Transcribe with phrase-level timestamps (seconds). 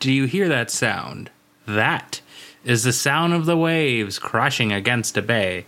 [0.00, 1.28] Do you hear that sound?
[1.66, 2.20] That
[2.64, 5.66] is the sound of the waves crashing against a bay.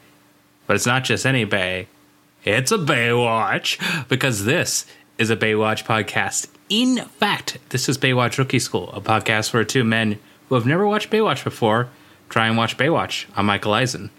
[0.68, 1.88] But it's not just any bay,
[2.44, 4.86] it's a Baywatch, because this
[5.18, 6.46] is a Baywatch podcast.
[6.68, 10.86] In fact, this is Baywatch Rookie School, a podcast where two men who have never
[10.86, 11.88] watched Baywatch before
[12.28, 13.26] try and watch Baywatch.
[13.34, 14.10] I'm Michael Eisen.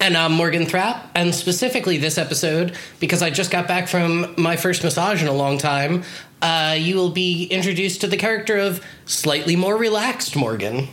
[0.00, 4.56] And I'm Morgan Thrapp, and specifically this episode, because I just got back from my
[4.56, 6.04] first massage in a long time,
[6.42, 10.88] uh, you will be introduced to the character of slightly more relaxed Morgan.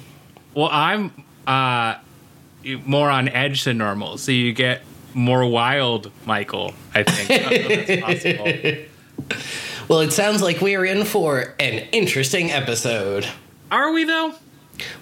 [0.53, 1.12] Well, I'm
[1.45, 1.95] uh,
[2.86, 4.81] more on edge than normal, so you get
[5.13, 6.73] more wild, Michael.
[6.94, 7.27] I think
[8.02, 8.86] that's possible.
[9.88, 13.27] Well, it sounds like we are in for an interesting episode.
[13.72, 14.34] Are we though?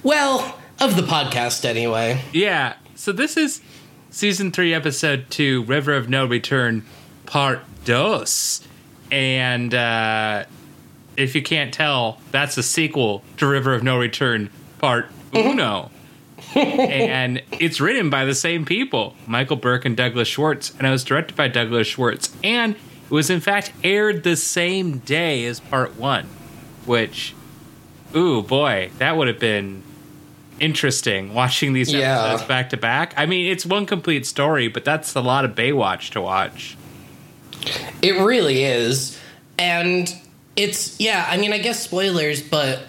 [0.04, 2.22] Well, of the podcast anyway.
[2.32, 2.74] Yeah.
[2.96, 3.62] So this is
[4.10, 6.86] season three, episode two, River of No Return,
[7.26, 8.62] part dos.
[9.14, 10.46] And uh,
[11.16, 15.06] if you can't tell, that's a sequel to River of No Return, part
[15.36, 15.92] uno.
[16.56, 21.04] and it's written by the same people, Michael Burke and Douglas Schwartz, and it was
[21.04, 22.36] directed by Douglas Schwartz.
[22.44, 26.26] And it was in fact aired the same day as part one,
[26.88, 27.36] which,
[28.16, 29.84] ooh boy, that would have been
[30.60, 32.20] interesting watching these Yeah.
[32.24, 33.14] episodes back to back.
[33.16, 36.78] I mean, it's one complete story, but that's a lot of Baywatch to watch.
[38.02, 39.20] It really is.
[39.58, 40.14] And
[40.56, 42.88] it's, yeah, I mean, I guess spoilers, but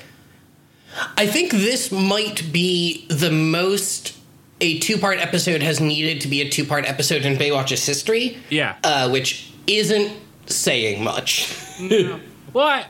[1.17, 4.17] I think this might be the most
[4.61, 8.39] a two part episode has needed to be a two part episode in Baywatch's history.
[8.51, 8.77] Yeah.
[8.85, 10.13] Uh, which isn't
[10.47, 11.53] saying much.
[11.81, 12.21] no.
[12.53, 12.87] What?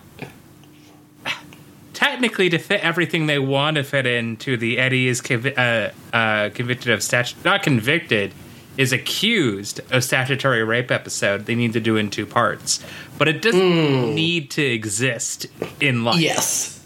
[1.94, 6.50] Technically, to fit everything they want to fit into the Eddie is convi- uh, uh,
[6.50, 8.34] convicted of statute, not convicted,
[8.76, 11.46] is accused of statutory rape episode.
[11.46, 12.84] They need to do in two parts,
[13.18, 15.46] but it doesn't need to exist
[15.80, 16.20] in life.
[16.20, 16.84] yes.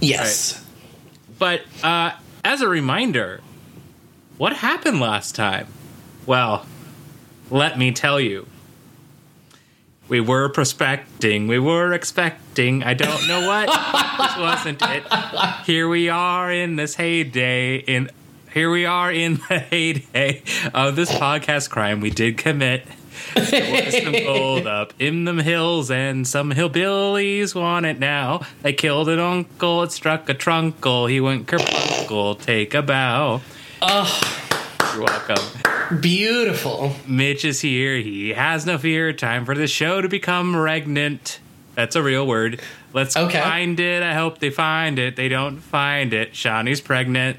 [0.00, 0.64] Yes.
[1.38, 2.12] But uh,
[2.44, 3.40] as a reminder,
[4.38, 5.66] what happened last time?
[6.26, 6.66] Well,
[7.50, 8.46] let me tell you.
[10.08, 11.48] We were prospecting.
[11.48, 12.82] We were expecting.
[12.82, 13.66] I don't know what.
[14.18, 15.04] this wasn't it.
[15.66, 17.76] Here we are in this heyday.
[17.76, 18.10] In
[18.58, 20.42] here we are in the heyday
[20.74, 22.84] of this podcast crime we did commit.
[23.36, 28.40] There was some gold up in them hills, and some hillbillies want it now.
[28.62, 31.06] They killed an uncle, it struck a trunkle.
[31.06, 33.42] He went kerfunkle, take a bow.
[33.80, 36.00] You're welcome.
[36.00, 36.96] Beautiful.
[37.06, 37.94] Mitch is here.
[37.98, 39.12] He has no fear.
[39.12, 41.38] Time for the show to become regnant.
[41.76, 42.60] That's a real word.
[42.92, 43.40] Let's Okay.
[43.40, 44.02] find it.
[44.02, 45.14] I hope they find it.
[45.14, 46.32] They don't find it.
[46.32, 47.36] Shauni's pregnant.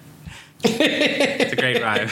[0.63, 2.09] It's a great rhyme.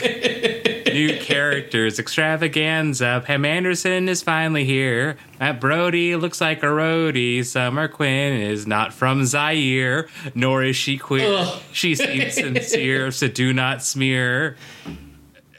[0.94, 3.22] New characters, extravaganza.
[3.24, 5.16] Pam Anderson is finally here.
[5.38, 7.44] Matt Brody looks like a roadie.
[7.44, 11.36] Summer Quinn is not from Zaire, nor is she queer.
[11.38, 11.62] Ugh.
[11.72, 14.56] She seems sincere, so do not smear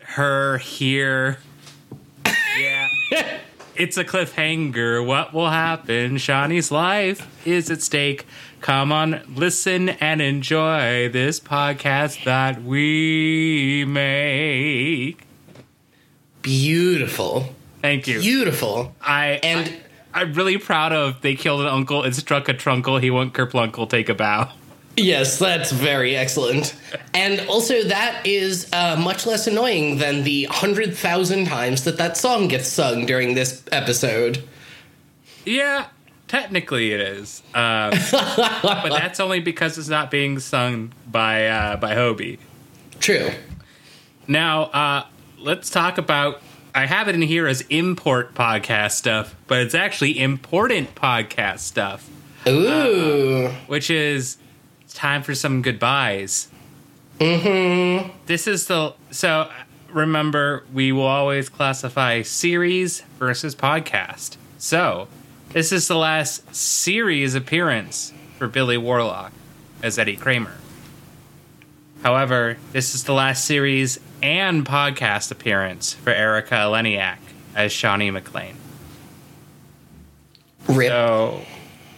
[0.02, 1.38] her here.
[2.60, 2.88] Yeah.
[3.76, 5.06] It's a cliffhanger.
[5.06, 6.18] What will happen?
[6.18, 8.26] Shauni's life is at stake.
[8.62, 15.25] Come on, listen and enjoy this podcast that we make.
[16.42, 17.56] Beautiful.
[17.81, 18.20] Thank you.
[18.20, 18.96] Beautiful.
[19.02, 19.74] I And-
[20.14, 21.22] I, am really proud of.
[21.22, 22.03] They killed an uncle.
[22.03, 22.97] and struck a trunkle.
[22.97, 23.90] He went kerplunkle.
[23.90, 24.52] Take a bow.
[24.97, 26.76] Yes, that's very excellent.
[27.14, 32.18] And also, that is uh, much less annoying than the hundred thousand times that that
[32.18, 34.44] song gets sung during this episode.
[35.46, 35.86] Yeah,
[36.29, 37.44] technically it is.
[37.53, 42.40] Um, but that's only because it's not being sung by uh, by Hobie.
[43.01, 43.31] True.
[44.28, 45.06] Now, uh,
[45.38, 46.41] let's talk about.
[46.73, 52.07] I have it in here as import podcast stuff, but it's actually important podcast stuff,
[52.47, 53.50] Ooh.
[53.66, 54.38] which is
[54.81, 56.47] it's time for some goodbyes.
[57.19, 58.11] Mm-hmm.
[58.28, 59.50] This is the so.
[59.91, 64.38] Remember, we will always classify series versus podcast.
[64.59, 65.07] So,
[65.52, 69.32] this is the last series appearance for Billy Warlock
[69.82, 70.56] as Eddie Kramer.
[72.03, 77.18] However, this is the last series and podcast appearance for Erica Eleniak
[77.56, 78.53] as Shauni McClain.
[80.68, 80.90] Rip.
[80.90, 81.41] So,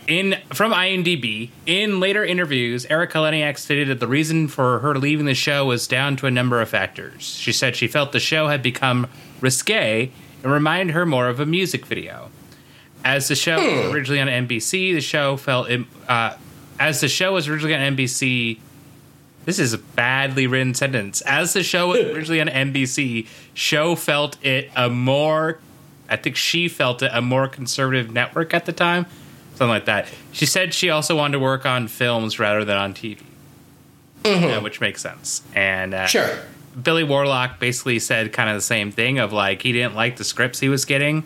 [0.07, 5.25] in from IMDb, in later interviews, Erica Eleniak stated that the reason for her leaving
[5.25, 7.23] the show was down to a number of factors.
[7.23, 9.07] She said she felt the show had become
[9.41, 10.09] risque
[10.41, 12.31] and reminded her more of a music video.
[13.03, 16.35] As the show was originally on NBC, the show felt it, uh,
[16.79, 18.59] as the show was originally on NBC.
[19.45, 21.21] This is a badly written sentence.
[21.21, 25.59] As the show was originally on NBC, show felt it a more
[26.09, 29.05] I think she felt it a more conservative network at the time.
[29.51, 30.07] something like that.
[30.33, 33.21] She said she also wanted to work on films rather than on TV,
[34.25, 35.41] uh, which makes sense.
[35.55, 36.29] And uh, Sure.
[36.81, 40.23] Billy Warlock basically said kind of the same thing of like he didn't like the
[40.25, 41.23] scripts he was getting,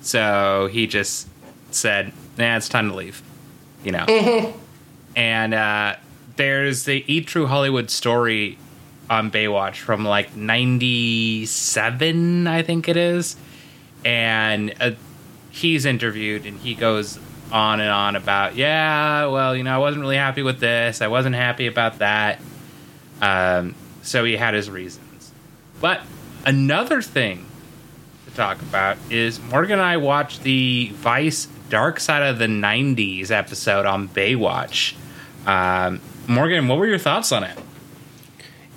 [0.00, 1.28] so he just
[1.70, 3.22] said, "Nah, it's time to leave,"
[3.84, 4.54] you know.
[5.16, 5.96] And uh,
[6.36, 8.56] there's the Eat True Hollywood story
[9.10, 13.36] on Baywatch from like '97, I think it is,
[14.04, 14.92] and uh,
[15.50, 17.18] he's interviewed and he goes
[17.50, 21.08] on and on about, yeah, well, you know, I wasn't really happy with this, I
[21.08, 22.40] wasn't happy about that.
[23.20, 25.32] Um, so he had his reasons.
[25.80, 26.02] But
[26.44, 27.46] another thing
[28.28, 33.30] to talk about is Morgan and I watched the Vice Dark Side of the 90s
[33.30, 34.94] episode on Baywatch.
[35.46, 37.58] Um, Morgan, what were your thoughts on it?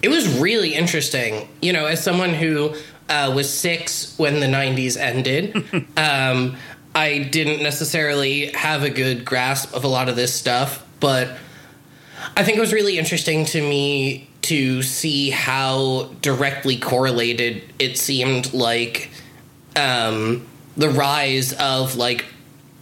[0.02, 1.48] It was really interesting.
[1.62, 2.76] You know, as someone who
[3.10, 5.56] uh, was six when the 90s ended,
[5.98, 6.58] um,
[6.96, 11.38] I didn't necessarily have a good grasp of a lot of this stuff, but
[12.36, 18.54] I think it was really interesting to me to see how directly correlated it seemed
[18.54, 19.11] like
[19.76, 20.46] um,
[20.78, 22.26] the rise of like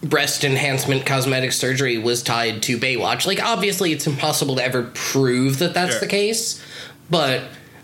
[0.02, 3.26] breast enhancement cosmetic surgery was tied to Baywatch.
[3.26, 6.00] Like, obviously, it's impossible to ever prove that that's Sure.
[6.00, 6.62] the case,
[7.10, 7.42] but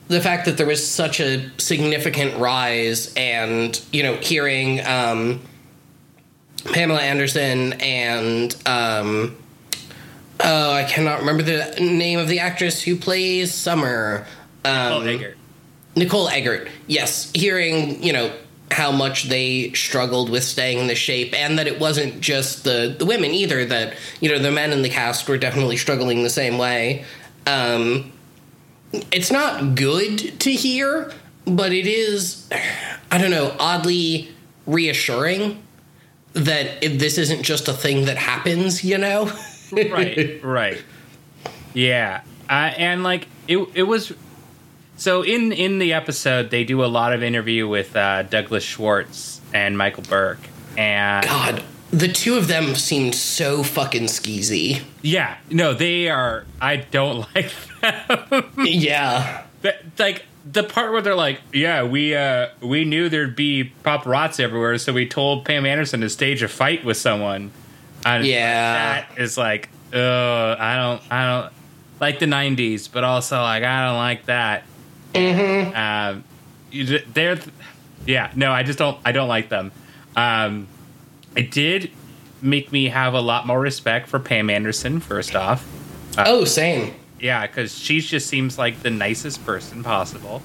[0.08, 5.41] the fact that there was such a significant rise, and you know, hearing um,
[6.73, 9.37] Pamela Anderson and um,
[10.41, 14.26] oh, I cannot remember the name of the actress who plays Summer.
[14.64, 15.37] Um, Oh, Eggert.
[15.97, 16.69] Nicole Eggert.
[16.87, 18.32] Yes, hearing you know
[18.70, 22.94] how much they struggled with staying in the shape, and that it wasn't just the
[22.98, 23.64] the women either.
[23.64, 27.04] That you know the men in the cast were definitely struggling the same way.
[27.46, 28.12] Um,
[29.12, 31.12] it's not good to hear,
[31.46, 32.48] but it is,
[33.10, 34.34] I don't know, oddly
[34.66, 35.62] reassuring
[36.32, 38.82] that this isn't just a thing that happens.
[38.82, 39.32] You know.
[39.72, 40.82] right, right.
[41.72, 44.12] Yeah, uh, and like it, it was.
[44.96, 49.40] So in in the episode, they do a lot of interview with uh, Douglas Schwartz
[49.52, 50.40] and Michael Burke,
[50.78, 54.82] and God, the two of them seemed so fucking skeezy.
[55.02, 56.46] yeah, no, they are.
[56.60, 58.52] I don't like them.
[58.64, 59.43] Yeah.
[59.62, 64.40] But, like the part where they're like, "Yeah, we uh we knew there'd be paparazzi
[64.40, 67.50] everywhere, so we told Pam Anderson to stage a fight with someone."
[68.04, 68.72] And Yeah.
[69.04, 69.98] that is like, uh,
[70.58, 71.52] I don't, I don't
[72.00, 74.62] like the '90s, but also like I don't like that.
[75.16, 75.76] Mm-hmm.
[76.16, 76.24] Um,
[76.70, 77.38] you- they're,
[78.06, 79.72] yeah, no, I just don't, I don't like them.
[80.14, 80.68] Um,
[81.34, 81.90] it did
[82.42, 85.00] make me have a lot more respect for Pam Anderson.
[85.00, 85.66] First off,
[86.18, 86.94] Oh, same.
[87.20, 90.42] yeah, because she just seems like the nicest person possible.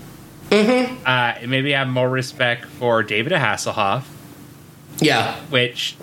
[0.49, 0.95] Mm-hmm.
[1.05, 4.03] Uh, maybe have more respect for David Hasselhoff,
[4.99, 5.35] Yeah.
[5.49, 5.95] which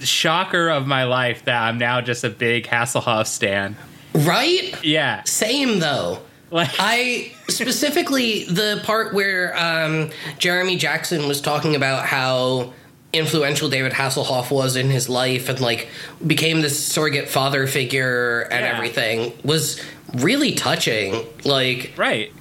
[0.00, 3.76] shocker of my life that I'm now just a big Hasselhoff stan.
[4.14, 4.74] Right?
[4.84, 6.20] Yeah, Same though.
[6.50, 12.72] Like I specifically the part where um, Jeremy Jackson was talking about how
[13.12, 15.88] influential David Hasselhoff was in his life and like
[16.26, 18.74] became this surrogate father figure and Yeah.
[18.76, 19.80] everything was
[20.14, 21.24] really touching.
[21.44, 22.32] Like, right,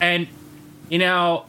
[0.00, 0.26] and
[0.88, 1.46] you know.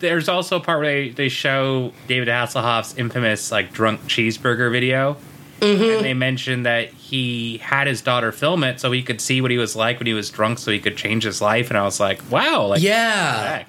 [0.00, 5.16] There's also a part where they, they show David Hasselhoff's infamous like drunk cheeseburger video,
[5.64, 9.50] and they mentioned that he had his daughter film it so he could see what
[9.50, 11.68] he was like when he was drunk, so he could change his life.
[11.70, 13.64] And I was like, wow, like yeah.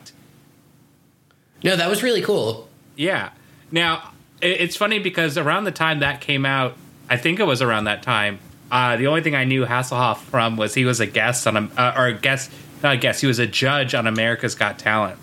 [1.64, 2.68] No, that was really cool.
[2.96, 3.32] Yeah.
[3.72, 6.76] Now it's funny because around the time that came out,
[7.10, 8.40] I think it was around that time.
[8.72, 11.70] Uh, the only thing I knew Hasselhoff from was he was a guest on a
[11.78, 12.52] uh, or a guest,
[12.84, 13.22] not a guest.
[13.22, 15.18] He was a judge on America's Got Talent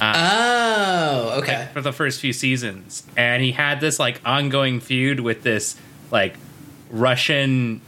[0.00, 1.68] Oh, okay.
[1.72, 5.76] for the first few seasons, and he had this like ongoing feud with this
[6.10, 6.36] like
[6.90, 7.80] Russian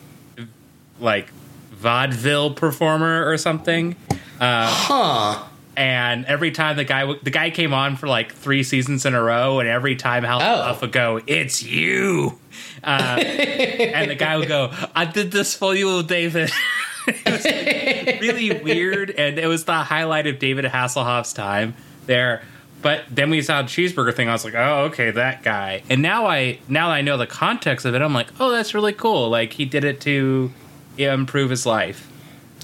[0.98, 1.30] like
[1.72, 3.96] vaudeville performer or something.
[4.40, 5.44] Huh.
[5.76, 9.22] and every time the guy the guy came on for like three seasons in a
[9.22, 10.78] row, and every time Hal Oh.
[10.80, 12.38] would go, "It's you,"
[12.82, 12.86] uh,
[13.22, 16.50] and the guy would go, "I did this for you, David."
[17.06, 21.74] it was like, really weird, and it was the highlight of David Hasselhoff's time
[22.06, 22.42] there.
[22.82, 24.28] But then we saw the cheeseburger thing.
[24.28, 27.84] I was like, "Oh, okay, that guy." And now I now I know the context
[27.84, 28.02] of it.
[28.02, 30.50] I'm like, "Oh, that's really cool." Like he did it to
[30.96, 32.10] improve his life.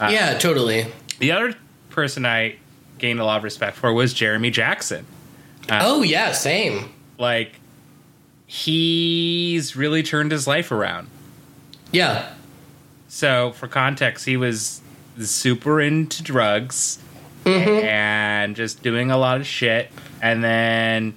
[0.00, 0.87] Uh, yeah, totally.
[1.18, 1.54] The other
[1.90, 2.56] person I
[2.99, 5.06] gained a lot of respect for was Jeremy Jackson.
[5.68, 6.92] Uh, oh, yeah, same.
[7.18, 7.52] Like,
[8.46, 11.08] he's really turned his life around.
[11.92, 12.35] Yeah.
[13.08, 14.80] So, for context, he was
[15.18, 16.99] super into drugs
[17.46, 19.90] and just doing a lot of shit.
[20.22, 21.14] And then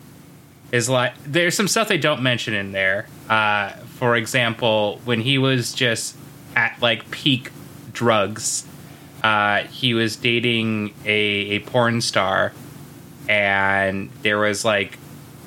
[0.72, 3.08] is like there's some stuff they don't mention in there.
[3.30, 6.16] Uh, for example, when he was just
[6.56, 7.52] at like peak
[7.94, 8.66] drugs,
[9.24, 12.54] uh, he was dating a, a porn star,
[13.28, 14.98] and there was like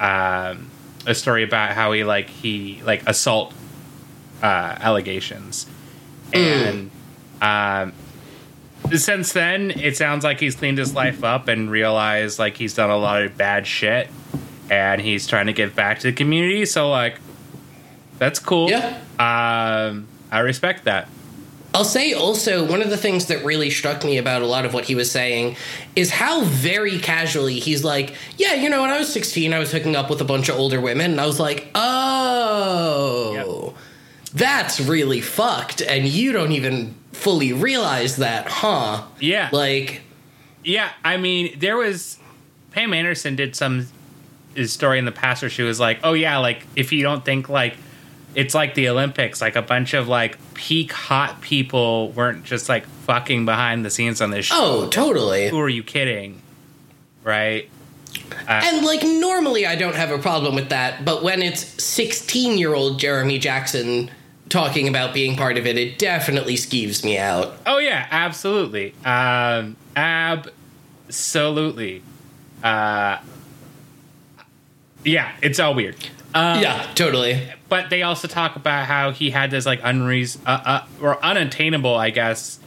[0.01, 0.71] um,
[1.07, 3.53] a story about how he like he like assault
[4.43, 5.67] uh, allegations,
[6.33, 6.91] and
[7.41, 7.93] um,
[8.95, 12.91] since then it sounds like he's cleaned his life up and realized like he's done
[12.91, 14.09] a lot of bad shit,
[14.71, 16.67] and he's trying to give back to the community.
[16.67, 17.19] So like,
[18.19, 18.71] that's cool.
[18.71, 18.99] Yeah.
[19.19, 21.09] Um, I respect that.
[21.75, 24.75] I'll say also one of the things that really struck me about a lot of
[24.75, 25.57] what he was saying
[25.97, 29.73] is how very casually he's like, yeah, you know, when I was 16, I was
[29.73, 33.75] hooking up with a bunch of older women, and I was like, oh,
[34.35, 39.05] that's really fucked, and you don't even fully realize that, huh?
[39.21, 39.49] Yeah.
[39.53, 40.03] Like,
[40.65, 42.19] Yeah, I mean, there was
[42.73, 43.87] Pam Anderson did some
[44.55, 47.25] his story in the past where she was like, "Oh yeah, like if you don't
[47.25, 47.77] think like
[48.35, 52.87] it's like the Olympics, like a bunch of like peak hot people weren't just like
[53.07, 54.55] fucking behind the scenes on this show.
[54.57, 55.49] oh, totally.
[55.49, 56.41] Who are you kidding?"
[57.25, 57.69] Right?
[58.47, 62.59] Uh, and like normally I don't have a problem with that, but when it's 16
[62.59, 64.11] year old Jeremy Jackson
[64.53, 67.57] talking about being part of it, it definitely skeeves me out.
[67.67, 68.95] Oh yeah, absolutely.
[69.05, 72.03] Um absolutely.
[72.63, 73.19] Uh
[75.05, 75.97] yeah, it's all weird.
[76.35, 77.41] Um, yeah, totally.
[77.69, 81.95] but they also talk about how he had this like unreas uh, uh, or unattainable,
[81.95, 82.59] I guess,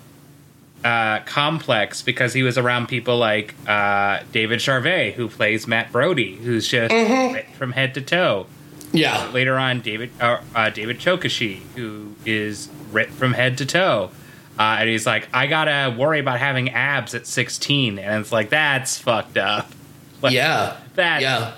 [0.83, 6.35] uh, complex because he was around people like uh, David Charvet, who plays Matt Brody,
[6.35, 8.47] who's just lit from head to toe.
[8.91, 9.29] Yeah.
[9.31, 14.11] Later on, David uh, uh, David Chokachi, who is ripped from head to toe.
[14.57, 17.99] Uh, and he's like, I gotta worry about having abs at 16.
[17.99, 19.71] And it's like, that's fucked up.
[20.21, 20.77] Like, Yeah.
[20.95, 21.51] That, Yeah.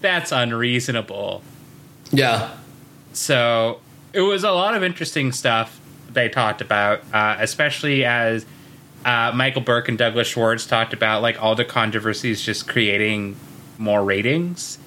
[0.00, 1.42] That's unreasonable.
[2.10, 2.50] Yeah.
[3.12, 3.80] So
[4.12, 5.80] it was a lot of interesting stuff
[6.12, 8.44] they talked about, uh, especially as
[9.04, 13.36] uh, Michael Burke and Douglas Schwartz talked about like all the controversies just creating
[13.78, 14.78] more ratings.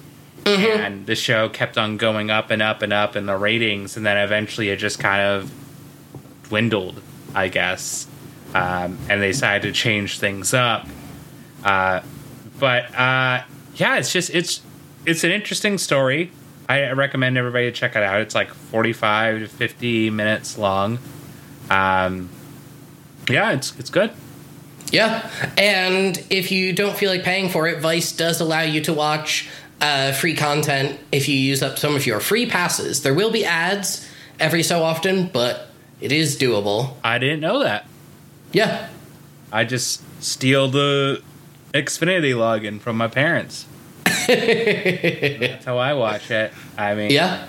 [0.46, 4.04] And the show kept on going up and up and up in the ratings, and
[4.04, 5.50] then eventually it just kind of
[6.44, 7.00] dwindled,
[7.34, 8.06] I guess.
[8.54, 10.86] Um, and they decided to change things up.
[11.64, 12.02] Uh,
[12.58, 13.42] but uh,
[13.74, 14.62] yeah, it's just it's
[15.06, 16.30] it's an interesting story.
[16.68, 18.20] I recommend everybody to check it out.
[18.20, 20.98] It's like forty five to fifty minutes long.
[21.70, 22.30] Um,
[23.28, 24.12] yeah, it's it's good.
[24.90, 25.28] Yeah.
[25.58, 29.48] And if you don't feel like paying for it, Vice does allow you to watch
[29.80, 33.02] uh, free content if you use up some of your free passes.
[33.02, 34.08] There will be ads
[34.40, 35.68] every so often, but
[36.00, 36.94] it is doable.
[37.04, 37.86] I didn't know that.
[38.52, 38.88] Yeah.
[39.52, 41.22] I just steal the
[41.72, 43.66] Xfinity login from my parents.
[44.26, 46.52] That's how I watch it.
[46.78, 47.46] I mean, Yeah.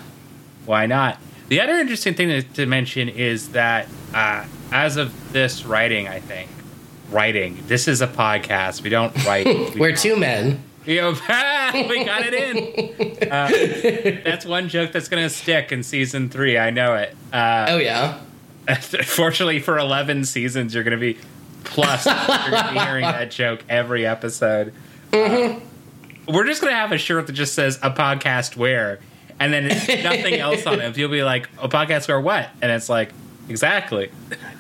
[0.66, 1.20] why not?
[1.48, 6.50] The other interesting thing to, mention is that uh, as of this writing, I think
[7.12, 7.64] writing.
[7.68, 8.82] This is a podcast.
[8.82, 9.46] We don't write.
[9.76, 10.00] we We're talk.
[10.02, 10.64] two men.
[10.88, 13.28] You know, we got it in.
[13.32, 16.60] Uh, that's one joke that's going to stick in season three.
[16.60, 17.16] I know it.
[17.34, 18.20] Uh, Oh, yeah.
[19.06, 21.18] Fortunately, for 11 seasons, you're going to be
[21.64, 22.06] plus.
[22.06, 22.16] you're
[22.52, 24.74] going to be hearing that joke every episode.
[25.12, 25.60] Uh,
[26.28, 29.00] we're just going to have a shirt that just says a podcast where,
[29.40, 29.68] and then
[30.04, 30.96] nothing else on it.
[30.98, 32.50] You'll be like, a podcast where what?
[32.62, 33.12] And it's like,
[33.50, 34.12] exactly.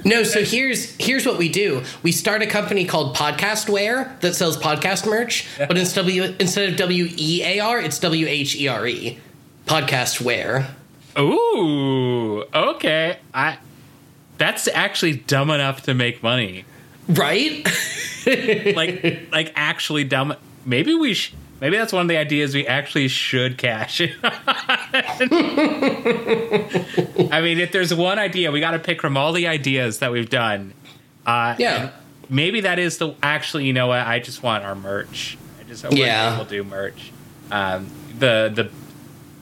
[0.03, 1.83] No, so here's here's what we do.
[2.03, 6.77] We start a company called Podcastware that sells podcast merch, but instead of, instead of
[6.77, 9.19] W E A R, it's W H E R E.
[9.65, 10.67] Podcastware.
[11.17, 13.17] Ooh, okay.
[13.33, 13.57] I.
[14.37, 16.65] That's actually dumb enough to make money.
[17.07, 17.65] Right?
[18.75, 21.33] like like actually dumb maybe we sh-
[21.65, 24.11] maybe that's one of the ideas we actually should cash in
[27.31, 30.11] i mean if there's one idea we got to pick from all the ideas that
[30.11, 30.73] we've done
[31.25, 31.91] uh Yeah.
[32.29, 35.83] maybe that is the actually you know what i just want our merch i just
[35.83, 36.37] hope Yeah.
[36.37, 37.11] we'll do merch
[37.51, 37.87] um
[38.19, 38.69] the the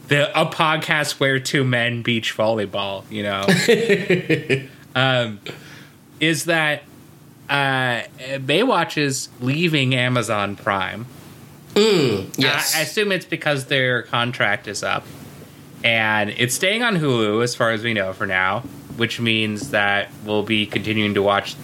[0.08, 3.46] the a podcast where two men beach volleyball you know
[4.96, 5.40] um
[6.20, 6.84] is that
[7.50, 8.04] uh,
[8.40, 11.06] Baywatch is leaving Amazon Prime.
[11.76, 12.76] Yes.
[12.76, 15.06] I, I assume it's because their contract is up,
[15.84, 18.62] and it's staying on Hulu as far as we know for now,
[18.98, 21.56] which means that we'll be continuing to watch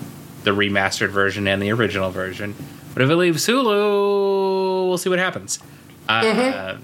[0.44, 2.56] the remastered version and the original version.
[2.94, 5.60] But if it leaves Hulu, we'll see what happens.
[6.08, 6.78] Uh,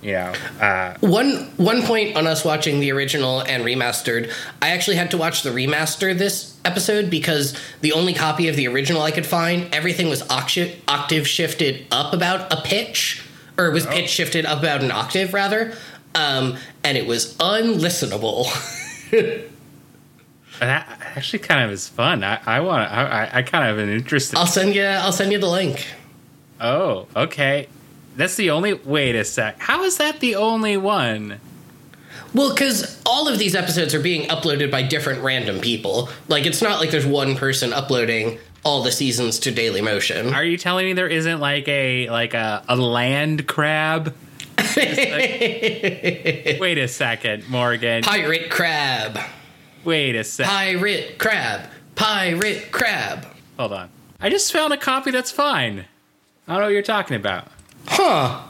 [0.00, 4.96] You know, uh, One one point on us watching the original and remastered, I actually
[4.96, 9.10] had to watch the remaster this episode because the only copy of the original I
[9.10, 13.24] could find, everything was octave, octave shifted up about a pitch,
[13.58, 15.74] or it was pitch shifted up about an octave rather,
[16.14, 18.46] um, and it was unlistenable.
[20.60, 22.24] That actually kind of is fun.
[22.24, 22.90] I, I want.
[22.90, 24.32] I, I- I kind of have an interest.
[24.32, 24.82] In, I'll send you.
[24.82, 25.86] I'll send you the link.
[26.60, 27.68] oh, okay.
[28.18, 28.74] That's the only.
[28.74, 29.60] Wait a sec.
[29.60, 31.40] How is that the only one?
[32.34, 36.08] Well, because all of these episodes are being uploaded by different random people.
[36.26, 40.34] Like, it's not like there's one person uploading all the seasons to Daily Motion.
[40.34, 44.16] Are you telling me there isn't like a like a, a land crab?
[44.76, 44.88] Wait
[46.76, 48.02] a second, Morgan.
[48.02, 49.20] Pirate Crab.
[49.84, 50.44] Wait a sec.
[50.44, 51.70] Pirate Crab.
[51.94, 53.28] Pirate Crab.
[53.56, 53.90] Hold on.
[54.20, 55.84] I just found a copy that's fine.
[56.48, 57.46] I don't know what you're talking about.
[57.88, 58.42] Huh.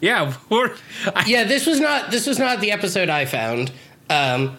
[0.00, 3.72] Yeah, I, Yeah, this was not this was not the episode I found.
[4.10, 4.56] Um,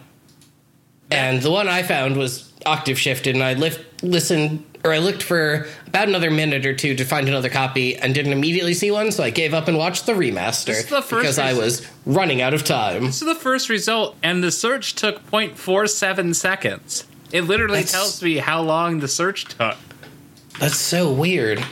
[1.10, 5.22] and the one I found was octave shifted, and I lift, listened or I looked
[5.22, 9.10] for about another minute or two to find another copy, and didn't immediately see one,
[9.10, 12.54] so I gave up and watched the remaster the first because I was running out
[12.54, 13.06] of time.
[13.06, 17.04] this is the first result, and the search took 0.47 seconds.
[17.32, 19.76] It literally That's- tells me how long the search took.
[20.60, 21.64] That's so weird.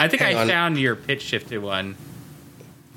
[0.00, 0.48] I think Hang I on.
[0.48, 1.94] found your pitch shifted one.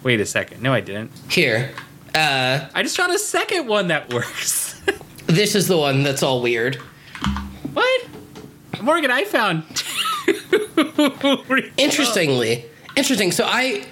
[0.03, 0.61] Wait a second.
[0.61, 1.11] No, I didn't.
[1.29, 1.73] Here,
[2.15, 4.81] uh, I just found a second one that works.
[5.27, 6.75] this is the one that's all weird.
[7.73, 8.07] what?
[8.81, 9.63] Morgan, I found.
[11.77, 13.31] Interestingly, interesting.
[13.31, 13.85] So I,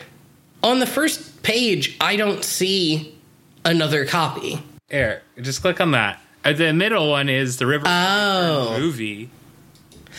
[0.63, 3.17] on the first page, I don't see
[3.65, 4.61] another copy.
[4.89, 6.19] Here, just click on that.
[6.43, 8.77] Uh, the middle one is the River Oh.
[8.79, 9.29] movie.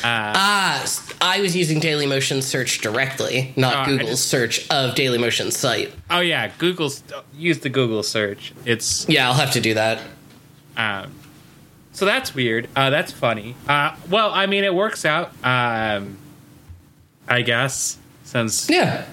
[0.05, 5.57] Ah, s- I was using Dailymotion search directly, not I Google's just- search of Dailymotion's
[5.57, 5.93] site.
[6.11, 7.03] Oh yeah, Google's
[7.37, 8.53] use the Google search.
[8.65, 10.01] It's Yeah, I'll have to do that.
[10.77, 11.13] um,
[11.93, 12.69] so that's weird.
[12.75, 13.55] Uh, that's funny.
[13.69, 15.33] Uh, well, I mean, it works out.
[15.45, 16.17] Um,
[17.29, 19.05] I guess since Yeah.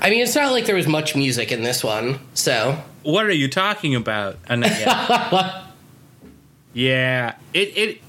[0.00, 2.82] I mean, it's not like there was much music in this one, so.
[3.02, 4.36] what are you talking about?
[4.50, 5.62] Yeah,
[6.72, 8.00] yeah, it it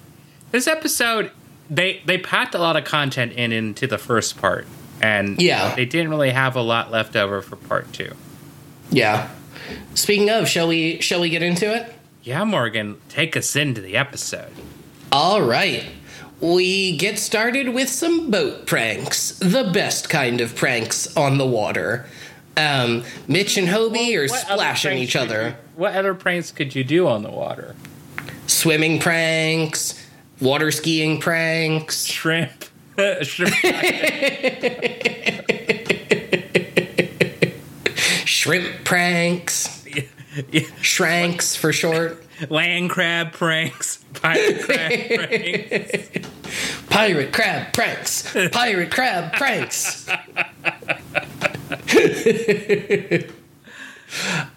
[0.51, 1.31] this episode
[1.70, 4.68] they they packed a lot of content in into the first part,
[5.01, 5.75] and Yeah.
[5.75, 8.14] they didn't really have a lot left over for part two.
[8.92, 9.30] Yeah.
[9.94, 11.94] Speaking of, shall we shall we get into it?
[12.24, 14.51] Yeah, Morgan, take us into the episode.
[15.12, 15.84] All right.
[16.42, 22.06] We get started with some boat pranks, the best kind of pranks on the water.
[22.58, 25.48] Um, Mitch and Hobie are splashing each other.
[25.50, 27.75] you- what other pranks could you do on the water?
[28.48, 30.04] Swimming pranks,
[30.42, 32.06] water skiing pranks.
[32.06, 32.66] Shrimp.
[33.22, 33.54] Shrimp.
[38.26, 39.86] shrimp pranks,
[40.52, 44.04] Yeah, shranks for short, Land crab pranks.
[44.14, 46.10] Pirate crab pranks.
[46.90, 50.08] pirate crab pranks, pirate crab pranks.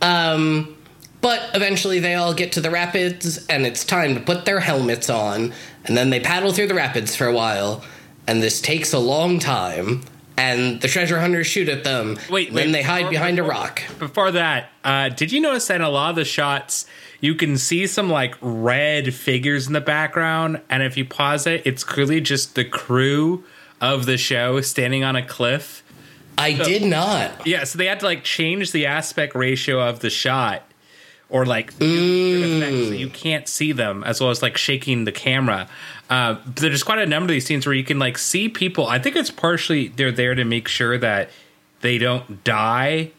[0.03, 0.77] um,
[1.21, 5.11] but eventually they all get to the rapids, and it's time to put their helmets
[5.11, 5.53] on,
[5.85, 7.85] and then they paddle through the rapids for a while,
[8.27, 10.03] and this takes a long time.
[10.37, 12.17] And the treasure hunters shoot at them.
[12.31, 13.83] Wait, then wait, they hide before- behind a rock.
[13.99, 16.87] Before that, uh, did you notice that in a lot of the shots,
[17.21, 21.63] you can see some like red figures in the background, and if you pause it,
[21.65, 23.43] it's clearly just the crew
[23.81, 25.83] of the show standing on a cliff.
[26.37, 27.45] I did not.
[27.45, 30.63] Yeah, so they had to like change the aspect ratio of the shot,
[31.31, 31.89] or like certain
[32.63, 35.69] effects so you can't see them, as well as like shaking the camera.
[36.09, 38.87] Uh, there's quite a number of these scenes where you can like see people.
[38.87, 41.29] I think it's partially they're there to make sure that
[41.81, 43.11] they don't die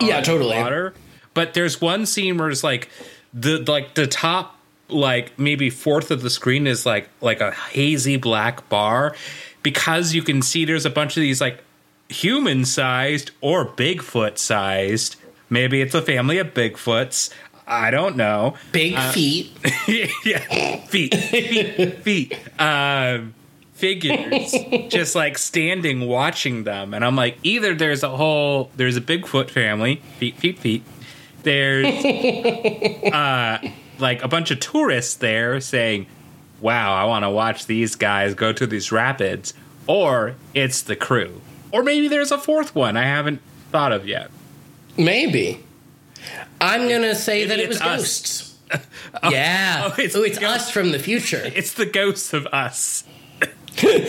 [0.00, 0.56] Yeah, totally.
[0.56, 0.94] water.
[1.34, 2.88] But there's one scene where it's like
[3.34, 4.54] the like the top
[4.88, 9.16] like maybe fourth of the screen is like like a hazy black bar
[9.64, 11.62] because you can see there's a bunch of these like
[12.08, 15.16] human sized or Bigfoot sized.
[15.50, 17.30] Maybe it's a family of Bigfoots.
[17.66, 18.54] I don't know.
[18.72, 19.50] Big feet.
[20.24, 22.38] yeah, feet, feet, feet.
[22.60, 23.34] Um,
[23.76, 24.54] figures
[24.88, 29.50] just like standing watching them, and I'm like, either there's a whole there's a Bigfoot
[29.50, 30.82] family, feet, feet, feet.
[31.42, 31.86] There's
[33.12, 33.58] uh,
[33.98, 36.06] like a bunch of tourists there saying,
[36.60, 39.54] "Wow, I want to watch these guys go to these rapids,"
[39.86, 41.40] or it's the crew,
[41.72, 44.30] or maybe there's a fourth one I haven't thought of yet.
[44.96, 45.62] Maybe.
[46.60, 47.96] I'm gonna say Maybe that it was us.
[47.96, 48.42] ghosts.
[49.22, 49.30] Oh.
[49.30, 49.84] yeah.
[49.86, 51.40] oh, Oh, it's it's, us from the future.
[51.54, 53.04] It's the ghosts of us.
[53.82, 54.02] we,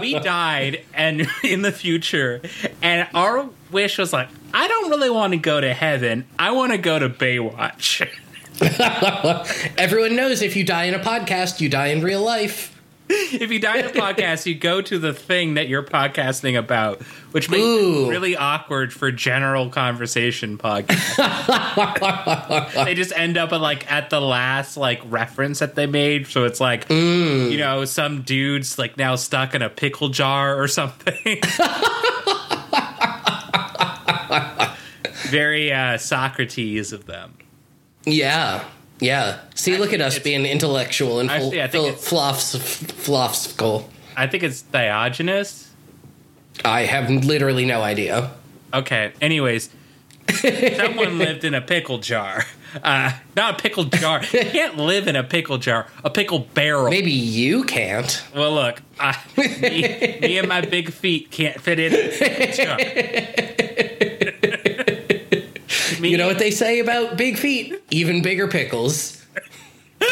[0.00, 2.40] we died and in the future
[2.80, 6.70] and our wish was like i don't really want to go to heaven i want
[6.70, 8.08] to go to baywatch
[9.76, 12.77] Everyone knows if you die in a podcast, you die in real life.
[13.10, 17.00] if you die in a podcast, you go to the thing that you're podcasting about,
[17.32, 18.06] which makes Ooh.
[18.06, 21.14] it really awkward for general conversation podcasts.
[22.84, 26.44] they just end up at like at the last like reference that they made, so
[26.44, 31.40] it's like you know some dude's like now stuck in a pickle jar or something.
[35.30, 37.34] Very uh, Socrates of them.
[38.04, 38.64] Yeah.
[39.00, 39.38] Yeah.
[39.54, 44.42] See, look at us being intellectual and full, Actually, I think it's- philosoph- I think
[44.42, 45.70] it's Diogenes.
[46.64, 48.32] I have literally no idea.
[48.74, 49.12] Okay.
[49.20, 49.70] Anyways,
[50.76, 52.44] someone lived in a pickle jar.
[52.82, 54.20] Uh, not a pickle jar.
[54.24, 55.86] You can't live in a pickle jar.
[56.04, 56.90] A pickle barrel.
[56.90, 58.22] Maybe you can't.
[58.34, 61.94] Well, look, I, me, me and my big feet can't fit in.
[61.94, 62.78] a pickle jar.
[66.00, 67.82] Me- You know what they say about big feet?
[67.90, 69.14] Even bigger pickles.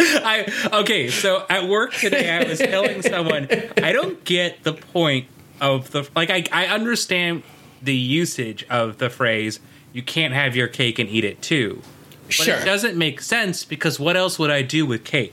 [0.00, 1.08] I okay.
[1.08, 3.48] So at work today, I was telling someone
[3.82, 5.26] I don't get the point
[5.60, 6.30] of the like.
[6.30, 7.42] I I understand
[7.82, 9.60] the usage of the phrase
[9.92, 11.82] "you can't have your cake and eat it too."
[12.26, 12.56] But Sure.
[12.56, 15.32] it doesn't make sense because what else would I do with cake?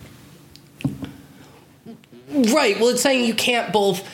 [2.31, 2.79] Right.
[2.79, 4.07] Well, it's saying you can't both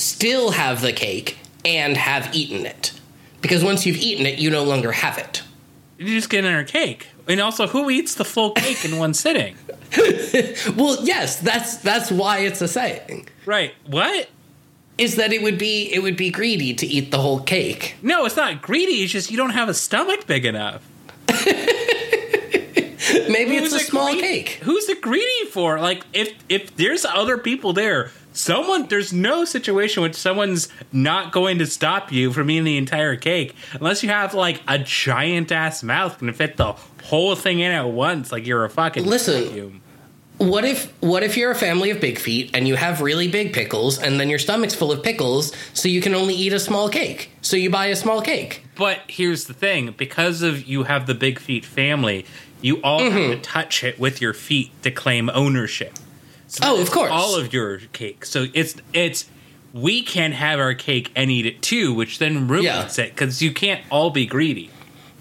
[0.00, 2.92] still have the cake and have eaten it.
[3.40, 5.42] Because once you've eaten it, you no longer have it.
[5.98, 7.08] You just get another cake.
[7.28, 9.56] And also, who eats the full cake in one sitting?
[10.76, 13.28] Well, yes, that's that's why it's a saying.
[13.44, 13.74] Right.
[13.86, 14.28] What?
[14.98, 17.96] Is that it would be it would be greedy to eat the whole cake.
[18.00, 19.02] No, it's not greedy.
[19.02, 20.86] It's just you don't have a stomach big enough.
[23.28, 24.48] Maybe Who's it's a it small greedy- cake.
[24.62, 25.80] Who's it greedy for?
[25.80, 31.58] Like, if if there's other people there, someone there's no situation which someone's not going
[31.58, 35.82] to stop you from eating the entire cake unless you have like a giant ass
[35.82, 36.72] mouth and fit the
[37.04, 39.44] whole thing in at once, like you're a fucking Listen.
[39.44, 39.80] vacuum.
[40.38, 43.52] What if what if you're a family of big feet and you have really big
[43.52, 46.88] pickles and then your stomach's full of pickles, so you can only eat a small
[46.88, 47.30] cake.
[47.42, 48.64] So you buy a small cake.
[48.74, 52.24] But here's the thing: because of you have the big feet family,
[52.62, 53.32] you all have Mm-hmm.
[53.32, 55.92] to touch it with your feet to claim ownership.
[56.50, 57.10] So Oh, of course.
[57.12, 58.24] all of your cake.
[58.24, 59.28] So it's it's
[59.72, 62.64] we can have our cake and eat it too, which then ruins
[62.98, 63.04] Yeah.
[63.04, 64.70] it because you can't all be greedy.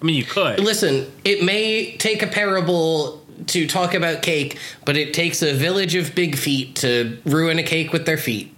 [0.02, 0.60] I mean, you could.
[0.60, 5.94] Listen, it may take a parable to talk about cake, but it takes a village
[5.96, 8.56] of big feet to ruin a cake with their feet.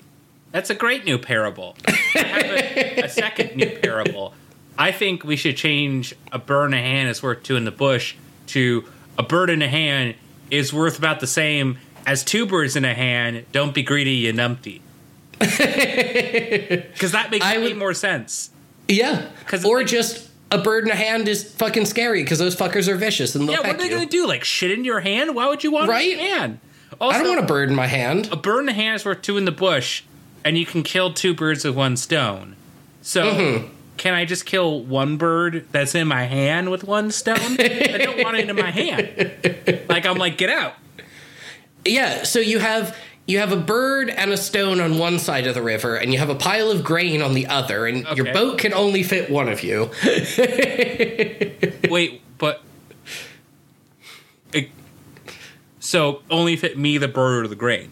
[0.51, 1.75] That's a great new parable.
[1.87, 4.33] I have a, a second new parable.
[4.77, 7.71] I think we should change a bird in a hand is worth two in the
[7.71, 8.15] bush
[8.47, 8.85] to
[9.17, 10.15] a bird in a hand
[10.49, 13.45] is worth about the same as two birds in a hand.
[13.51, 14.81] Don't be greedy, you numpty.
[15.41, 18.49] Because that makes I way would- more sense.
[18.87, 19.25] Yeah.
[19.47, 22.87] 'Cause Or it's- just a bird in a hand is fucking scary because those fuckers
[22.87, 23.67] are vicious and they'll yeah.
[23.67, 23.99] What are they you.
[24.01, 24.27] to do?
[24.27, 25.33] Like shit in your hand?
[25.35, 26.17] Why would you want Right?
[26.17, 26.59] hand?
[26.99, 28.27] Also, I don't want a bird in my hand.
[28.31, 30.03] a bird in the hand is worth two in the bush,
[30.43, 32.55] and you can kill two birds with one stone.
[33.01, 33.67] So, Mm-hmm.
[33.95, 37.37] can I just kill one bird that's in my hand with one stone?
[37.59, 39.85] I don't want it in my hand.
[39.89, 40.73] Like I'm like, get out.
[41.85, 42.95] Yeah, so you have
[43.27, 46.19] you have a bird and a stone on one side of the river, and you
[46.19, 49.47] have a pile of grain on the other, and your boat can only fit one
[49.47, 49.89] of you.
[51.89, 52.61] Wait, but
[54.53, 54.69] it,
[55.79, 57.89] so only fit me, the bird, or the grain.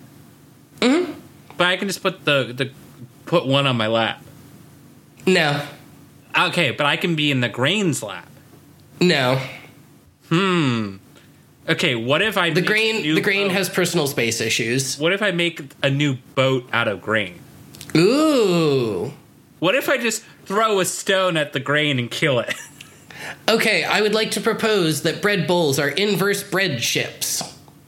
[0.79, 1.13] Mm-hmm.
[1.57, 2.71] But I can just put the the
[3.25, 4.23] put one on my lap.
[5.25, 5.65] No,
[6.37, 8.27] Okay, but I can be in the grain's lap.
[8.99, 9.41] no.
[11.69, 13.53] Okay, what if I The make grain the grain boat?
[13.53, 14.97] has personal space issues.
[14.97, 17.39] What if I make a new boat out of grain?
[17.95, 19.13] Ooh.
[19.59, 22.53] What if I just throw a stone at the grain and kill it?
[23.49, 27.43] Okay, I would like to propose that bread bowls are inverse bread ships.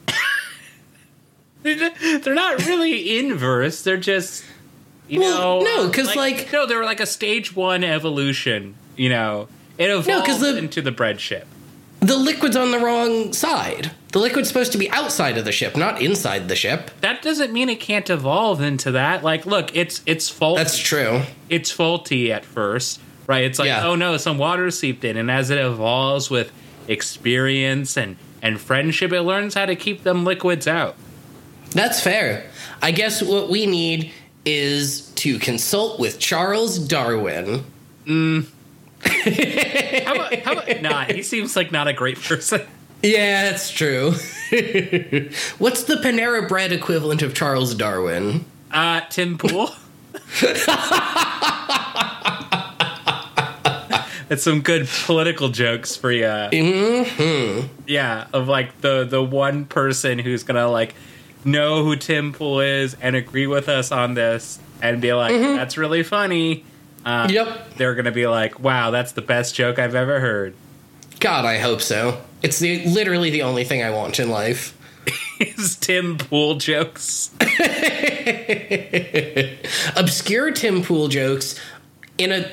[1.62, 3.82] they're not really inverse.
[3.82, 4.44] They're just,
[5.08, 8.74] you Well, know, no, 'cause, like- no, they're like a stage one evolution.
[8.96, 11.46] You know, it evolved 'cause the- into the bread ship.
[12.02, 13.92] The liquid's on the wrong side.
[14.10, 16.90] The liquid's supposed to be outside of the ship, not inside the ship.
[17.00, 19.22] That doesn't mean it can't evolve into that.
[19.22, 20.58] Like, look, it's it's faulty.
[20.62, 21.22] That's true.
[21.48, 23.44] it's faulty at first, right?
[23.44, 23.86] It's like, Yeah.
[23.86, 26.50] oh no, some water seeped in, and as it evolves with
[26.88, 30.96] experience and and friendship, it learns how to keep them liquids out.
[31.70, 32.50] That's fair.
[32.82, 34.10] I guess what we need
[34.44, 37.64] is to consult with Charles Darwin.
[38.06, 38.46] Mm.
[39.04, 41.10] How about, how about not?
[41.10, 42.62] He seems like not a great person.
[43.02, 44.10] Yeah, that's true.
[45.58, 48.44] What's the Panera Bread equivalent of Charles Darwin?
[48.70, 49.70] Uh, Tim Pool.
[54.30, 56.24] It's some good political jokes for you.
[56.24, 57.66] Mm-hmm.
[57.86, 60.94] Yeah, of like the the one person who's gonna like
[61.44, 65.76] know who Tim Pool is and agree with us on this and be like, "That's
[65.76, 66.64] really funny."
[67.04, 67.76] Uh, Yep.
[67.76, 70.54] They're gonna be like, "Wow, that's the best joke I've ever heard."
[71.20, 72.20] God, I hope so.
[72.42, 74.76] It's the literally the only thing I want in life.
[75.40, 77.30] Is Tim Pool jokes?
[79.96, 81.58] Obscure Tim Pool jokes
[82.18, 82.50] in a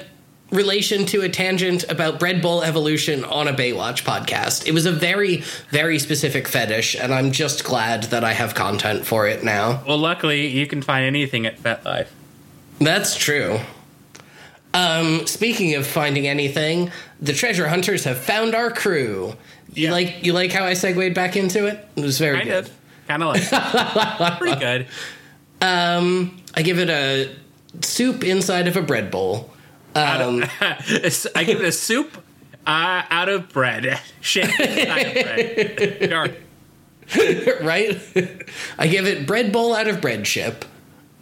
[0.52, 4.66] relation to a tangent about bread bowl evolution on a Baywatch podcast.
[4.68, 9.06] It was a very, very specific fetish, and I'm just glad that I have content
[9.06, 9.84] for it now.
[9.88, 12.08] Well, luckily you can find anything at FetLife.
[12.80, 13.60] That's true.
[14.80, 19.36] Um, speaking of finding anything, the treasure hunters have found our crew.
[19.74, 19.92] You Yeah.
[19.92, 21.86] like you like how I segued back into it?
[21.96, 22.70] It was very good.
[23.08, 24.88] kind of like pretty good.
[25.62, 27.30] Um, I give it a
[27.82, 29.52] soup inside of a bread bowl.
[29.96, 32.18] Um, I give it a soup
[32.66, 34.00] uh, out of bread.
[34.22, 34.56] Shit, of
[36.16, 36.38] bread.
[37.62, 38.00] Right?
[38.78, 40.64] I give it bread bowl out of bread ship.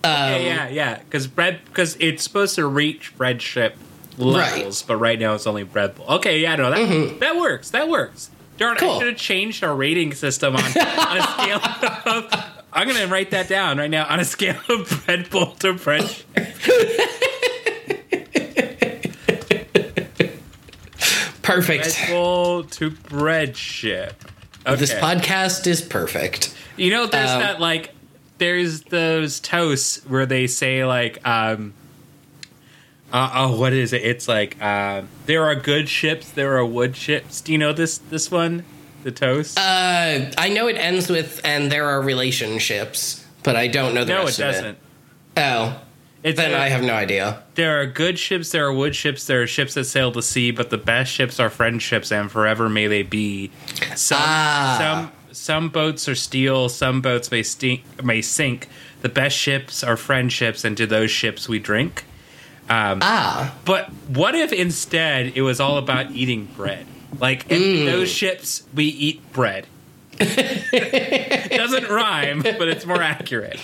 [0.04, 1.00] Yeah, yeah, yeah.
[1.00, 3.76] Because bread, because it's supposed to reach bread ship
[4.18, 6.08] levels, but right now it's only bread bowl.
[6.16, 7.70] Okay, yeah, no, that that works.
[7.72, 8.30] That works.
[8.58, 8.90] Darn, Cool.
[8.90, 11.60] I should have changed our rating system on, on a scale
[12.14, 12.44] of.
[12.74, 16.10] I'm gonna write that down right now on a scale of bread bowl to bread.
[21.42, 21.84] Perfect.
[21.84, 24.24] Bread bowl to bread ship.
[24.66, 24.76] Okay.
[24.76, 26.54] This podcast is perfect.
[26.76, 27.92] You know, there's Um, that like,
[28.38, 31.74] there's those toasts where they say like, um,
[33.12, 34.04] uh, oh, what is it?
[34.04, 37.40] It's like, um, there are good ships, there are wood ships.
[37.42, 38.64] Do you know this this one?
[39.04, 39.58] The toast?
[39.58, 44.14] Uh, I know it ends with "and there are relationships," but I don't know the
[44.14, 44.66] no, it rest of doesn't.
[44.66, 44.78] it.
[45.38, 45.80] Oh,
[46.24, 47.44] It's then uh, I have no idea.
[47.56, 50.52] there are good ships, there are wood ships, there are ships that sail the sea,
[50.52, 53.52] but the best ships are friendships, and forever may they be.
[53.96, 54.78] Some Ah.
[54.80, 58.68] some some boats are steel, some boats may stink, may sink.
[59.02, 62.04] The best ships are friendships, and to those ships we drink.
[62.70, 66.86] Ah, But what if instead it was all about eating bread?
[67.20, 69.68] Like in those ships, we eat bread.
[70.20, 73.60] Doesn't rhyme, but it's more accurate.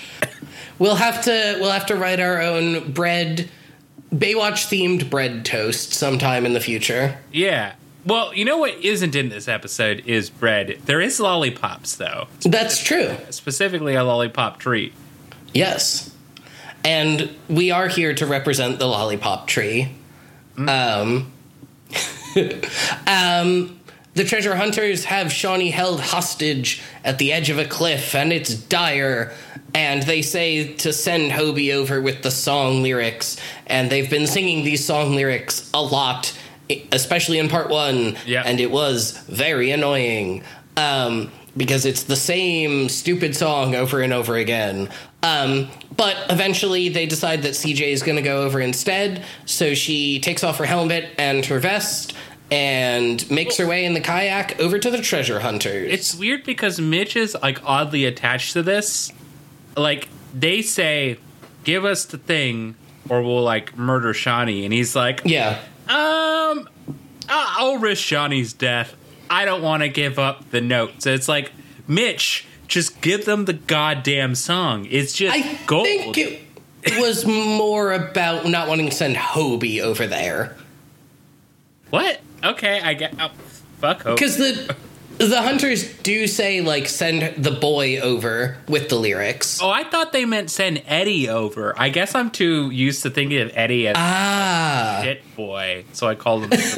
[0.79, 3.49] we'll have to we'll have to write our own bread
[4.13, 7.17] Baywatch themed bread toast sometime in the future.
[7.31, 7.73] Yeah.
[8.05, 10.79] Well, you know what isn't in this episode is bread.
[10.85, 13.15] There is lollipops though, That's true.
[13.29, 14.93] specifically a lollipop treat.
[15.53, 16.13] Yes.
[16.83, 19.95] And we are here to represent the lollipop tree.
[20.57, 21.31] Um,
[23.07, 23.79] um,
[24.15, 28.53] the treasure hunters have Shauni held hostage at the edge of a cliff, and it's
[28.53, 29.31] dire.
[29.73, 34.63] And they say to send Hobie over with the song lyrics, and they've been singing
[34.63, 36.37] these song lyrics a lot,
[36.91, 38.17] especially in part one.
[38.25, 38.43] Yeah.
[38.45, 40.43] And it was very annoying
[40.77, 44.89] um, because it's the same stupid song over and over again.
[45.21, 49.23] Um, but eventually, they decide that CJ is going to go over instead.
[49.45, 52.13] So she takes off her helmet and her vest
[52.51, 55.91] and makes her way in the kayak over to the treasure hunters.
[55.91, 59.11] It's weird because Mitch is like oddly attached to this.
[59.77, 61.17] Like they say,
[61.63, 62.75] "Give us the thing,
[63.09, 65.59] or we'll like murder Shauni," and he's like, yeah.
[65.87, 66.67] Um,
[67.29, 68.95] I'll risk Johnny's death.
[69.29, 71.05] I don't want to give up the notes.
[71.05, 71.51] It's like,
[71.87, 74.87] Mitch, just give them the goddamn song.
[74.89, 75.85] It's just I gold.
[75.85, 80.55] think it was more about not wanting to send Hobie over there.
[81.89, 82.19] what?
[82.43, 83.15] Okay, I get.
[83.19, 83.31] Oh,
[83.79, 84.03] fuck.
[84.03, 84.17] Hope.
[84.17, 84.75] Because the
[85.17, 89.59] the hunters do say like send the boy over with the lyrics.
[89.61, 91.73] Oh, I thought they meant send Eddie over.
[91.79, 96.15] I guess I'm too used to thinking of Eddie as Ah, shit boy, so I
[96.15, 96.49] call him.
[96.49, 96.75] Because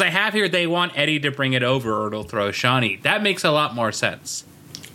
[0.00, 3.02] I have here, they want Eddie to bring it over, or it'll throw Shauni.
[3.02, 4.44] That makes a lot more sense.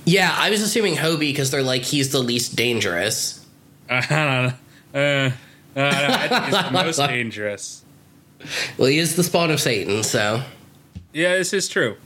[0.06, 0.34] yeah.
[0.38, 3.36] I was assuming Hobie because they're like he's the least dangerous.
[3.92, 4.54] Uh, I don't know.
[4.94, 5.32] Uh,
[5.80, 7.84] uh, I think it's the most dangerous.
[8.78, 10.44] Well, he is the spawn of Satan, so.
[11.14, 11.98] Yeah, this is true.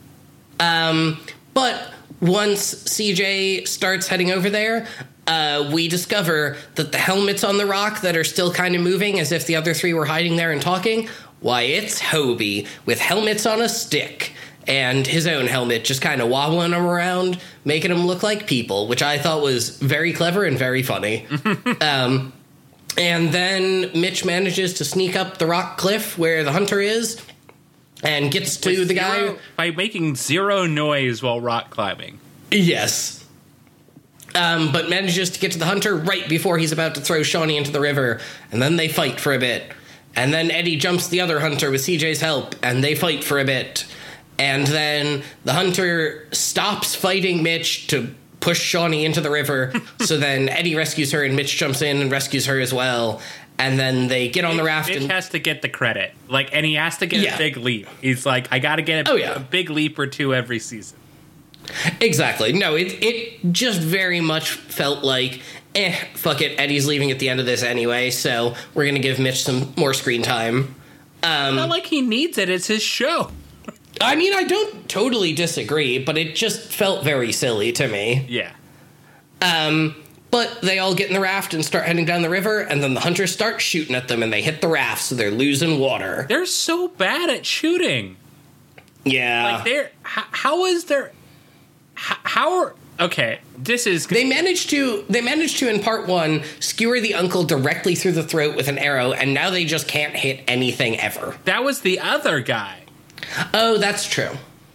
[0.60, 1.20] Um,
[1.54, 4.88] but once CJ starts heading over there,
[5.28, 9.20] uh, we discover that the helmets on the rock that are still kind of moving
[9.20, 13.46] as if the other three were hiding there and talking, why, it's Hobie with helmets
[13.46, 14.34] on a stick.
[14.66, 18.88] And his own helmet just kind of wobbling them around, making them look like people,
[18.88, 21.28] which I thought was very clever and very funny.
[21.82, 22.32] um,
[22.98, 27.22] and then Mitch manages to sneak up the rock cliff where the hunter is
[28.04, 29.16] and gets to With the guy.
[29.16, 32.20] zero- by making zero noise while rock climbing.
[32.52, 33.24] Yes.
[34.36, 37.56] Um, but manages to get to the hunter right before he's about to throw Shauni
[37.58, 38.20] into the river,
[38.52, 39.72] and then they fight for a bit.
[40.16, 43.46] And then Eddie jumps the other hunter with CJ's help, and they fight for a
[43.46, 43.86] bit.
[44.40, 49.72] And then the hunter stops fighting Mitch to push Shauni into the river.
[50.02, 53.22] so then Eddie rescues her, and Mitch jumps in and rescues her as well.
[53.60, 54.90] And then they get on the raft.
[54.90, 57.36] Mitch and, has to get the credit, like, and he has to get Yeah.
[57.36, 57.88] a big leap.
[58.02, 59.36] He's like, I got to get a, Oh, yeah.
[59.36, 60.98] a big leap or two every season.
[62.02, 62.52] Exactly.
[62.52, 65.42] No, it it just very much felt like,
[65.76, 66.60] eh, fuck it.
[66.60, 69.94] Eddie's leaving at the end of this anyway, so we're gonna give Mitch some more
[69.94, 70.76] screen time.
[71.22, 73.32] Um, Not like he needs it; it's his show.
[74.02, 78.26] I mean, I don't totally disagree, but it just felt very silly to me.
[78.28, 78.52] Yeah,
[79.42, 79.96] Um,
[80.34, 82.96] but they all get in the raft and start heading down the river, and then
[82.96, 86.26] the hunters start shooting at them, and they hit the raft, so they're losing water.
[86.28, 88.18] they're so bad at shooting.
[89.04, 89.58] Yeah.
[89.58, 91.12] Like, they're how, how is there?
[91.94, 93.42] How, how are okay?
[93.60, 97.94] This is they managed to they managed to in part one skewer the uncle directly
[97.94, 101.38] through the throat with an arrow, and now they just can't hit anything ever.
[101.44, 102.80] that was the other guy.
[103.54, 104.32] Oh, that's true.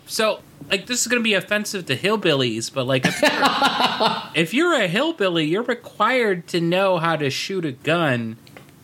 [0.07, 4.55] So, like, this is going to be offensive to hillbillies, but like, if you're, if
[4.55, 8.37] you're a hillbilly, you're required to know how to shoot a gun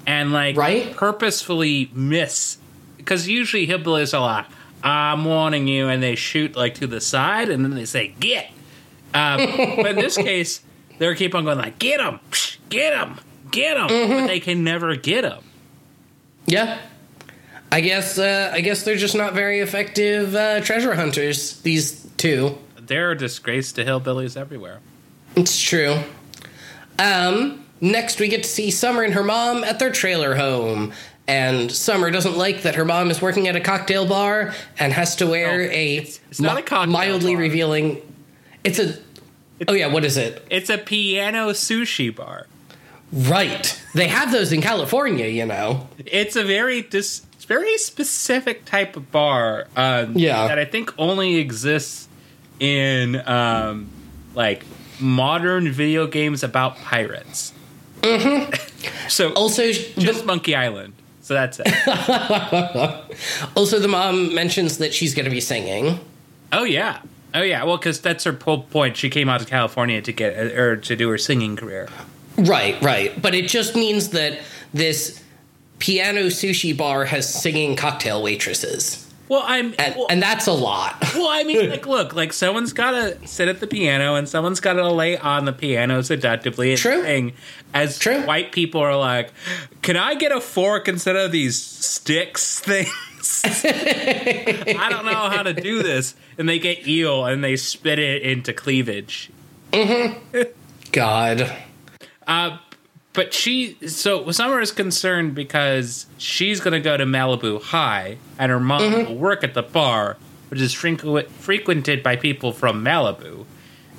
[0.06, 0.94] and like Right.
[0.94, 2.58] purposefully miss.
[2.96, 4.46] Because usually hillbillies are like,
[4.82, 8.50] "I'm warning you," and they shoot like to the side, and then they say, "Get."
[9.12, 9.36] Um,
[9.76, 10.62] but in this case,
[10.98, 12.18] they keep on going like, "Get him,
[12.70, 13.18] get him,
[13.50, 15.40] get him," but they can never get him.
[16.46, 16.78] Yeah.
[17.74, 21.60] I guess uh, I guess they're just not very effective uh, treasure hunters.
[21.62, 22.56] These two.
[22.80, 24.78] They're a disgrace to hillbillies everywhere.
[25.34, 25.98] It's true.
[26.98, 30.92] Um, next, we get to see Summer and her mom at their trailer home.
[31.26, 35.16] And Summer doesn't like that her mom is working at a cocktail bar and has
[35.16, 37.42] to wear No, a, it's- it's not a cocktail mildly bar.
[37.42, 38.02] revealing.
[38.62, 38.94] It's a.
[39.66, 40.46] oh yeah, what is it?
[40.50, 42.46] It's a piano sushi bar.
[43.12, 45.88] Right, they have those in California, you know.
[46.04, 49.66] It's a very dis- it's very specific type of bar.
[49.76, 50.48] Um, Yeah.
[50.48, 52.08] that I think only exists
[52.58, 53.90] in um,
[54.34, 54.64] like
[54.98, 57.52] modern video games about pirates.
[58.00, 59.08] Mm-hmm.
[59.08, 60.94] so Also, just the, Monkey Island.
[61.20, 61.66] So that's it.
[63.56, 66.00] also the mom mentions that she's going to be singing.
[66.52, 67.00] oh yeah.
[67.34, 67.64] Oh yeah.
[67.64, 68.96] Well, because that's her whole point.
[68.96, 71.88] She came out to California to get or to do her singing career.
[72.38, 73.20] Right, right.
[73.20, 74.40] But it just means that
[74.72, 75.22] this
[75.78, 79.00] piano sushi bar has singing cocktail waitresses.
[79.28, 79.74] Well, I'm.
[79.78, 80.96] And, well, and that's a lot.
[81.14, 84.60] Well, I mean, like, look, like someone's got to sit at the piano and someone's
[84.60, 87.02] got to lay on the piano seductively and True.
[87.02, 87.32] sing.
[87.72, 88.20] As True.
[88.26, 89.32] white people are like,
[89.80, 92.90] "Can I get a fork instead of these sticks things?"
[93.44, 98.22] I don't know how to do this, and they get eel and they spit it
[98.22, 99.30] into cleavage.
[100.92, 101.56] God.
[102.26, 102.58] Uh,
[103.14, 108.50] but she, so Summer is concerned because she's going to go to Malibu High, and
[108.50, 109.08] her mom mm-hmm.
[109.08, 110.16] will work at the bar,
[110.48, 113.46] which is frequ- frequented by people from Malibu,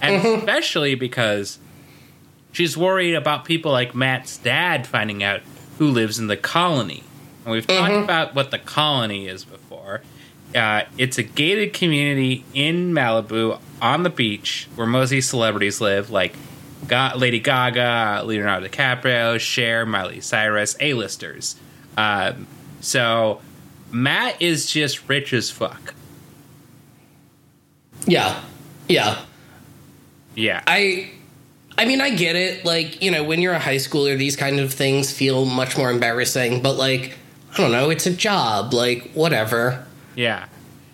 [0.01, 0.39] and mm-hmm.
[0.39, 1.60] especially because
[2.51, 5.41] she's worried about people like Matt's dad finding out
[5.78, 7.04] who lives in the colony.
[7.45, 8.04] And we've talked mm-hmm.
[8.04, 10.01] about what the colony is before.
[10.54, 16.36] Uh, it's a gated community in Malibu on the beach where mostly celebrities live, like
[16.88, 21.55] Ga- Lady Gaga, Leonardo DiCaprio, Cher, Miley Cyrus, A-listers.
[21.97, 22.47] Um,
[22.81, 23.41] so
[23.91, 25.93] Matt is just rich as fuck.
[28.05, 28.39] Yeah.
[28.88, 29.19] Yeah.
[30.35, 30.61] Yeah.
[30.67, 31.11] I
[31.77, 32.65] I mean I get it.
[32.65, 35.89] Like, you know, when you're a high schooler, these kind of things feel much more
[35.89, 37.17] embarrassing, but like
[37.53, 39.85] I don't know, it's a job, like whatever.
[40.15, 40.47] yeah.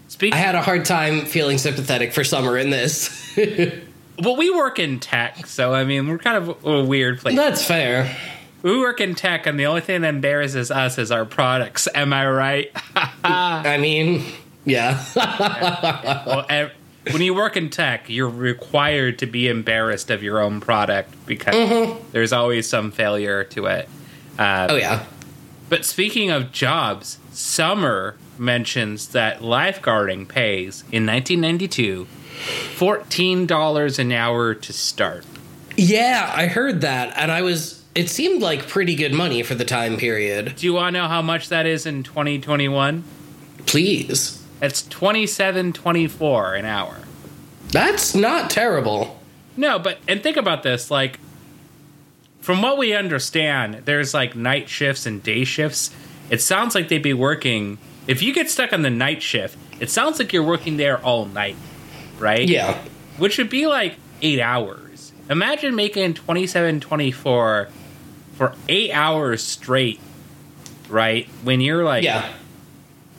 [0.07, 3.09] Speaking I had a hard time feeling sympathetic for Summer in this.
[4.21, 7.35] well, we work in tech, so I mean, we're kind of a weird place.
[7.35, 8.15] That's fair.
[8.63, 11.87] We work in tech, and the only thing that embarrasses us is our products.
[11.95, 12.71] Am I right?
[13.23, 14.23] I mean,
[14.65, 15.03] yeah.
[15.15, 16.71] well, ev-
[17.09, 21.97] when you work in tech, you're required to be embarrassed of your own product because
[22.11, 23.89] there's always some failure to it.
[24.37, 25.05] Uh, oh yeah.
[25.69, 32.07] But speaking of jobs, Summer mentions that lifeguarding pays in 1992
[32.77, 35.25] $14 an hour to start.
[35.77, 39.65] Yeah, I heard that and I was it seemed like pretty good money for the
[39.65, 40.55] time period.
[40.55, 43.03] Do you want to know how much that is in 2021?
[43.65, 44.41] Please.
[44.61, 46.99] It's 27.24 an hour.
[47.69, 49.19] That's not terrible.
[49.57, 51.19] No, but and think about this, like
[52.39, 55.91] from what we understand, there's like night shifts and day shifts.
[56.29, 57.77] It sounds like they'd be working
[58.07, 61.25] if you get stuck on the night shift, it sounds like you're working there all
[61.25, 61.55] night,
[62.21, 62.47] right?
[62.47, 62.77] Yeah.
[63.17, 65.11] Which would be like 8 hours.
[65.29, 67.67] Imagine making 27 24
[68.35, 69.99] for 8 hours straight
[70.89, 71.25] right?
[71.43, 72.27] When you're like Yeah.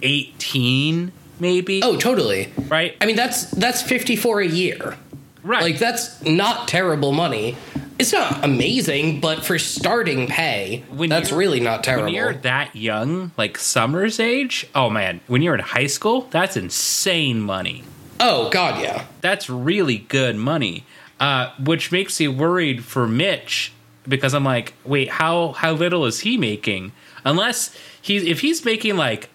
[0.02, 2.52] 18, maybe, Oh, totally.
[2.68, 2.94] right?
[3.00, 4.96] I mean, that's that's 54 a year.
[5.42, 5.62] right.
[5.62, 7.56] Like that's not terrible money.
[7.98, 12.06] It's not amazing, but for starting pay, When that's really not terrible.
[12.06, 16.56] when you're that young, like Summer's age, oh man, when you're in high school, that's
[16.56, 17.84] insane money.
[18.22, 19.04] Oh god, yeah.
[19.20, 20.84] That's really good money.
[21.20, 23.72] Uh, which makes me worried for Mitch
[24.08, 26.92] because I'm like, wait, how how little is he making?
[27.24, 29.28] Unless he's if he's making like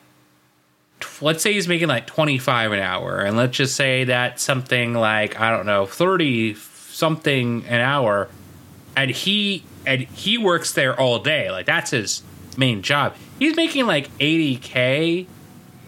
[1.22, 5.40] let's say he's making like 25 an hour and let's just say that something like
[5.40, 8.30] I don't know 30 something an hour
[8.96, 12.24] and he and he works there all day like that's his
[12.58, 15.28] main job he's making like 80k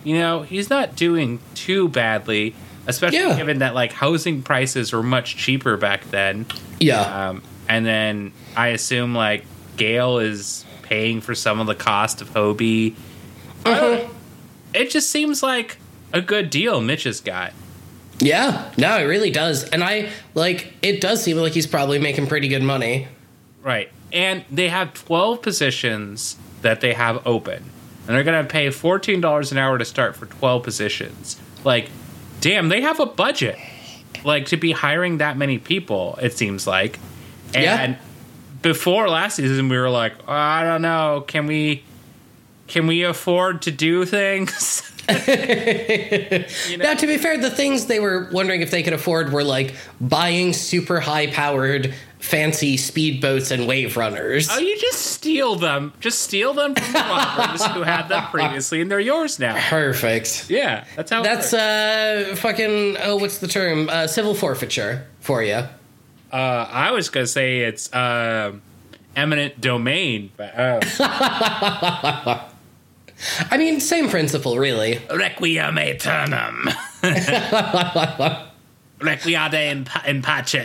[0.03, 2.53] you know he's not doing too badly
[2.89, 3.37] especially Yeah.
[3.37, 6.45] given that like housing prices were much cheaper back then
[6.79, 7.29] Yeah.
[7.29, 9.45] um, and then I assume like
[9.77, 12.95] Gail is paying for some of the cost of Hobie.
[13.63, 14.09] Don't-
[14.73, 15.77] It just seems like
[16.13, 17.53] a good deal Mitch has got.
[18.19, 18.71] yeah.
[18.77, 19.63] No, it really does.
[19.65, 23.07] And I like it does seem like he's probably making pretty good money.
[23.63, 23.89] Right.
[24.11, 27.63] And they have 12 positions that they have open.
[28.07, 31.39] And they're going to pay $14 an hour to start for 12 positions.
[31.63, 31.89] Like,
[32.41, 33.57] damn, they have a budget.
[34.23, 36.99] Like, to be hiring that many people, it seems like.
[37.53, 37.63] And
[37.93, 37.95] Yeah.
[38.61, 41.83] before last season, we were like, "Oh, I don't know, can we.
[42.67, 44.83] Can we afford to do things?
[45.09, 46.83] You know?
[46.83, 49.73] Now, to be fair, the things they were wondering if they could afford were like
[49.99, 54.49] buying super high powered, fancy speedboats and wave runners.
[54.51, 55.93] Oh, you just steal them.
[55.99, 59.57] Just steal them from the who had them previously, and they're yours now.
[59.69, 60.49] Perfect.
[60.49, 61.23] Yeah, that's how.
[61.23, 63.89] That's uh fucking oh what's the term?
[63.89, 65.63] Uh, civil forfeiture for you.
[66.31, 68.61] Uh, I was gonna say it's um
[69.15, 70.79] eminent domain, but uh,
[73.51, 74.99] I mean, same principle, really.
[75.13, 76.69] requiem aeternum,
[79.01, 80.55] requiade in, in pace,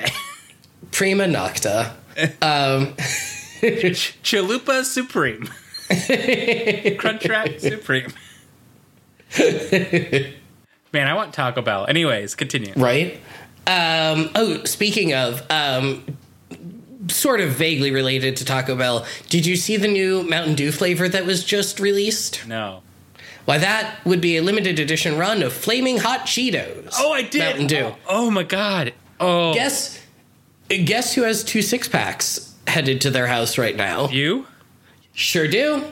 [0.93, 1.93] Prima nocta.
[2.41, 5.49] Um, Ch- chalupa supreme,
[5.89, 8.13] crunchwrap supreme.
[10.93, 11.87] Man, I want Taco Bell.
[11.87, 12.73] Anyways, continue.
[12.77, 13.15] right?
[13.67, 16.05] Um, oh, speaking of, um,
[17.09, 21.09] sort of vaguely related to Taco Bell, did you see the new Mountain Dew flavor
[21.09, 22.47] that was just released?
[22.47, 22.83] No.
[23.45, 26.95] Why, that would be a limited edition run of Flaming Hot Cheetos.
[26.99, 27.41] Oh, I did.
[27.41, 27.85] Mountain Dew.
[27.87, 28.95] Oh, oh my god.
[29.19, 30.01] Oh, Guess,
[30.69, 34.09] guess who has two six packs headed to their house right now?
[34.09, 34.47] you?
[35.13, 35.85] Sure do.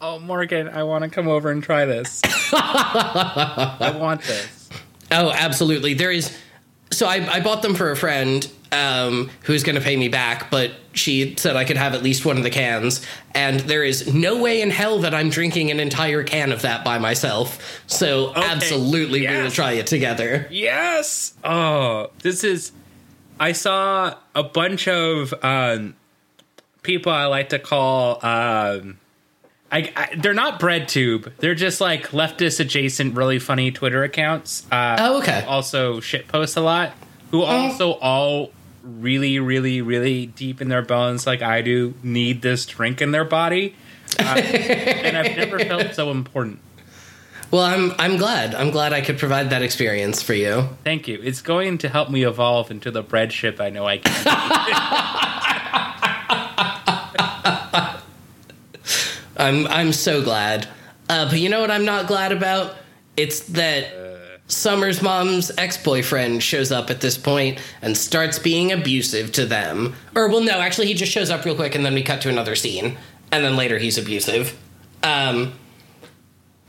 [0.00, 2.20] Oh, Morgan, I want to come over and try this.
[2.52, 4.68] I want this.
[5.10, 5.94] Oh, absolutely.
[5.94, 6.36] There is.
[6.90, 10.50] So I, I bought them for a friend um, who's going to pay me back,
[10.50, 13.04] but she said I could have at least one of the cans.
[13.34, 16.84] And there is no way in hell that I'm drinking an entire can of that
[16.84, 17.82] by myself.
[17.86, 20.48] So absolutely, we will try it together.
[20.50, 21.34] Yes.
[21.44, 22.72] Oh, this is.
[23.42, 25.96] I saw a bunch of um,
[26.82, 28.24] people I like to call.
[28.24, 29.00] Um,
[29.72, 31.32] I, I, they're not bread tube.
[31.38, 34.64] They're just like leftist adjacent, really funny Twitter accounts.
[34.70, 35.44] Uh, Oh, okay.
[35.48, 36.92] Also, shit post a lot.
[37.32, 38.52] Who also all
[38.84, 43.24] really, really, really deep in their bones, like I do, need this drink in their
[43.24, 43.74] body.
[44.20, 46.60] Uh, and I've never felt so important.
[47.52, 48.54] Well, I'm I'm glad.
[48.54, 50.70] I'm glad I could provide that experience for you.
[50.84, 51.20] Thank you.
[51.22, 54.12] It's going to help me evolve into the bread ship I know I can.
[59.36, 60.66] I'm I'm so glad.
[61.10, 62.74] Uh, but you know what I'm not glad about?
[63.18, 69.44] It's that Summer's mom's ex-boyfriend shows up at this point and starts being abusive to
[69.44, 69.94] them.
[70.14, 72.30] Or well, no, actually, he just shows up real quick, and then we cut to
[72.30, 72.96] another scene,
[73.30, 74.58] and then later he's abusive.
[75.02, 75.52] Um,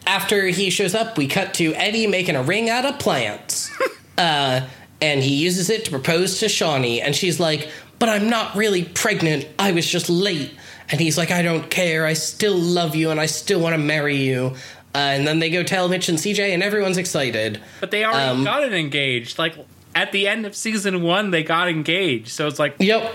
[0.05, 3.71] after he shows up, we cut to Eddie making a ring out of plants.
[4.17, 4.61] uh,
[5.01, 8.83] and he uses it to propose to Shauni, and she's like, But I'm not really
[8.85, 9.47] pregnant.
[9.59, 10.53] I was just late.
[10.89, 12.05] And he's like, I don't care.
[12.05, 14.55] I still love you, and I still want to marry you.
[14.95, 17.59] Uh, and then they go tell Mitch and CJ, and everyone's excited.
[17.79, 19.39] But they already Um, got it engaged.
[19.39, 19.55] Like
[19.95, 22.29] at the end of season one, they got engaged.
[22.29, 23.11] So it's like, Yep,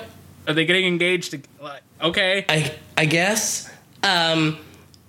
[0.48, 1.38] are they getting engaged?
[1.62, 2.44] Like, okay.
[2.48, 3.70] I I guess.
[4.02, 4.58] Um,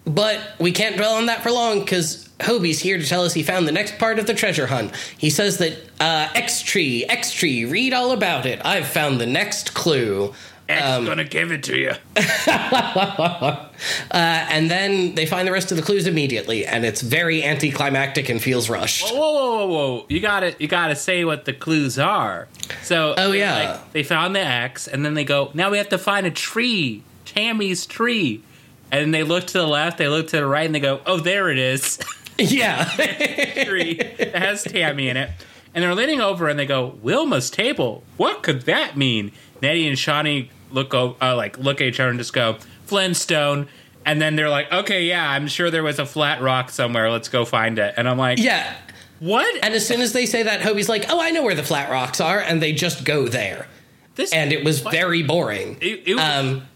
[0.10, 3.44] but we can't dwell on that for long because Hobie's here to tell us he
[3.44, 4.96] found the next part of the treasure hunt.
[5.18, 8.60] He says that uh, X tree, X tree, read all about it.
[8.66, 10.34] I've found the next clue.
[10.68, 11.94] X um, gonna give it to you.
[14.12, 18.28] Uh, and then they find the rest of the clues immediately, and it's very anticlimactic
[18.28, 19.10] and feels rushed.
[19.14, 20.06] Whoa, whoa, whoa, whoa!
[20.10, 22.50] You got to You got to say what the clues are.
[22.84, 23.72] So, Oh, yeah.
[23.72, 25.52] like, they found the X, and then they go.
[25.54, 28.44] Now we have to find a tree, Tammy's tree,
[28.92, 31.18] and they look to the left, they look to the right, and they go, "Oh,
[31.18, 32.00] there it is."
[32.42, 32.86] Yeah.
[33.66, 35.30] tree that has Tammy in it.
[35.76, 38.02] And they're leaning over and they go, Wilma's table.
[38.16, 39.34] What could that mean?
[39.62, 43.68] Nettie and Shauni look uh, like look at each other and just go, Flintstone.
[44.06, 47.12] And then they're like, okay, yeah, I'm sure there was a flat rock somewhere.
[47.12, 47.94] Let's go find it.
[47.98, 48.74] And I'm like, yeah.
[49.20, 49.62] what?
[49.62, 51.90] And as soon as they say that, Hobie's like, "Oh, I know where the flat
[51.92, 53.68] rocks are," and they just go there.
[54.16, 54.94] this And it was what?
[54.94, 55.78] very boring.
[55.82, 56.68] It, it was- Um,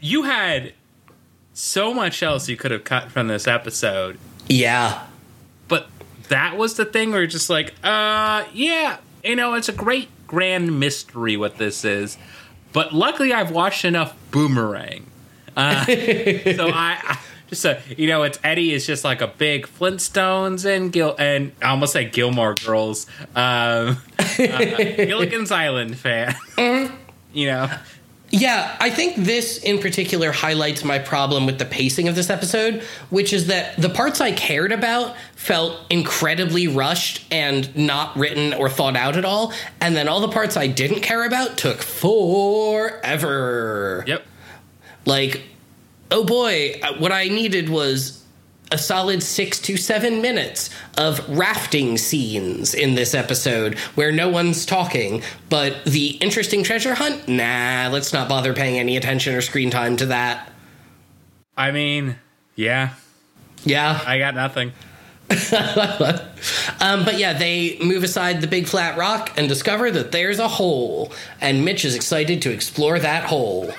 [0.00, 0.74] you had
[1.52, 5.06] so much else you could have cut from this episode, yeah.
[5.68, 5.88] but
[6.28, 10.08] that was the thing where you're just like, uh, yeah, you know, it's a great
[10.26, 12.16] grand mystery what this is.
[12.72, 15.06] But luckily, I've watched enough Boomerang,
[15.56, 17.18] uh, so I, I
[17.50, 21.52] just uh, you know, it's Eddie is just like a big Flintstones and Gil and
[21.60, 26.34] I almost say Gilmore Girls, um, uh, Gilligan's Island fan.
[27.32, 27.68] you know,
[28.32, 32.84] Yeah, I think this in particular highlights my problem with the pacing of this episode,
[33.10, 38.70] which is that the parts I cared about felt incredibly rushed and not written or
[38.70, 43.24] thought out at all, and then all the parts I didn't care about took forever.
[44.06, 44.24] yep.
[45.06, 45.42] Like,
[46.12, 48.19] oh boy, uh, what I needed was
[48.72, 54.64] a solid six to seven minutes of rafting scenes in this episode where no one's
[54.64, 55.22] talking.
[55.48, 57.26] But the interesting treasure hunt?
[57.28, 60.50] Nah, let's not bother paying any attention or screen time to that.
[61.56, 62.16] I mean,
[62.54, 62.90] yeah,
[63.64, 64.00] Yeah.
[64.06, 64.72] I got nothing.
[66.80, 70.48] Um, but yeah, they move aside the big flat rock and discover that there's a
[70.48, 71.12] hole.
[71.40, 73.70] And Mitch is excited to explore that hole.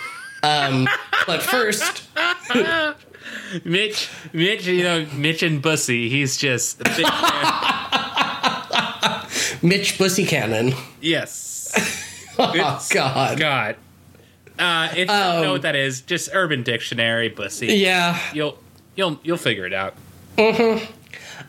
[0.44, 0.88] Um,
[1.26, 2.08] but first,
[3.64, 7.92] Mitch, Mitch, you know, Mitch and Bussy, he's just a big fan.
[9.62, 10.74] Mitch Bussy Cannon.
[11.02, 12.08] yes.
[12.40, 13.38] Oh, God.
[13.38, 13.76] God.
[14.58, 17.68] Uh, if you don't know what that is, just Urban Dictionary, Bussy.
[17.68, 18.18] Yeah.
[18.34, 18.58] You'll
[18.96, 19.94] you'll you'll figure it out.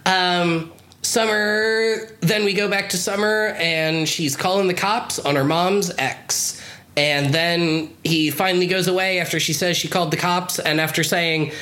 [0.04, 0.70] Um,
[1.02, 2.08] Summer.
[2.20, 6.60] Then we go back to Summer, and she's calling the cops on her mom's ex.
[6.96, 11.02] And then he finally goes away after she says she called the cops, and after
[11.02, 11.52] saying,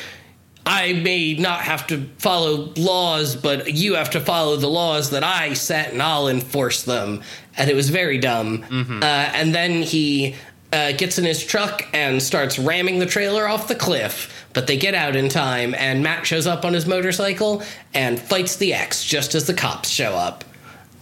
[0.72, 5.24] I may not have to follow laws, but you have to follow the laws that
[5.24, 7.22] I set, and I'll enforce them.
[7.56, 8.64] And it was very dumb.
[9.02, 10.36] Uh, and then he
[10.72, 14.46] uh, gets in his truck and starts ramming the trailer off the cliff.
[14.52, 18.54] But they get out in time, and Matt shows up on his motorcycle and fights
[18.54, 20.44] the ex just as the cops show up.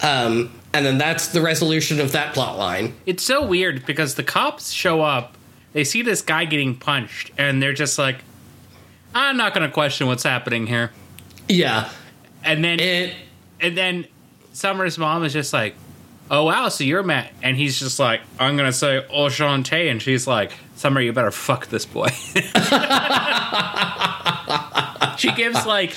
[0.00, 2.94] Um, and then that's the resolution of that plot line.
[3.04, 5.36] It's so weird because the cops show up,
[5.74, 8.16] they see this guy getting punched, and they're just like,
[9.14, 10.90] "I'm not going to question what's happening here."
[11.48, 11.90] Yeah.
[12.44, 13.14] And then It.
[13.60, 14.06] and then
[14.52, 15.74] Summer's mom is just like,
[16.30, 20.26] "Oh wow, so you're Matt," and he's just like, "I'm gonna say Enchanté," and she's
[20.26, 22.08] like, "Summer, you better fuck this boy."
[25.16, 25.94] she gives like,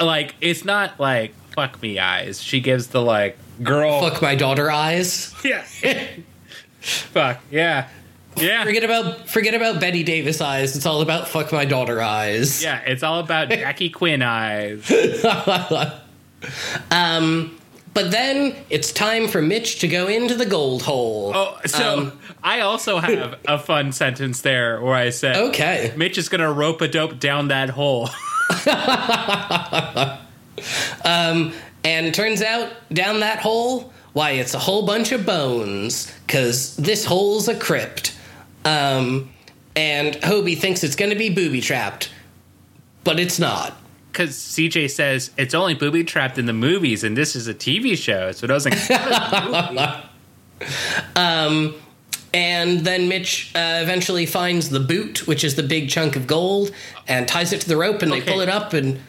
[0.00, 2.42] like it's not like fuck me eyes.
[2.42, 5.34] She gives the like girl Fuck my daughter eyes.
[5.44, 5.64] yeah,
[6.80, 7.88] fuck yeah,
[8.36, 8.64] yeah.
[8.64, 10.76] Forget about forget about Bette Davis eyes.
[10.76, 12.62] It's all about fuck my daughter eyes.
[12.62, 14.90] Yeah, it's all about Jackie Quinn eyes.
[16.90, 17.58] um,
[17.94, 21.32] but then it's time for Mitch to go into the gold hole.
[21.34, 25.92] Oh, so Um, I also have a fun sentence there where I said, okay.
[25.96, 28.08] Mitch is gonna rope a dope down that hole.
[31.04, 31.52] Um,
[31.82, 37.04] and turns out down that hole, why it's a whole bunch of bones because this
[37.04, 38.16] hole's a crypt.
[38.64, 39.30] Um,
[39.74, 42.10] and Hobie thinks it's going to be booby trapped,
[43.04, 43.76] but it's not.
[44.10, 47.96] Because CJ says it's only booby trapped in the movies, and this is a TV
[47.96, 48.72] show, so it doesn't.
[48.72, 49.70] count as
[51.16, 51.78] a movie.
[52.34, 56.70] And then Mitch uh, eventually finds the boot, which is the big chunk of gold,
[57.06, 58.72] and ties it to the rope, and they pull it up.
[58.72, 59.00] And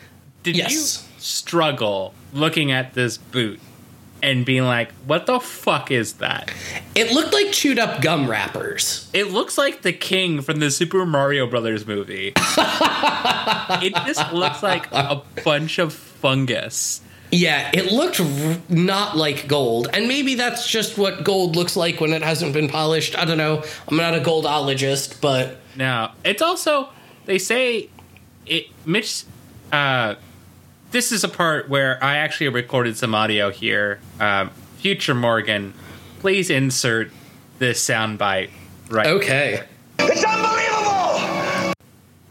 [0.44, 0.74] Did Yes.
[0.74, 3.62] you struggle looking at this boot
[4.24, 6.52] and being like, "What the fuck is that?"
[6.96, 9.10] it looked like chewed up gum wrappers.
[9.14, 12.34] It looks like the king from the Super Mario Brothers movie.
[12.38, 17.02] it just looks like a bunch of fungus.
[17.32, 22.00] Yeah, it looked r- not like gold, and maybe that's just what gold looks like
[22.00, 23.18] when it hasn't been polished.
[23.18, 23.64] I don't know.
[23.88, 26.90] I'm not a goldologist, but Now, it's also
[27.26, 27.90] they say
[28.46, 29.24] it Mitch
[29.72, 30.16] uh
[30.94, 34.00] this is a part where I actually recorded some audio here.
[34.20, 35.74] Um, future Morgan,
[36.20, 37.12] please insert
[37.58, 38.52] this soundbite
[38.90, 39.08] right.
[39.08, 39.64] okay.
[40.00, 41.74] It's unbelievable!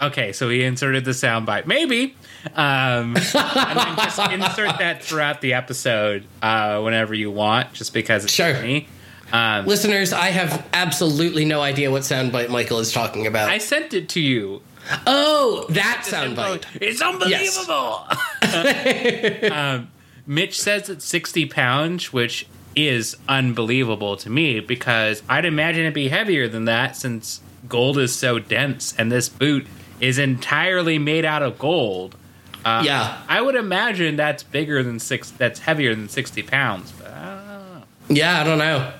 [0.00, 1.66] Okay, so he inserted the soundbite.
[1.66, 2.14] Maybe.
[2.54, 8.24] Um, and then just insert that throughout the episode uh, whenever you want, just because
[8.24, 8.60] it's Sure.
[8.62, 8.88] me.
[9.32, 13.48] Um, Listeners, I have absolutely no idea what soundbite Michael is talking about.
[13.48, 14.60] I sent it to you
[15.06, 16.64] Oh, that soundbite.
[16.80, 18.06] It's unbelievable.
[19.52, 19.88] um,
[20.26, 26.08] Mitch says it's 60 pounds, which is unbelievable to me because I'd imagine it'd be
[26.08, 29.66] heavier than that since gold is so dense and this boot
[30.00, 32.16] is entirely made out of gold.
[32.64, 33.20] Uh, Yeah.
[33.28, 35.30] I would imagine that's bigger than six.
[35.30, 36.92] That's heavier than 60 pounds.
[36.92, 37.48] But I don't
[37.80, 37.82] know.
[38.08, 38.92] Yeah, I don't know.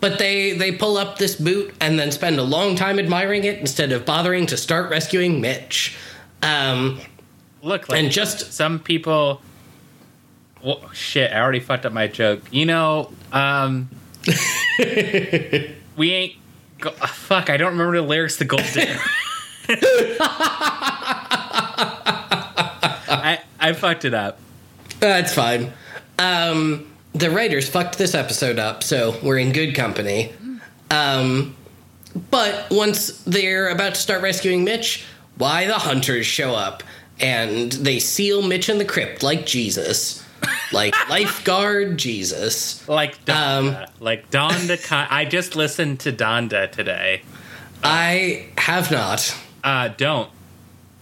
[0.00, 3.58] But they they pull up this boot and then spend a long time admiring it
[3.58, 5.96] instead of bothering to start rescuing Mitch.
[6.42, 7.00] Um,
[7.62, 9.40] Look, like and just some people.
[10.62, 12.42] Well, shit, I already fucked up my joke.
[12.50, 13.88] You know, um,
[15.96, 16.34] we ain't.
[16.78, 19.00] Go, ah, fuck, I don't remember the lyrics to Gold Digger.
[23.10, 24.38] I I fucked it up.
[25.00, 25.72] that's fine.
[26.18, 30.32] Um, the writers fucked this episode up, so we're in good company.
[30.90, 31.56] Um,
[32.30, 35.04] but once they're about to start rescuing Mitch,
[35.36, 36.82] why the hunters show up
[37.20, 40.24] and they seal Mitch in the crypt like Jesus,
[40.72, 42.86] like lifeguard Jesus.
[42.88, 44.82] Like Donda, Um, like Donda.
[44.86, 47.22] Con- I just listened to Donda today.
[47.82, 49.36] I have not.
[49.62, 50.30] Uh, don't.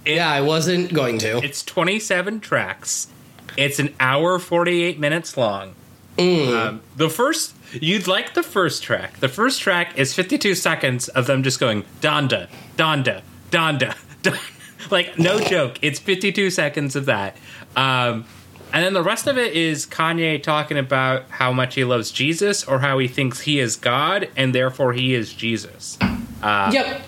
[0.05, 1.39] Yeah, I wasn't going to.
[1.39, 3.09] It's 27 tracks.
[3.57, 5.75] It's an hour 48 minutes long.
[6.19, 6.57] Mm.
[6.57, 9.19] Um, the first, you'd like the first track.
[9.21, 14.39] The first track is 52 seconds of them just going Donda, Donda, Donda, Donda.
[14.91, 15.79] Like, no joke.
[15.83, 17.37] It's 52 seconds of that.
[17.75, 18.25] Um,
[18.73, 22.65] and then the rest of it is Kanye talking about how much he loves Jesus
[22.65, 25.99] or how he thinks he is God and therefore he is Jesus.
[26.43, 27.03] Yep.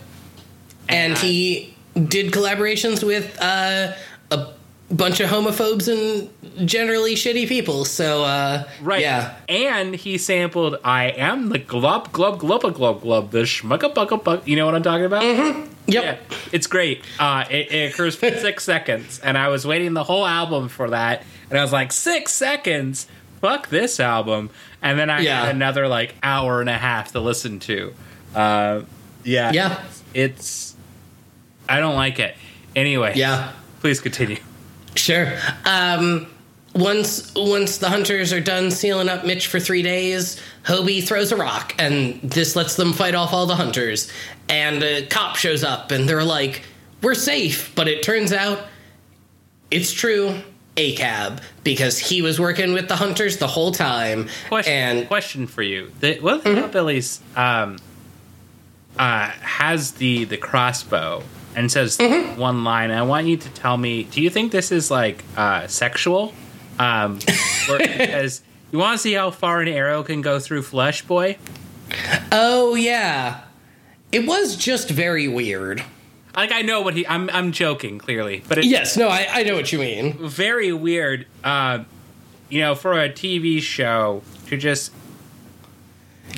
[0.89, 3.93] And he did collaborations with uh,
[4.31, 4.47] a
[4.91, 7.85] bunch of homophobes and generally shitty people.
[7.85, 9.01] So, uh, Right.
[9.03, 9.35] yeah.
[9.49, 14.49] And he sampled I am the glub glub glubba glub glub the schmucka bucka buck.
[14.49, 15.23] You know what I'm talking about?
[15.23, 15.67] Yep.
[15.87, 16.17] Yeah.
[16.53, 17.03] It's great.
[17.19, 19.19] Uh, it, it occurs for six seconds.
[19.21, 21.23] And I was waiting the whole album for that.
[21.51, 23.07] And I was like, six seconds?
[23.41, 24.51] Fuck this album.
[24.83, 25.47] And then I Yeah.
[25.47, 27.95] had another like hour and a half to listen to.
[28.35, 28.81] Uh,
[29.25, 29.53] yeah.
[29.53, 29.83] Yeah.
[30.15, 30.75] It's.
[31.69, 32.35] I don't like it.
[32.75, 33.13] Anyway.
[33.17, 33.53] Yeah.
[33.81, 34.39] Please continue.
[34.95, 35.33] Sure.
[35.65, 36.27] Um,
[36.75, 41.37] once once the hunters are done sealing up Mitch for three days, Hobie throws a
[41.37, 44.11] rock, and this lets them fight off all the hunters.
[44.49, 46.63] And a cop shows up, and they're like,
[47.03, 48.67] "We're safe," but it turns out
[49.71, 50.41] it's true.
[50.81, 55.47] A cab because he was working with the hunters the whole time, Question, and question
[55.49, 57.79] for you: the, One of the hillbillies um,
[58.97, 61.25] uh, has the the crossbow
[61.59, 61.99] and says
[62.37, 62.91] one line.
[62.93, 66.33] I want you to tell me: Do you think this is like uh, sexual?
[66.79, 67.19] Um,
[67.71, 71.37] or, because you want to see how far an arrow can go through flesh, boy.
[72.33, 73.41] oh yeah,
[74.13, 75.83] it was just very weird.
[76.37, 77.07] Like I know what he.
[77.07, 80.13] I'm I'm joking clearly, but Yes, no, I, I know what you mean.
[80.29, 81.27] very weird.
[81.43, 81.83] Uh,
[82.49, 84.93] you know, for a TV show to just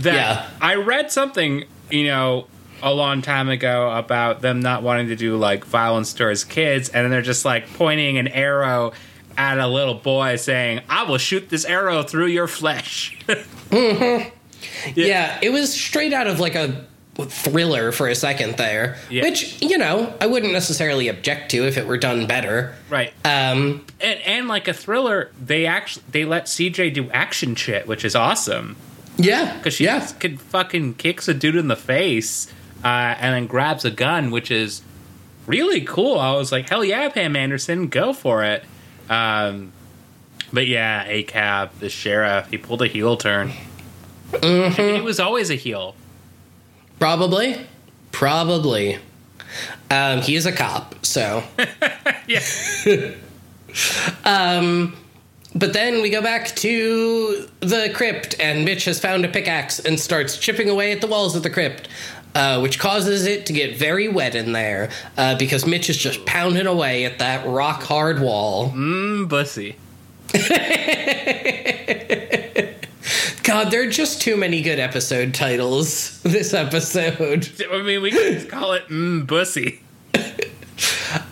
[0.01, 0.51] that Yeah.
[0.61, 2.47] I read something, you know,
[2.83, 7.05] a long time ago about them not wanting to do like violence towards kids, and
[7.05, 8.93] then they're just like pointing an arrow
[9.39, 13.17] at a little boy, saying, "I will shoot this arrow through your flesh."
[14.95, 16.85] Yeah, it was straight out of like a
[17.17, 19.23] thriller for a second there, Yeah.
[19.23, 22.75] which you know I wouldn't necessarily object to if it were done better.
[22.89, 23.13] right.
[23.25, 28.05] Um, and, and like a thriller, they actually they let CJ do action shit, which
[28.05, 28.77] is awesome.
[29.17, 32.51] yeah, because she yeah, could fucking kicks a dude in the face
[32.85, 32.87] uh,
[33.19, 34.83] and then grabs a gun, which is
[35.47, 36.19] really cool.
[36.19, 38.65] I was like, hell yeah, Pam Anderson, go for it.
[39.09, 39.73] Um,
[40.53, 43.53] but yeah, a cab, the sheriff, he pulled a heel turn.
[44.33, 44.97] Mm-hmm.
[44.97, 45.95] He was always a heel.
[46.99, 47.67] probably,
[48.13, 48.99] probably.
[49.91, 51.43] Um, he is a cop, so.
[52.27, 52.45] Yeah,
[55.55, 59.99] But then we go back to the crypt, and Mitch has found a pickaxe and
[59.99, 61.89] starts chipping away at the walls of the crypt,
[62.35, 66.25] uh, which causes it to get very wet in there uh, because Mitch is just
[66.27, 68.71] pounding away at that rock hard wall.
[68.71, 69.77] Mmm, bussy.
[73.43, 77.49] God, there are just too many good episode titles this episode.
[77.73, 79.81] I mean, we could just call it Mmm bussy.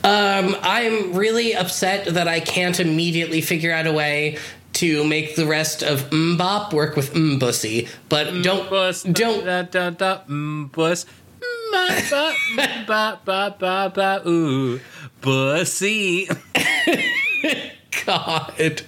[0.02, 4.38] Um, I'm really upset that I can't immediately figure out a way
[4.78, 9.90] to make the rest of Mbop work with Mbussy, but don't Bus, don't da, da,
[9.90, 11.06] da, bus.
[11.40, 12.34] Mm, ba,
[12.86, 14.80] ba, ba, ba, ba, ba, ooh,
[15.20, 16.28] bussy.
[18.06, 18.82] God.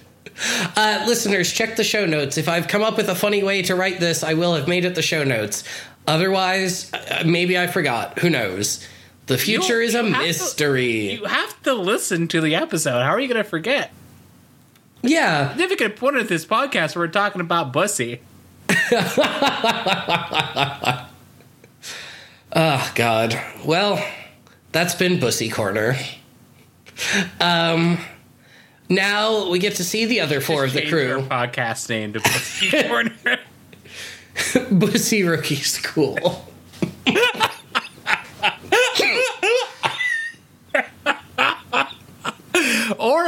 [0.75, 2.37] Uh, listeners, check the show notes.
[2.37, 4.85] If I've come up with a funny way to write this, I will have made
[4.85, 5.63] it the show notes.
[6.07, 8.19] Otherwise, uh, maybe I forgot.
[8.19, 8.85] Who knows?
[9.27, 11.11] The future You- is a have to- mystery.
[11.13, 13.03] You have to listen to the episode.
[13.03, 13.91] How are you going to forget?
[15.03, 15.49] Yeah.
[15.49, 18.21] Significant point of this podcast, we're talking about Bussy.
[22.53, 23.39] Oh God.
[23.65, 24.03] Well,
[24.71, 25.95] that's been Bussy Corner.
[27.39, 27.97] Um,
[28.89, 31.21] now we get to see the other four of the crew.
[31.21, 33.39] podcast name to Bussy Corner.
[34.71, 36.45] Bussy Rookie School.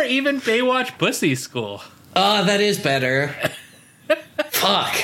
[0.03, 1.81] or even Baywatch Bussy School.
[2.15, 3.33] Oh, that is better.
[4.51, 4.95] Fuck.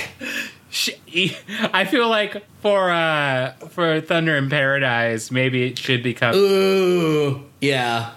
[1.74, 7.46] I feel like for uh for Thunder in Paradise, maybe it should become Ooh.
[7.62, 8.12] Yeah.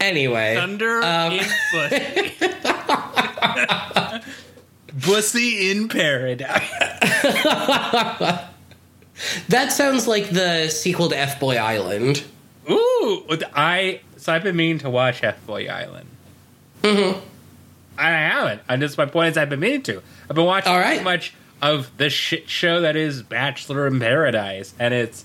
[0.00, 0.54] Anyway.
[0.54, 1.44] Thunder um, in.
[5.06, 6.62] Bussy in Paradise.
[9.48, 12.22] That sounds like the sequel to F Boy Island.
[13.08, 16.08] Ooh, I so I've been meaning to watch F Boy Island.
[16.82, 17.20] Mm-hmm.
[17.98, 18.62] I haven't.
[18.68, 20.02] And just my point is, I've been meaning to.
[20.28, 20.98] I've been watching All right.
[20.98, 25.24] too much of the shit show that is Bachelor in Paradise, and it's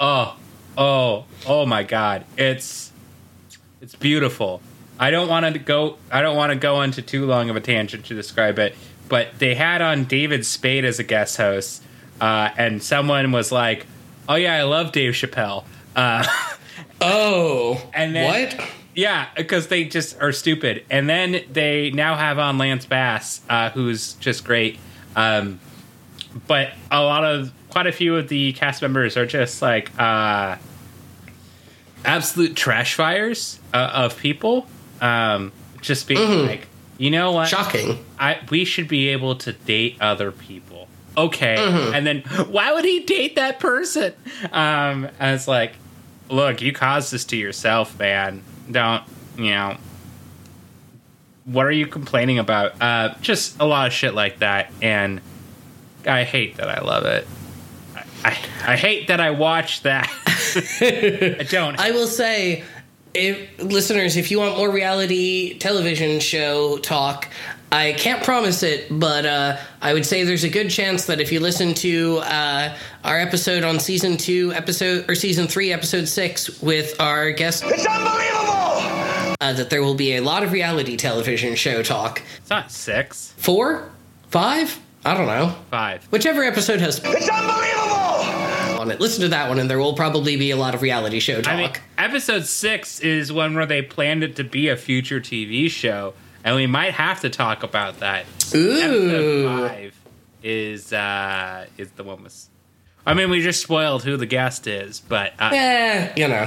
[0.00, 0.36] oh,
[0.76, 2.92] oh, oh my god, it's
[3.80, 4.60] it's beautiful.
[4.98, 5.98] I don't want to go.
[6.10, 8.74] I don't want to go into too long of a tangent to describe it,
[9.08, 11.82] but they had on David Spade as a guest host,
[12.20, 13.86] uh, and someone was like,
[14.28, 16.26] "Oh yeah, I love Dave Chappelle." Uh,
[17.00, 17.80] Oh.
[17.94, 18.68] And then- what?
[18.94, 20.84] Yeah, because they just are stupid.
[20.88, 24.78] And then they now have on Lance Bass, uh, who's just great.
[25.14, 25.60] Um,
[26.46, 30.56] but a lot of, quite a few of the cast members are just like uh,
[32.06, 34.66] absolute trash fires uh, of people.
[35.02, 36.66] Um, just being like,
[36.96, 37.48] you know what?
[37.48, 38.02] Shocking.
[38.18, 40.88] I we should be able to date other people.
[41.16, 41.56] Okay.
[41.94, 44.14] And then why would he date that person?
[44.52, 45.74] Um and it's like,
[46.28, 48.42] look, you caused this to yourself, man.
[48.70, 49.02] Don't
[49.36, 49.76] you know
[51.44, 52.80] what are you complaining about?
[52.80, 55.20] Uh just a lot of shit like that and
[56.06, 57.26] I hate that I love it.
[57.94, 60.10] I, I, I hate that I watch that.
[60.80, 61.78] I don't.
[61.78, 62.64] I will say,
[63.14, 67.28] if listeners, if you want more reality television show talk,
[67.72, 71.32] I can't promise it, but uh, I would say there's a good chance that if
[71.32, 76.60] you listen to uh, our episode on season two, episode or season three, episode six,
[76.62, 79.34] with our guest, It's unbelievable!
[79.40, 82.22] uh, that there will be a lot of reality television show talk.
[82.38, 83.90] it's not six, Four,
[84.30, 85.54] five, I don't know.
[85.70, 86.04] five.
[86.12, 88.80] Whichever episode has It's unbelievable!
[88.80, 91.18] on it, listen to that one, and there will probably be a lot of reality
[91.18, 91.52] show talk.
[91.52, 95.68] I mean, episode six is one where they planned it to be a future TV
[95.70, 96.14] show,
[96.46, 98.24] and we might have to talk about that.
[98.54, 98.78] Ooh.
[98.80, 99.94] Episode five
[100.42, 102.48] is uh is the one with.
[103.04, 106.42] I mean, we just spoiled who the guest is, but uh, Eh, you know,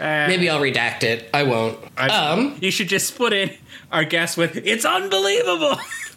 [0.00, 1.30] uh, maybe I'll redact it.
[1.32, 1.78] I won't.
[1.96, 3.50] I- um, you should just put in
[3.92, 5.78] our guest with "It's unbelievable."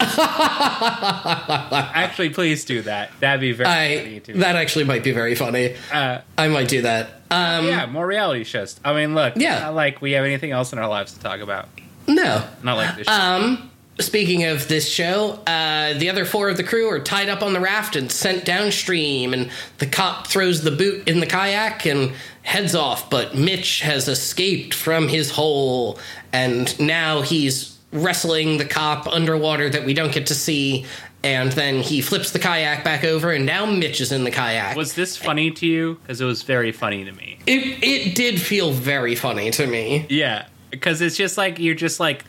[1.94, 3.10] Actually, please do that.
[3.20, 4.32] That'd be very funny I too.
[4.34, 5.74] that actually might be very funny.
[5.92, 7.22] uh, I might do that.
[7.30, 8.78] Um, yeah, more reality shows.
[8.84, 9.60] I mean, look, Yeah.
[9.60, 11.68] not like we have anything else in our lives to talk about.
[12.06, 12.44] No.
[12.62, 13.08] Not like this.
[13.08, 17.42] Um, speaking of this show, uh, the other four of the crew are tied up
[17.42, 21.86] on the raft and sent downstream, and the cop throws the boot in the kayak
[21.86, 23.10] and heads off.
[23.10, 25.98] But Mitch has escaped from his hole,
[26.32, 30.86] and now he's wrestling the cop underwater that we don't get to see.
[31.24, 34.74] And then he flips the kayak back over, and now Mitch is in the kayak.
[34.76, 35.94] Was this funny to you?
[36.02, 37.38] Because it was very funny to me.
[37.46, 40.04] it it did feel very funny to me.
[40.08, 42.24] Yeah, because it's just like you're just like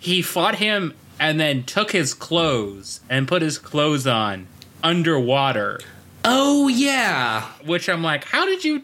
[0.00, 4.48] he fought him and then took his clothes and put his clothes on
[4.82, 5.80] underwater,
[6.24, 8.82] Oh yeah, which I'm like, how did you,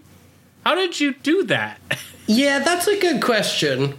[0.65, 1.81] how did you do that?
[2.27, 3.95] yeah, that's a good question.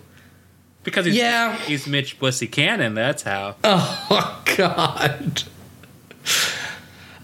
[0.84, 1.56] because he's, Yeah.
[1.60, 2.94] he's Mitch Bussy Cannon.
[2.96, 3.56] That's how.
[3.64, 5.44] Oh God.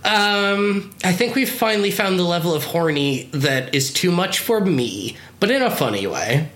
[0.04, 4.60] Um, I think we've finally found the level of horny that is too much for
[4.60, 6.50] me, but in a funny way.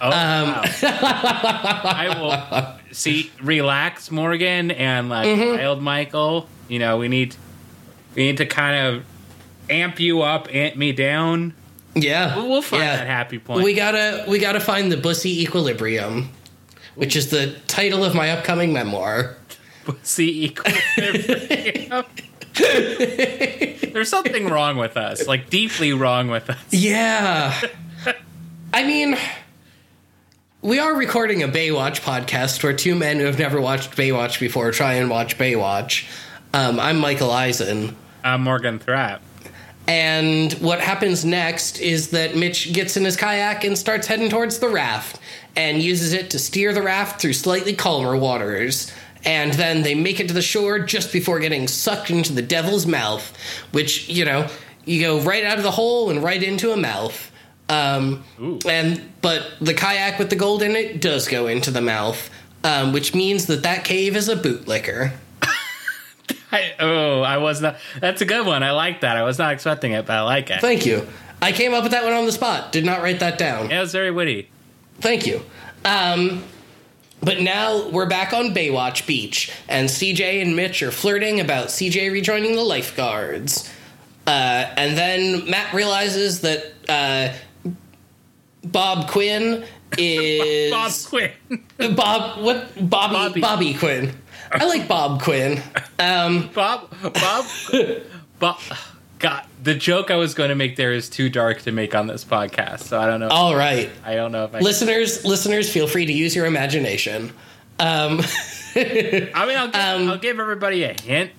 [0.00, 0.62] Oh, Um, wow.
[0.82, 2.16] I
[2.88, 3.30] will see.
[3.42, 5.56] Relax, Morgan, and like Mm-hmm.
[5.58, 6.48] Wild Michael.
[6.68, 7.34] You know, we need
[8.14, 9.04] we need to kind of
[9.70, 11.54] amp you up, amp me down.
[11.94, 12.96] Yeah, We'll, we'll find yeah.
[12.96, 13.64] that happy point.
[13.64, 16.28] We gotta we gotta find the bussy equilibrium,
[16.94, 19.36] which is the title of my upcoming memoir.
[20.02, 22.04] see equilibrium.
[22.58, 26.58] There's something wrong with us, like deeply wrong with us.
[26.70, 27.58] Yeah.
[28.72, 29.16] I mean,
[30.68, 34.70] we are recording a Baywatch podcast where two men who have never watched Baywatch before
[34.70, 36.06] try and watch Baywatch.
[36.52, 37.96] Um, I'm Michael Eisen.
[38.22, 39.22] I'm Morgan Thrapp.
[39.86, 44.58] And what happens next is that Mitch gets in his kayak and starts heading towards
[44.58, 45.18] the raft
[45.56, 48.92] and uses it to steer the raft through slightly calmer waters.
[49.24, 52.84] And then they make it to the shore just before getting sucked into the devil's
[52.84, 53.34] mouth,
[53.72, 54.46] which, you know,
[54.84, 57.32] you go right out of the hole and right into a mouth.
[57.68, 58.24] Um,
[58.66, 62.30] and but the kayak with the gold in it does go into the mouth,
[62.64, 65.12] um, which means that that cave is a bootlicker.
[66.52, 67.76] I, oh, I was not.
[68.00, 68.62] That's a good one.
[68.62, 69.16] I like that.
[69.16, 70.60] I was not expecting it, but I like it.
[70.60, 71.06] Thank you.
[71.42, 72.72] I came up with that one on the spot.
[72.72, 73.70] Did not write that down.
[73.70, 74.48] It was very witty.
[75.00, 75.42] Thank you.
[75.84, 76.42] Um,
[77.22, 82.12] but now we're back on Baywatch Beach, and CJ and Mitch are flirting about CJ
[82.12, 83.72] rejoining the lifeguards.
[84.26, 87.32] Uh, and then Matt realizes that uh,
[88.64, 89.64] Bob Quinn
[89.96, 91.94] is Bob Quinn.
[91.94, 93.40] Bob what Bobby Bobby.
[93.40, 94.12] Bobby Quinn.
[94.52, 95.62] I like Bob Quinn.
[95.98, 96.90] Um, Bob.
[97.14, 97.44] Bob.
[98.38, 98.58] Bob.
[99.18, 102.06] God, the joke I was going to make there is too dark to make on
[102.06, 103.28] this podcast, so I don't know.
[103.28, 104.60] all right, I don't know if I.
[104.60, 107.32] listeners, listeners, feel free to use your imagination.
[107.80, 108.20] Um,
[108.76, 111.32] I mean, I'll give, Um, I'll give everybody a hint.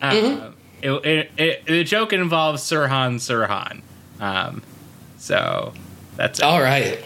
[0.00, 0.52] Uh, Mm-hmm.
[0.82, 3.82] it, it, it, the joke involves Sirhan Sirhan.
[4.20, 4.62] Um,
[5.18, 5.72] so
[6.16, 6.44] that's it.
[6.44, 7.02] All right.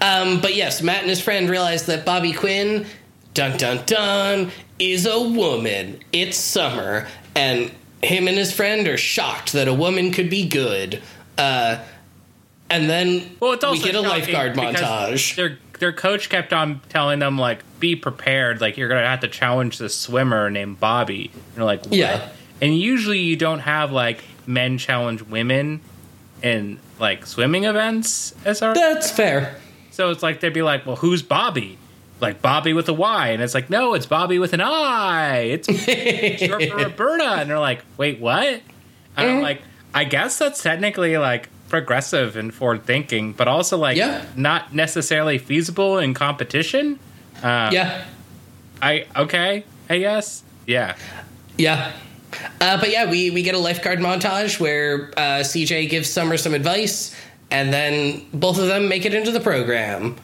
[0.00, 2.86] Um, but yes, Matt and his friend realize that Bobby Quinn,
[3.34, 6.00] dun dun dun, is a woman.
[6.12, 7.70] It's summer, and
[8.02, 11.02] him and his friend are shocked that a woman could be good.
[11.36, 11.78] Uh,
[12.70, 15.36] and then Well, it's also we get a lifeguard montage.
[15.36, 18.60] Their their coach kept on telling them like, "Be prepared.
[18.60, 21.94] Like you're gonna have to challenge this swimmer named Bobby." And they're like, what?
[21.94, 22.28] Yeah.
[22.60, 25.80] And usually you don't have like men challenge women
[26.42, 29.56] in like swimming events as our That's fair.
[29.90, 31.78] So it's like they'd be like, "Well, who's Bobby?"
[32.20, 35.66] Like Bobby with a Y, and it's like, "No, it's Bobby with an I." It's
[36.46, 38.62] short for Roberta, and they're like, "Wait, what?" And
[39.16, 39.36] Mm-hmm.
[39.36, 39.62] I'm like,
[39.94, 44.24] "I guess that's technically like progressive and forward thinking, but also like Yeah.
[44.36, 46.98] not necessarily feasible in competition."
[47.42, 48.04] Uh, Yeah.
[48.80, 50.94] I okay, I guess, yeah.
[51.56, 51.92] Yeah.
[52.60, 56.54] Uh, but yeah, we, we get a lifeguard montage where uh, CJ gives Summer some
[56.54, 57.14] advice,
[57.50, 60.16] and then both of them make it into the program.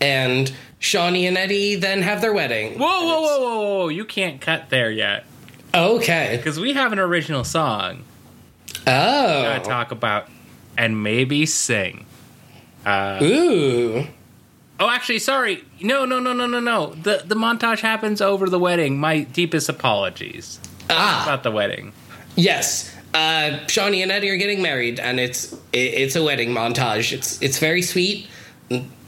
[0.00, 2.78] And Shauni and Eddie then have their wedding.
[2.78, 3.88] Whoa, whoa, whoa, whoa, whoa!
[3.88, 5.24] You can't cut there yet
[5.74, 6.36] Okay.
[6.36, 8.04] because we have an original song.
[8.86, 9.42] Oh.
[9.42, 10.28] Gotta talk about
[10.78, 12.06] and maybe sing.
[12.86, 14.06] Ooh.
[14.78, 15.62] Oh, actually, sorry.
[15.82, 16.94] No, no, no, no, no, no.
[16.94, 18.98] The the montage happens over the wedding.
[18.98, 20.58] My deepest apologies
[20.90, 21.24] Ah.
[21.24, 21.92] about the wedding.
[22.36, 22.94] Yes.
[23.12, 27.12] Uh, Shauni and Eddie are getting married, and it's it, it's a wedding montage.
[27.12, 28.28] It's it's very sweet.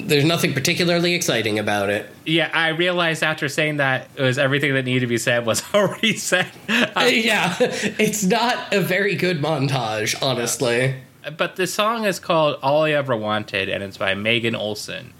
[0.01, 2.11] There's nothing particularly exciting about it.
[2.27, 5.63] Yeah, I realized after saying that it was everything that needed to be said was
[5.75, 6.51] already said.
[6.69, 10.97] Uh, yeah, it's not a very good montage, honestly.
[11.39, 15.13] but the song is called "All I Ever Wanted" and it's by Megan Olson.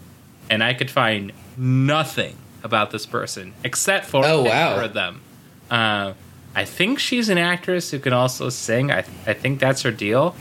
[0.49, 4.75] And I could find nothing about this person except for Oh, wow.
[4.83, 5.21] of them.
[5.71, 6.13] Uh,
[6.55, 8.91] I think she's an actress who can also sing.
[8.91, 10.35] I I think that's her deal.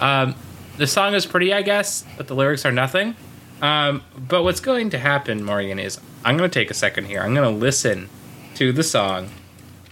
[0.00, 0.34] Um,
[0.76, 3.16] the song is pretty, I guess, but the lyrics are nothing.
[3.60, 7.20] Um, but what's going to happen, Morgan, is I'm going to take a second here.
[7.20, 8.08] I'm going to listen
[8.54, 9.30] to the song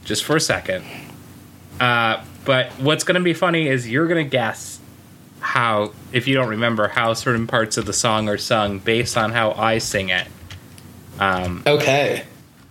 [0.04, 0.84] just for a second.
[1.80, 4.78] Uh, but what's going to be funny is you're going to guess
[5.40, 9.32] how, if you don't remember, how certain parts of the song are sung based on
[9.32, 10.28] how I sing it.
[11.66, 12.24] Okay.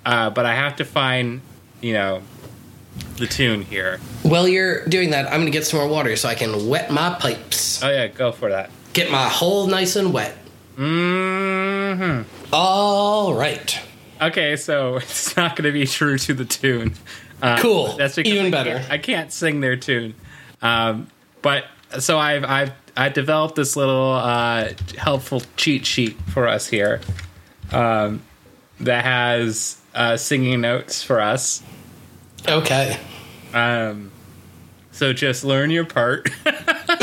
[0.06, 1.42] Uh, but I have to find,
[1.82, 2.22] you know,
[3.18, 4.00] the tune here.
[4.24, 7.16] While you're doing that, I'm gonna get some more water so I can wet my
[7.20, 7.84] pipes.
[7.84, 8.70] Oh yeah, go for that.
[8.94, 10.36] Get my hole nice and wet.
[10.78, 12.22] hmm
[12.54, 13.80] All right.
[14.22, 16.94] Okay, so it's not going to be true to the tune.
[17.42, 17.98] Uh, Cool.
[17.98, 18.78] That's Even I better.
[18.80, 20.16] can't- I can't sing their tune.
[20.62, 21.08] Um,
[21.42, 21.66] but
[22.00, 27.02] so I've I've I developed this little uh, helpful cheat sheet for us here
[27.74, 28.22] um,
[28.80, 31.62] that has uh, singing notes for us.
[32.48, 32.98] Okay.
[33.54, 34.12] Um,
[34.92, 36.30] so just learn your part.
[36.46, 37.02] Alright,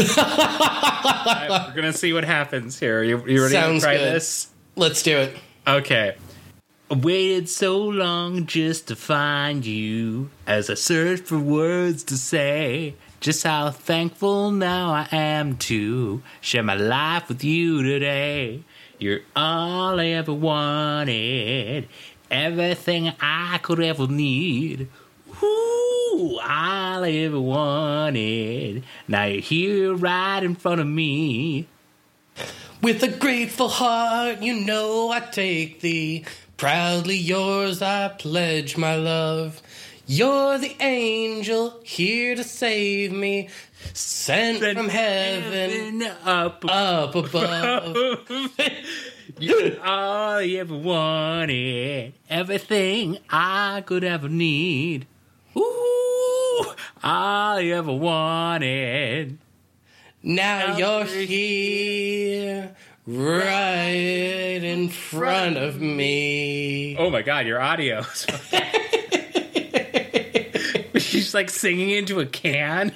[1.51, 3.03] we're gonna see what happens here.
[3.03, 4.15] You, you ready Sounds to try good.
[4.15, 4.49] this?
[4.77, 5.37] Let's do it.
[5.67, 6.17] Okay.
[6.91, 12.95] I waited so long just to find you as I searched for words to say.
[13.21, 18.63] Just how thankful now I am to share my life with you today.
[18.99, 21.89] You're all I ever wanted,
[22.31, 24.89] everything I could ever need.
[25.43, 28.85] Ooh, all I ever wanted.
[29.09, 31.67] Now you're here right in front of me.
[32.83, 36.25] With a grateful heart, you know I take thee.
[36.57, 39.63] Proudly yours, I pledge my love.
[40.07, 43.49] You're the angel here to save me,
[43.95, 47.97] sent from heaven up up above.
[49.39, 55.07] You're all I ever wanted, everything I could ever need.
[56.53, 59.39] Ooh, all I ever wanted.
[60.23, 62.77] Now you're here,
[63.07, 63.91] right
[64.63, 66.97] in front of me.
[66.99, 68.03] Oh my god, your audio.
[70.99, 72.93] She's like singing into a can.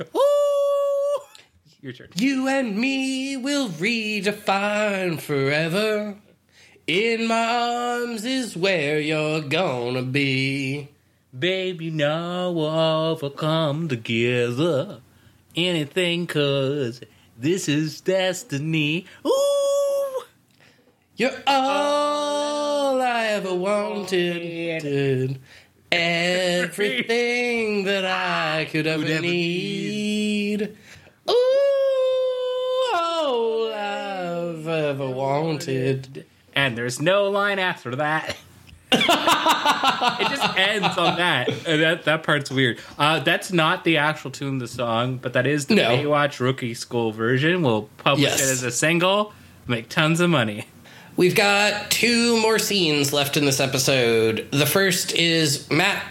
[0.00, 0.20] Ooh.
[1.80, 2.08] Your turn.
[2.16, 6.16] You and me will redefine forever.
[6.86, 10.88] In my arms is where you're gonna be.
[11.36, 15.00] Babe, you know we'll overcome together.
[15.56, 17.00] Anything, cause
[17.36, 19.04] this is destiny.
[19.26, 20.22] Ooh!
[21.16, 25.40] You're all I ever wanted.
[25.90, 30.76] Everything that I could ever ever need.
[31.28, 36.24] Ooh, all I've ever wanted.
[36.56, 38.34] And there's no line after that.
[38.92, 41.48] it just ends on that.
[41.66, 42.78] And that that part's weird.
[42.98, 45.88] Uh, that's not the actual tune of the song, but that is the No.
[45.90, 47.62] Baywatch Rookie School version.
[47.62, 48.40] We'll publish Yes.
[48.40, 49.32] it as a single,
[49.66, 50.66] make tons of money.
[51.16, 54.48] We've got two more scenes left in this episode.
[54.50, 56.02] The first is Matt.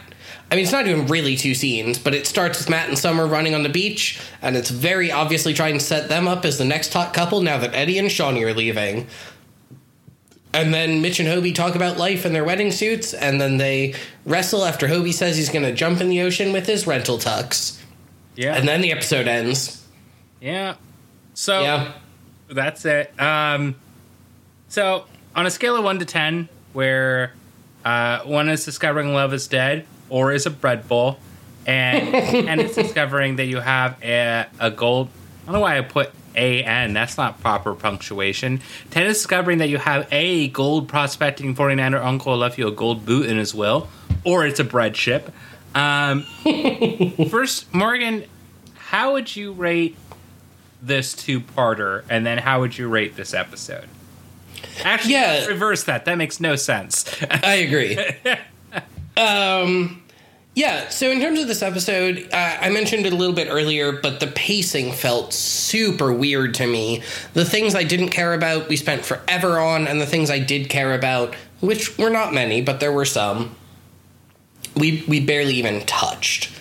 [0.51, 3.25] I mean, it's not even really two scenes, but it starts with Matt and Summer
[3.25, 6.65] running on the beach, and it's very obviously trying to set them up as the
[6.65, 9.07] next hot couple now that Eddie and Shauni are leaving.
[10.55, 13.93] And then Mitch and Hobie talk about life in their wedding suits, and then they
[14.25, 17.79] wrestle after Hobie says he's going to jump in the ocean with his rental tux.
[18.35, 18.55] Yeah.
[18.55, 19.85] And then the episode ends.
[20.41, 20.75] yeah.
[21.33, 21.91] So Yeah.
[22.49, 23.13] that's it.
[23.19, 23.75] Um,
[24.69, 27.33] so on a scale of one to ten, where
[27.83, 31.17] uh, one is discovering love is dead, or is a bread bowl,
[31.65, 32.13] and
[32.49, 35.09] and it's discovering that you have a, a gold.
[35.43, 36.93] I don't know why I put a n.
[36.93, 38.61] That's not proper punctuation.
[38.91, 43.05] Ten is discovering that you have a gold prospecting 49er uncle left you a gold
[43.05, 43.87] boot in his will,
[44.23, 45.31] or it's a bread ship.
[45.73, 46.23] Um,
[47.29, 48.25] first, Morgan,
[48.75, 49.97] how would you rate
[50.81, 53.87] this two-parter, and then how would you rate this episode?
[54.83, 55.45] Actually, Yeah.
[55.47, 56.05] reverse that.
[56.05, 57.05] That makes no sense.
[57.29, 57.97] I agree.
[59.17, 60.01] um,
[60.55, 60.87] yeah.
[60.87, 64.19] So in terms of this episode, uh, I mentioned it a little bit earlier, but
[64.21, 67.03] the pacing felt super weird to me.
[67.33, 70.69] The things I didn't care about, we spent forever on, and the things I did
[70.69, 73.55] care about, which were not many, but there were some,
[74.75, 76.51] we we barely even touched.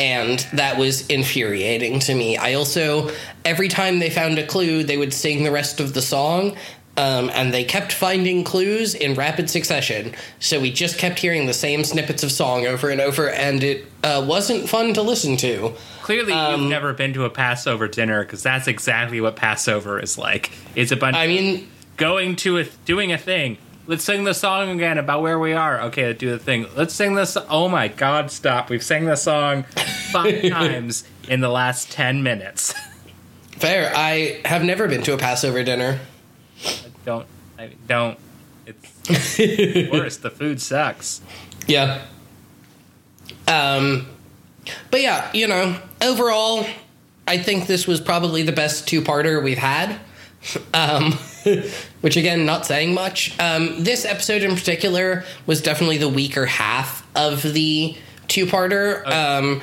[0.00, 2.36] And that was infuriating to me.
[2.36, 3.12] I also,
[3.44, 6.56] every time they found a clue, they would sing the rest of the song,
[6.96, 10.12] um, and they kept finding clues in rapid succession.
[10.38, 13.86] So we just kept hearing the same snippets of song over and over, and it
[14.02, 15.74] uh, wasn't fun to listen to.
[16.02, 20.16] Clearly, Um, you've never been to a Passover dinner because that's exactly what Passover is
[20.18, 20.52] like.
[20.76, 21.66] It's a bunch I mean,
[21.96, 23.58] going to a doing a thing.
[23.86, 25.80] Let's sing the song again about where we are.
[25.82, 26.66] Okay, let's do the thing.
[26.74, 27.36] Let's sing this.
[27.50, 28.30] Oh my God!
[28.30, 28.70] Stop.
[28.70, 29.64] We've sang the song
[30.10, 32.72] five times in the last ten minutes.
[33.58, 33.92] fair.
[33.94, 36.00] I have never been to a Passover dinner.
[37.04, 37.26] Don't.
[37.58, 38.18] I mean, don't.
[38.66, 39.38] It's
[39.92, 40.16] worse.
[40.18, 41.20] The food sucks.
[41.66, 42.02] Yeah.
[43.46, 44.08] Um,
[44.90, 46.66] but yeah, you know, overall,
[47.26, 49.98] I think this was probably the best two-parter we've had.
[50.72, 51.12] Um,
[52.00, 53.38] which again, not saying much.
[53.38, 57.96] Um, this episode in particular was definitely the weaker half of the
[58.28, 59.06] two-parter.
[59.06, 59.62] Um,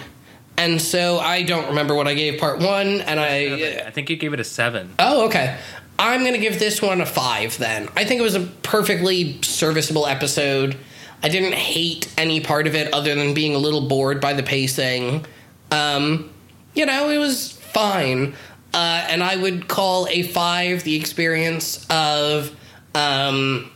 [0.57, 4.15] and so I don't remember what I gave part one, and I I think you
[4.15, 4.93] gave it a seven.
[4.99, 5.57] Oh, okay.
[5.97, 7.87] I'm going to give this one a five then.
[7.95, 10.75] I think it was a perfectly serviceable episode.
[11.21, 14.41] I didn't hate any part of it other than being a little bored by the
[14.41, 15.25] pacing.
[15.69, 16.31] Um,
[16.73, 18.33] you know, it was fine.
[18.73, 22.55] Uh, and I would call a five the experience of
[22.95, 23.69] um,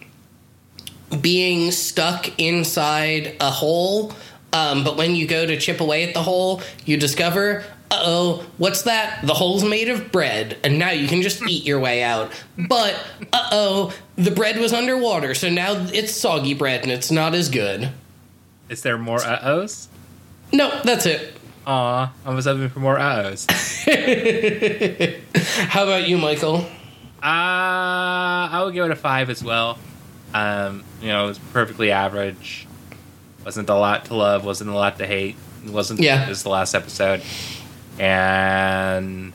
[1.22, 4.14] being stuck inside a hole.
[4.56, 8.46] Um, but when you go to chip away at the hole, you discover, uh oh,
[8.58, 9.20] what's that?
[9.28, 12.32] The hole's made of bread, and now you can just eat your way out.
[12.58, 12.96] But,
[13.34, 17.50] uh oh, the bread was underwater, so now it's soggy bread and it's not as
[17.50, 17.90] good.
[18.70, 19.90] Is there more uh ohs?
[20.54, 21.34] No, that's it.
[21.68, 23.46] Aw, I was hoping for more uh ohs.
[25.68, 26.66] How about you, Michael?
[27.22, 29.80] Uh, I would give it a five as well.
[30.34, 32.68] Um, you know, it was perfectly average.
[33.46, 34.44] Wasn't a lot to love.
[34.44, 35.36] Wasn't a lot to hate.
[35.64, 36.26] It wasn't Yeah.
[36.30, 37.22] as the last episode.
[38.00, 39.34] And,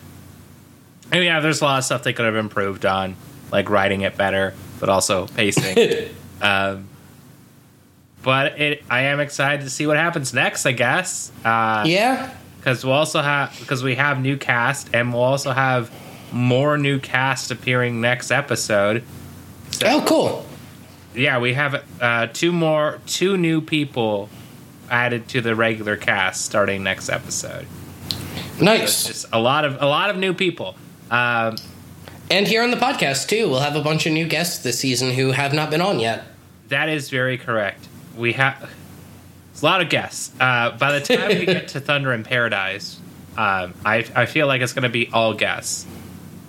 [1.13, 3.17] and yeah, there's a lot of stuff they could have improved on,
[3.53, 6.09] like writing it better, but also pacing.
[6.43, 6.87] um,
[8.23, 10.67] but it, I am excited to see what happens next.
[10.67, 11.33] I guess.
[11.45, 12.31] Uh, Yeah.
[12.59, 15.91] because we'll also have because we have new cast and we'll also have
[16.33, 19.03] more new cast appearing next episode.
[19.85, 20.45] Oh, cool.
[21.15, 24.29] Yeah, we have uh, two more two new people
[24.91, 27.67] added to the regular cast starting next episode.
[28.61, 29.07] Nice.
[29.07, 30.77] just a lot of a lot of new people.
[31.11, 31.57] Um,
[32.31, 35.13] And here on the podcast too, we'll have a bunch of new guests this season
[35.13, 36.25] who have not been on yet.
[36.69, 37.89] that is very correct.
[38.17, 38.71] We have
[39.61, 40.33] a lot of guests.
[40.39, 43.01] Uh, by the time we get to Thunder in Paradise,
[43.37, 45.87] um, I I feel like it's going to be all guests.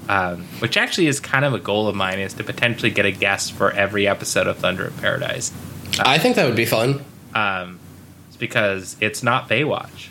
[0.10, 3.12] Um, which actually is kind of a goal of mine is to potentially get a
[3.12, 5.54] guest for every episode of Thunder in Paradise.
[5.99, 7.06] I think that would be fun.
[7.34, 7.80] Um,
[8.28, 10.10] it's because it's not Baywatch.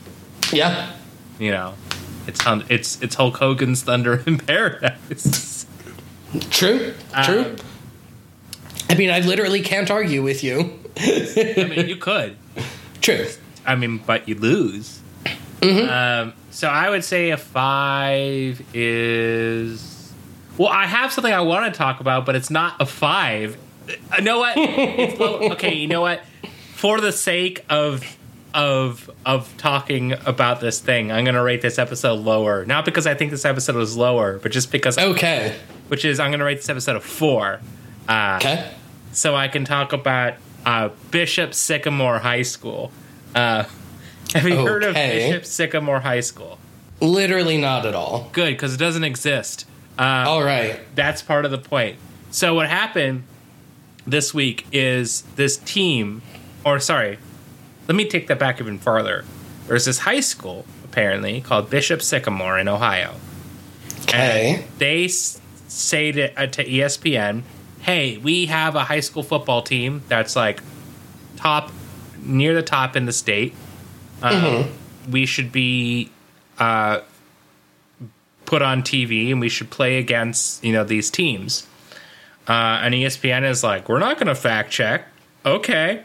[0.52, 0.92] Yeah.
[1.38, 1.74] You know,
[2.26, 5.66] it's it's it's Hulk Hogan's Thunder in Paradise.
[6.50, 6.94] True.
[7.24, 7.40] True.
[7.40, 7.56] Um,
[8.88, 10.78] I mean, I literally can't argue with you.
[10.98, 12.36] I mean, you could.
[13.00, 13.26] True.
[13.66, 15.00] I mean, but you lose.
[15.62, 20.12] Um, so I would say a five is.
[20.58, 23.56] Well, I have something I want to talk about, but it's not a five.
[23.88, 24.56] Uh, You know what?
[25.52, 26.20] Okay, you know what?
[26.74, 28.04] For the sake of
[28.52, 32.64] of of talking about this thing, I'm going to rate this episode lower.
[32.66, 35.56] Not because I think this episode was lower, but just because, Okay.
[35.88, 37.60] which is I'm going to rate this episode a four.
[38.08, 38.70] Uh, Okay.
[39.12, 40.34] so I can talk about
[40.66, 42.90] uh, Bishop Sycamore High School.
[43.34, 43.64] Uh,
[44.34, 46.58] have you heard of Bishop Sycamore High School?
[47.00, 48.28] Literally not at all.
[48.32, 49.66] Good, because it doesn't exist.
[49.98, 50.80] Uh, All right.
[50.94, 51.96] That's part of the point.
[52.30, 53.24] So what happened
[54.06, 56.22] this week is this team,
[56.64, 57.18] or sorry,
[57.88, 59.24] let me take that back even farther.
[59.66, 63.14] There's this high school apparently called Bishop Sycamore in Ohio.
[64.02, 64.64] Okay.
[64.78, 67.42] they say to, uh, to ESPN,
[67.82, 70.62] "Hey, we have a high school football team that's like
[71.36, 71.70] top,
[72.22, 73.54] near the top in the state.
[74.22, 74.68] Um,
[75.10, 76.10] We should be
[76.58, 77.00] uh,
[78.44, 81.66] put on TV, and we should play against you know these teams."
[82.48, 85.06] Uh, and ESPN is like, "We're not going to fact check."
[85.46, 86.02] Okay,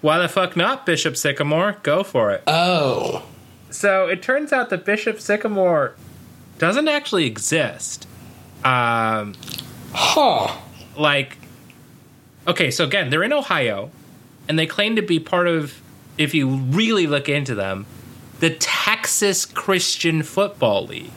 [0.00, 1.76] why the fuck not, Bishop Sycamore?
[1.82, 2.42] Go for it.
[2.46, 3.24] Oh.
[3.70, 5.94] So it turns out that Bishop Sycamore
[6.58, 8.06] doesn't actually exist.
[8.64, 9.34] Um,
[9.94, 10.54] Huh.
[10.96, 11.38] like,
[12.46, 13.90] okay, so again, they're in Ohio,
[14.48, 15.80] and they claim to be part of,
[16.18, 17.86] if you really look into them,
[18.40, 21.10] the Texas Christian Football League.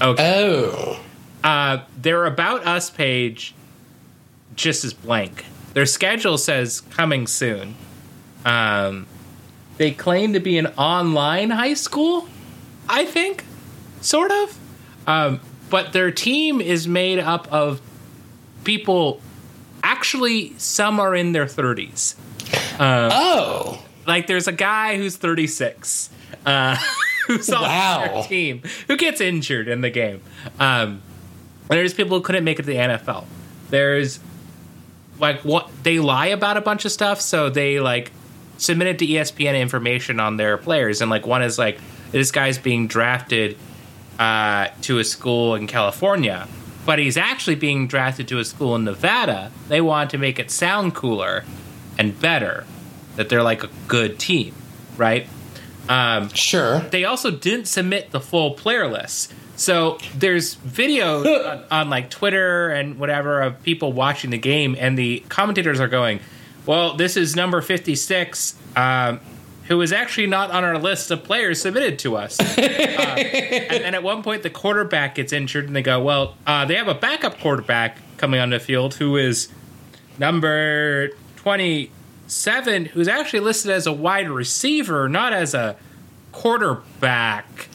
[0.00, 0.34] Okay.
[0.34, 1.00] Oh.
[1.44, 3.54] Uh, their About Us page
[4.54, 5.44] just is blank.
[5.74, 7.76] Their schedule says coming soon.
[8.44, 9.06] Um,
[9.76, 12.28] they claim to be an online high school,
[12.88, 13.44] I think,
[14.00, 14.58] sort of.
[15.06, 17.80] Um, but their team is made up of
[18.64, 19.20] people.
[19.82, 22.16] Actually, some are in their thirties.
[22.78, 23.82] Oh.
[24.10, 26.10] Like, there's a guy who's 36
[26.44, 26.76] uh,
[27.26, 28.04] who's on Wow.
[28.12, 30.20] their team who gets injured in the game.
[30.58, 31.00] Um,
[31.68, 33.24] and there's people who couldn't make it to the NFL.
[33.70, 34.18] There's
[35.18, 38.10] like what they lie about a bunch of stuff, so they like
[38.58, 41.78] submitted to ESPN information on their players, and like one is like
[42.10, 43.56] this guy's being drafted
[44.18, 46.48] uh, to a school in California,
[46.84, 49.52] but he's actually being drafted to a school in Nevada.
[49.68, 51.44] They want to make it sound cooler
[51.98, 52.66] and better
[53.16, 54.54] that they're like a good team,
[54.96, 55.26] right?
[55.88, 56.80] Um, Sure.
[56.80, 59.32] they also didn't submit the full player list.
[59.56, 64.96] So there's video on, on like Twitter and whatever of people watching the game, and
[64.96, 66.20] the commentators are going,
[66.64, 69.20] "Well, this is number 56, um,
[69.64, 72.38] who is actually not on our list of players submitted to us."
[73.00, 76.64] Uh, and then at one point, the quarterback gets injured, and they go, "Well, uh,
[76.66, 79.48] they have a backup quarterback coming on the field who is
[80.18, 81.08] number
[82.30, 85.74] 27, who's actually listed as a wide receiver, not as a
[86.32, 87.68] quarterback."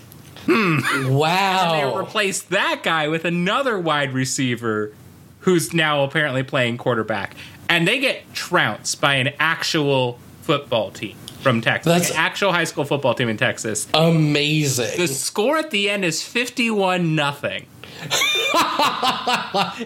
[0.46, 0.80] Hmm.
[1.04, 1.96] They Wow.
[1.98, 4.94] replaced that guy with another wide receiver
[5.42, 7.36] who's now apparently playing quarterback.
[7.68, 11.92] And they get trounced by an actual football team from Texas.
[11.92, 13.88] That's- an actual high school football team in Texas.
[13.94, 14.98] Amazing.
[14.98, 17.66] The score at the end is 51 nothing.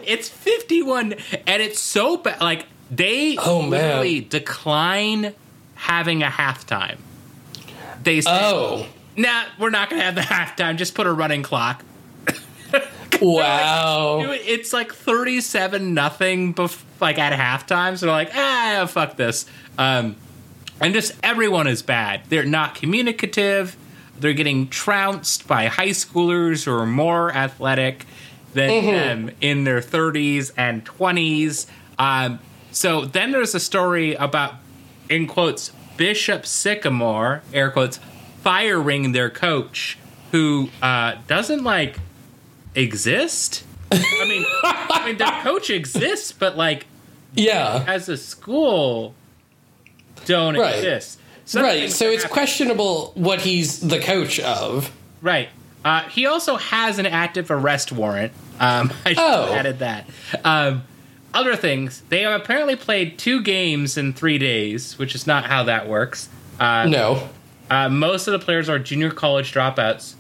[0.06, 1.14] it's 51
[1.48, 3.70] and it's so bad like they Oh, man.
[3.72, 5.34] literally decline
[5.76, 6.98] having a halftime.
[8.04, 8.86] They say, oh.
[9.18, 10.22] nah, we're not going to have the
[10.64, 10.78] halftime.
[10.78, 11.84] Just put a running clock.
[13.22, 14.22] Wow.
[14.30, 17.98] It's like 37 nothing bef- like at halftime.
[17.98, 19.46] So they're like, ah, fuck this.
[19.78, 20.16] Um,
[20.80, 22.22] and just everyone is bad.
[22.30, 23.76] They're not communicative.
[24.18, 28.06] They're getting trounced by high schoolers who are more athletic
[28.54, 31.66] than them in their 30s and 20s.
[31.98, 32.40] Um,
[32.72, 34.56] so then there's a story about
[35.10, 38.00] in quotes, Bishop Sycamore, air quotes,
[38.42, 39.98] firing their coach,
[40.32, 42.00] who uh, doesn't like
[42.76, 43.64] exist.
[43.92, 43.98] I
[44.28, 46.86] mean, I mean, their coach exists, but like
[47.34, 47.84] Yeah.
[47.88, 49.16] as a school,
[50.26, 50.76] don't Right.
[50.76, 51.20] exist.
[51.46, 51.92] Some Right.
[51.92, 54.92] So it's happen- questionable what he's the coach of.
[55.22, 55.50] Right.
[55.84, 58.32] Uh, he also has an active arrest warrant.
[58.60, 59.52] Um, I should Oh.
[59.54, 60.06] added that.
[60.44, 60.84] Um,
[61.34, 65.64] other things, they have apparently played two games in three days, which is not how
[65.64, 66.30] that works.
[66.60, 67.30] Uh, No.
[67.70, 70.16] uh, most of the players are junior college dropouts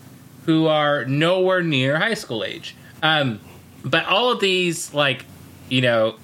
[0.45, 2.75] who are nowhere near high school age.
[3.03, 3.39] Um,
[3.83, 5.25] but all of these, like,
[5.69, 6.15] you know,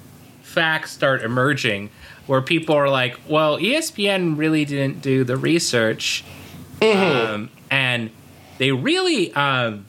[0.42, 1.90] facts start emerging
[2.26, 6.24] where people are like, well, ESPN really didn't do the research.
[6.82, 8.10] Um, and
[8.58, 9.86] they really, um,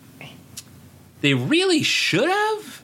[1.22, 2.84] they really should have.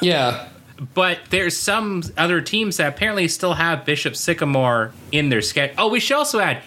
[0.00, 0.48] Yeah.
[0.94, 5.74] But there's some other teams that apparently still have Bishop Sycamore in their schedule.
[5.78, 6.62] Oh, we should also add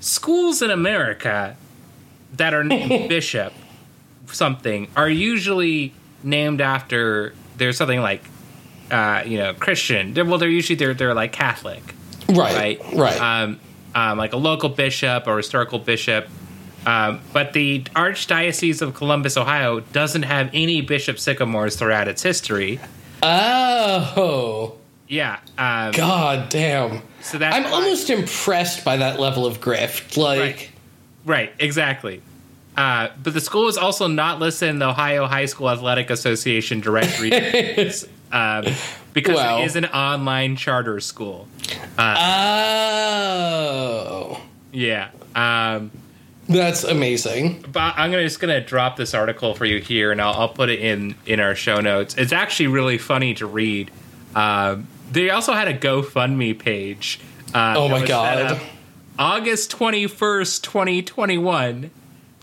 [0.00, 1.56] schools in America
[2.36, 3.52] that are named Bishop
[4.26, 5.92] something are usually
[6.22, 8.22] named after there's something like
[8.90, 10.14] uh, you know Christian.
[10.14, 11.82] They're, well, they're usually they're they're like Catholic,
[12.28, 12.80] Right.
[12.80, 12.94] right?
[12.94, 13.20] Right.
[13.20, 13.60] Um,
[13.94, 16.28] um, like a local bishop or historical bishop.
[16.86, 22.80] Um, but the Archdiocese of Columbus, Ohio, doesn't have any Bishop Sycamores throughout its history.
[23.22, 24.76] Oh.
[25.08, 25.38] Yeah.
[25.58, 27.02] Um, God damn.
[27.22, 30.16] So that's I'm almost impressed by that level of grift.
[30.16, 30.70] Like, Right.
[31.26, 32.22] Right, exactly.
[32.76, 36.80] Uh, but the school is also not listed in the Ohio High School Athletic Association
[36.80, 37.30] directory
[38.32, 38.64] um,
[39.12, 39.58] because Wow.
[39.60, 41.46] it is an online charter school.
[43.12, 44.40] oh.
[44.72, 45.08] Yeah.
[45.34, 45.90] Um,
[46.50, 47.64] That's amazing.
[47.72, 50.68] but I'm gonna just gonna drop this article for you here, and I'll, I'll put
[50.68, 52.14] it in in our show notes.
[52.16, 53.90] It's actually really funny to read.
[54.34, 57.20] Um, they also had a GoFundMe page.
[57.54, 58.60] Uh, Oh my God.
[59.18, 61.90] August 21st, 2021.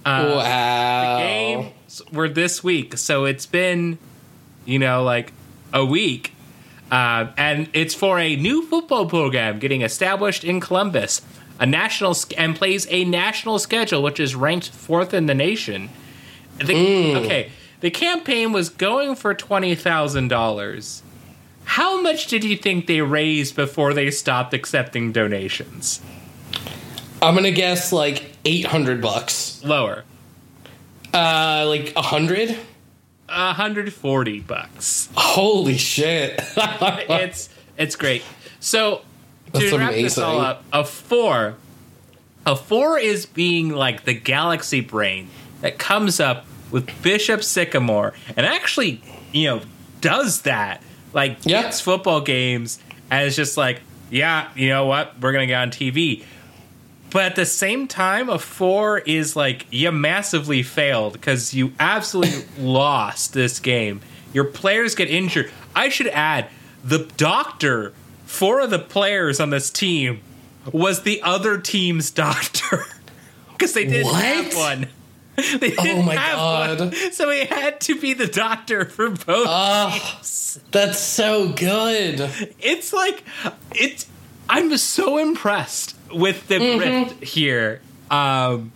[0.05, 1.17] wow.
[1.17, 3.97] games were this week, so it's been,
[4.65, 5.33] you know, like
[5.73, 6.33] a week.
[6.91, 11.21] Uh, and it's for a new football program getting established in Columbus,
[11.59, 15.89] a national and plays a national schedule, which is ranked fourth in the nation.
[16.57, 17.51] The, Okay,
[17.81, 21.03] the campaign was going for twenty thousand dollars.
[21.65, 26.01] How much did you think they raised before they stopped accepting donations?
[27.21, 29.61] I'm gonna guess like 800 bucks.
[29.63, 30.03] Lower,
[31.13, 32.57] Uh, like a hundred.
[33.27, 35.09] hundred forty bucks.
[35.15, 36.39] Holy shit!
[36.55, 38.23] it's it's great.
[38.59, 39.01] So
[39.53, 41.55] That's to wrap this all up, a four,
[42.45, 45.29] a four is being like the galaxy brain
[45.61, 49.01] that comes up with Bishop Sycamore and actually,
[49.31, 49.61] you know,
[50.01, 50.81] does that.
[51.13, 51.63] Like Yeah.
[51.63, 52.79] gets football games
[53.09, 56.23] and it's just like, yeah, you know what, we're gonna get on TV.
[57.09, 62.43] But at the same time, a four is like you massively failed because you absolutely
[62.59, 64.01] lost this game.
[64.33, 65.49] Your players get injured.
[65.73, 66.47] I should add
[66.83, 67.93] the doctor,
[68.27, 70.21] four of the players on this team
[70.71, 72.85] was the other team's doctor
[73.53, 74.87] because they didn't have one.
[75.37, 76.79] They didn't my have God.
[76.79, 79.91] one, so he had to be the doctor for both Ah.
[80.15, 80.59] teams.
[80.71, 82.19] That's so good.
[82.59, 83.23] It's like
[83.75, 84.07] it's.
[84.49, 86.81] I'm so impressed with the Mm-hmm.
[86.81, 87.81] grift here.
[88.09, 88.71] Um,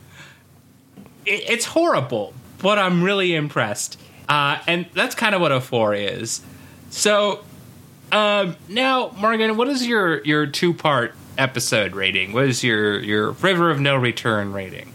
[1.26, 3.98] it, it's horrible, but I'm really impressed,
[4.30, 6.42] uh, and that's kind of what a four is.
[6.92, 7.44] So
[8.12, 12.34] um, now, Morgan, what is your your two part episode rating?
[12.34, 14.92] What is your your River of No Return rating?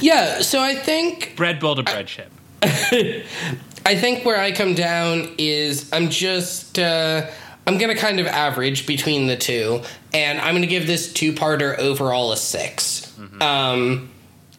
[0.00, 0.40] Yeah.
[0.40, 2.30] So I think Bread bowl to bread ship.
[2.62, 7.26] I think where I come down is I'm just uh,
[7.66, 9.82] I'm gonna kind of average between the two,
[10.12, 14.10] and I'm gonna give this two parter overall a 6 Um,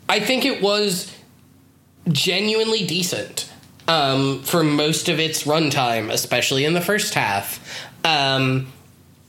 [0.08, 1.16] I think it was
[2.08, 3.52] genuinely decent
[3.90, 7.84] um, for most of its runtime, especially in the first half.
[8.06, 8.72] Um,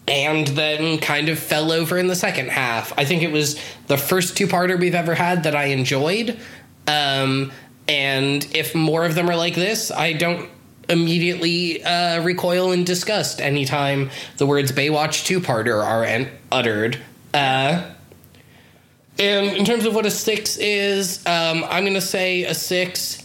[0.07, 2.93] and then kind of fell over in the second half.
[2.99, 6.39] I think it was the first two parter we've ever had that I enjoyed.
[6.87, 7.53] Um,
[7.89, 10.51] and if more of them are like this, I don't
[10.89, 16.99] immediately uh, recoil in disgust anytime the words Baywatch two parter are en- uttered.
[17.33, 17.89] Uh,
[19.19, 23.20] and in terms of what a six is, um, I'm going to say a six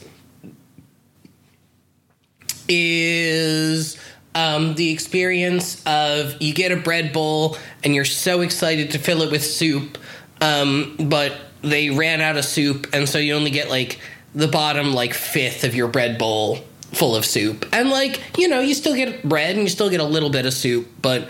[2.68, 3.98] is
[4.36, 9.22] um, the experience of you get a bread bowl and you're so excited to fill
[9.22, 9.98] it with soup,
[10.42, 14.00] um, but they ran out of soup, and so you only get like
[14.34, 16.60] the bottom like fifth of your bread bowl
[16.92, 20.00] full of soup, and like you know you still get bread and you still get
[20.00, 21.30] a little bit of soup, but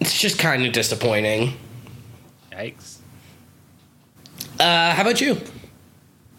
[0.00, 1.56] it's just kind of disappointing.
[2.52, 2.98] Yikes.
[4.60, 5.40] Uh, how about you?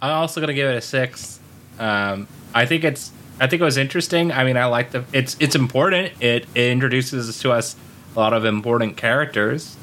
[0.01, 1.39] I'm also gonna give it a six.
[1.79, 4.31] Um, I think it's I think it was interesting.
[4.31, 6.13] I mean, I like the it's it's important.
[6.21, 7.75] It, it introduces to us
[8.15, 9.75] a lot of important characters.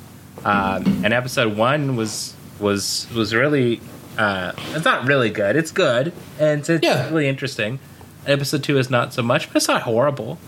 [0.44, 3.80] Um, and episode one was was was really
[4.18, 5.56] uh, it's not really good.
[5.56, 7.08] It's good and it's, it's Yeah.
[7.08, 7.78] really interesting.
[8.26, 10.38] Episode two is not so much, but it's not horrible.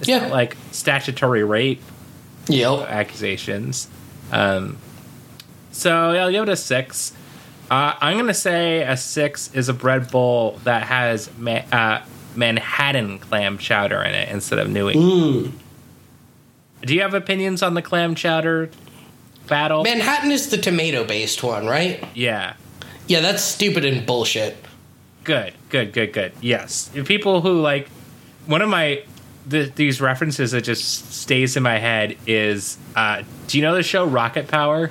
[0.00, 0.20] It's Yeah.
[0.20, 1.82] not like statutory rape
[2.48, 2.88] Yep.
[2.88, 3.88] accusations.
[4.32, 4.78] Um,
[5.72, 7.12] so yeah, I'll give it a six.
[7.70, 12.00] Uh, I'm gonna say a six is a bread bowl that has ma- uh,
[12.36, 15.58] Manhattan clam chowder in it instead of New England.
[16.82, 18.70] Do you have opinions on the clam chowder
[19.46, 19.82] battle?
[19.82, 22.04] Manhattan is the tomato based one, right?
[22.14, 22.54] yeah,
[23.06, 24.56] Yeah, that's stupid and bullshit.
[25.24, 26.32] good, good, good, good.
[26.40, 27.88] Yes, people who like
[28.46, 29.02] one of my
[29.50, 32.76] th- these references that just stays in my head is.
[32.94, 34.90] Uh, do you know the show Rocket Power?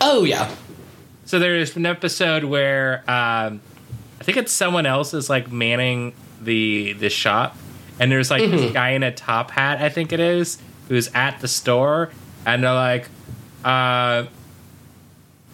[0.00, 0.54] Oh, yeah.
[1.24, 3.60] So there's an episode where um,
[4.20, 7.56] I think it's someone else is like manning the the shop,
[7.98, 10.58] and there's like this guy in a top hat, I think it is,
[10.88, 12.10] who's at the store,
[12.46, 13.08] and they're like,
[13.64, 14.24] uh,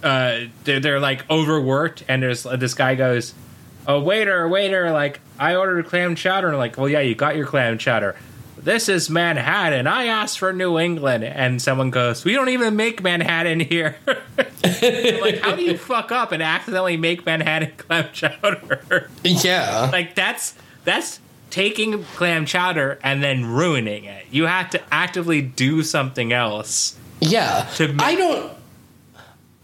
[0.02, 3.34] uh, they're, they're like overworked, and there's this guy goes,
[3.86, 7.46] "Oh waiter, waiter, like I ordered clam chowder," and like, "Well, yeah, you got your
[7.46, 8.16] clam chowder."
[8.56, 9.86] This is Manhattan.
[9.86, 13.96] I asked for New England, and someone goes, "We don't even make Manhattan here."
[14.82, 19.08] Like, how do you fuck up and accidentally make Manhattan clam chowder?
[19.22, 19.88] Yeah.
[19.92, 20.54] like that's
[20.84, 21.20] that's
[21.50, 24.26] taking clam chowder and then ruining it.
[24.30, 26.96] You have to actively do something else.
[27.20, 27.68] Yeah.
[27.76, 28.52] To ma- I don't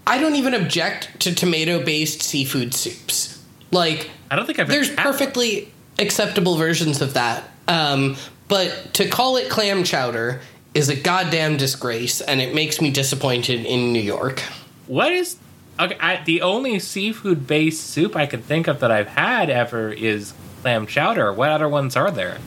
[0.06, 3.42] I don't even object to tomato based seafood soups.
[3.70, 5.12] Like I don't think I've there's ever had one.
[5.18, 7.44] perfectly acceptable versions of that.
[7.68, 8.16] Um,
[8.48, 10.40] but to call it clam chowder
[10.74, 14.40] is a goddamn disgrace and it makes me disappointed in New York.
[14.86, 15.36] What is
[15.78, 15.96] okay?
[16.00, 20.32] I, the only seafood based soup I can think of that I've had ever is
[20.60, 21.32] clam chowder.
[21.32, 22.38] What other ones are there?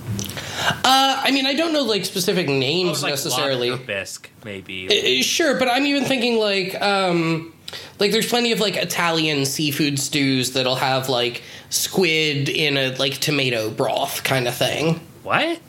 [0.60, 3.76] Uh, I mean, I don't know like specific Oh, names like necessarily.
[3.77, 5.19] bisque, maybe.
[5.19, 7.53] Uh, Sure, but I'm even thinking like um
[7.99, 13.14] like there's plenty of like Italian seafood stews that'll have like squid in a like
[13.15, 14.99] tomato broth kind of thing.
[15.23, 15.60] what?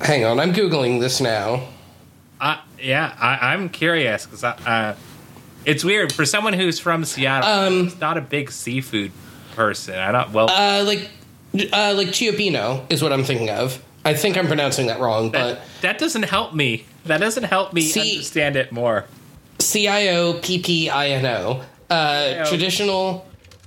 [0.00, 1.68] Hang on, I'm googling this now.
[2.40, 4.96] Uh, yeah, I, I'm curious because uh,
[5.64, 7.48] it's weird for someone who's from Seattle.
[7.48, 9.12] Um, he's not a big seafood
[9.54, 9.94] person.
[9.98, 10.30] I don't.
[10.32, 11.10] Well, Uh like
[11.72, 13.82] uh like Cioppino is what I'm thinking of.
[14.04, 16.84] I think I'm pronouncing that wrong, but that, that doesn't help me.
[17.06, 19.06] That doesn't help me See- understand it more.
[19.60, 21.64] C I O P P I N O.
[21.90, 23.26] Uh traditional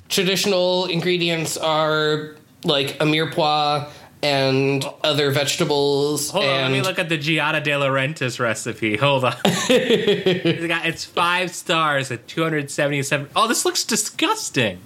[0.10, 3.88] traditional ingredients are like a mirepoix
[4.24, 8.98] and other vegetables Hold on, let me look at the Giada De Laurentiis recipe.
[8.98, 9.36] Hold on.
[9.46, 13.30] it's five stars at 277.
[13.36, 14.80] Oh, this looks disgusting.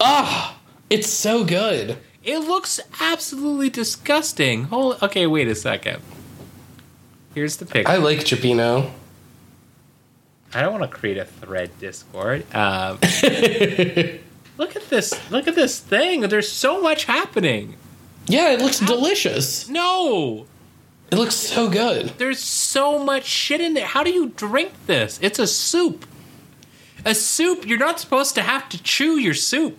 [0.00, 0.56] Oh,
[0.88, 1.98] it's so good.
[2.24, 4.64] It looks absolutely disgusting.
[4.64, 5.02] Hold.
[5.02, 6.02] Okay, wait a second.
[7.34, 7.90] Here's the picture.
[7.90, 8.90] I like Cioppino.
[10.52, 12.44] I don't want to create a thread Discord.
[12.54, 12.94] Um,
[14.58, 15.30] look at this!
[15.30, 16.22] Look at this thing.
[16.22, 17.76] There's so much happening.
[18.26, 19.68] Yeah, it looks delicious.
[19.68, 20.46] No,
[21.10, 22.08] It looks so good.
[22.18, 23.86] there's so much shit in there.
[23.86, 25.18] How do you drink this?
[25.22, 26.04] It's a soup.
[27.04, 27.66] A soup.
[27.66, 29.78] You're not supposed to have to chew your soup.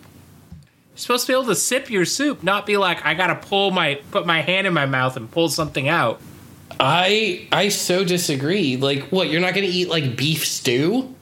[1.02, 3.96] Supposed to be able to sip your soup, not be like I gotta pull my
[4.12, 6.20] put my hand in my mouth and pull something out.
[6.78, 8.76] I I so disagree.
[8.76, 9.28] Like, what?
[9.28, 11.12] You're not to eat like beef stew?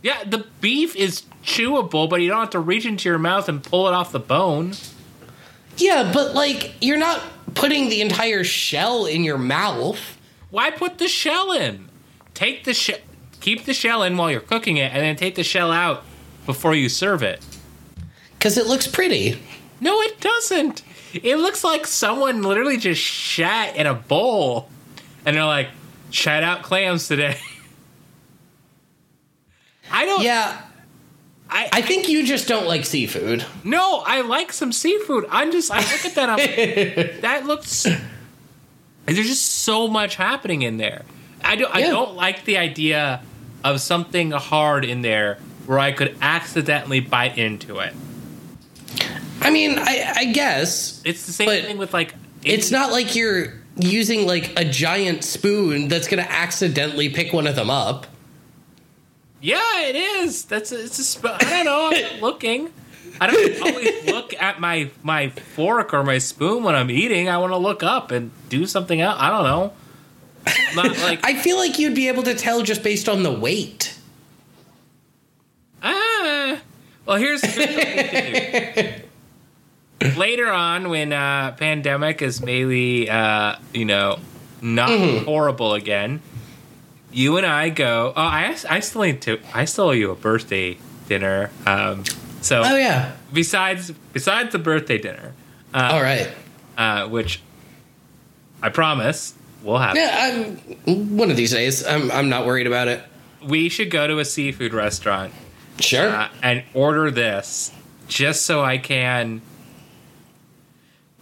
[0.00, 3.64] Yeah, the beef is chewable, but you don't have to reach into your mouth and
[3.64, 4.74] pull it off the bone.
[5.76, 7.20] Yeah, but like, you're not
[7.54, 9.98] putting the entire shell in your mouth.
[10.50, 11.88] Why put the shell in?
[12.32, 12.98] Take the shell,
[13.40, 16.04] keep the shell in while you're cooking it, and then take the shell out
[16.46, 17.42] before you serve it.
[18.38, 19.40] Because it looks pretty.
[19.80, 20.82] No, it doesn't.
[21.12, 24.68] It looks like someone literally just shat in a bowl,
[25.24, 25.68] and they're like,
[26.10, 27.38] "Shat out clams today."
[29.90, 30.22] I don't.
[30.22, 30.60] Yeah,
[31.48, 33.44] I, I think you just don't like seafood.
[33.64, 35.26] No, I like some seafood.
[35.30, 36.28] I'm just I look at that.
[36.28, 37.86] I'm like, that looks.
[39.04, 41.04] There's just so much happening in there.
[41.42, 41.74] I don't.
[41.74, 43.22] I don't like the idea
[43.62, 47.94] of something hard in there where I could accidentally bite into it.
[49.40, 52.14] I mean, I, I guess It's the same thing with like.
[52.44, 57.46] it's not like you're using like a giant spoon that's going to accidentally pick one
[57.46, 58.06] of them up.
[59.40, 60.44] Yeah, it is.
[60.46, 61.04] That's a, it's a.
[61.04, 61.90] Sp- I don't know.
[61.92, 62.72] I'm not looking.
[63.20, 67.28] I don't always look at my my fork or my spoon when I'm eating.
[67.28, 69.16] I want to look up and do something else.
[69.20, 69.72] I don't know.
[70.74, 73.95] Not like I feel like you'd be able to tell just based on the weight.
[77.06, 79.02] Well, here's, here's what to
[80.02, 80.10] do.
[80.20, 84.18] Later on, when uh, pandemic is maybe uh, you know
[84.60, 84.90] not
[85.24, 86.20] horrible again,
[87.12, 88.12] you and I go.
[88.14, 89.38] Oh, I I still need to.
[89.54, 90.76] I still owe you a birthday
[91.08, 91.50] dinner.
[91.66, 92.04] Um,
[92.42, 93.12] so Oh yeah.
[93.32, 95.32] besides besides the birthday dinner,
[95.72, 96.28] All right.
[96.76, 97.40] uh, which
[98.62, 99.96] I promise we'll have.
[99.96, 100.56] Yeah,
[100.86, 101.86] I'm, one of these days.
[101.86, 103.02] I'm I'm not worried about it.
[103.42, 105.32] We should go to a seafood restaurant
[105.80, 106.08] Sure.
[106.08, 107.72] uh, and order this
[108.08, 109.42] just so I can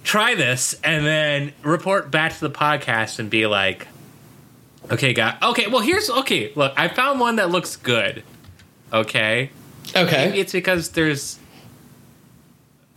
[0.02, 3.88] try this and then report back to the podcast and be like,
[4.90, 5.36] okay, guy.
[5.42, 6.52] Okay, well, here's okay.
[6.54, 8.22] Look, I found one that looks good.
[8.92, 9.50] Okay,
[9.96, 10.38] okay.
[10.38, 11.38] it's because there's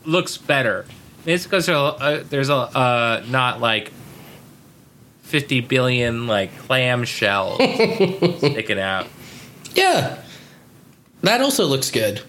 [0.06, 0.86] looks better.
[1.26, 3.92] It's because there's a, uh, there's a uh, not like
[5.24, 7.58] fifty billion like clam shells
[8.38, 9.08] sticking out.
[9.74, 10.22] Yeah.
[11.22, 12.22] That also looks good.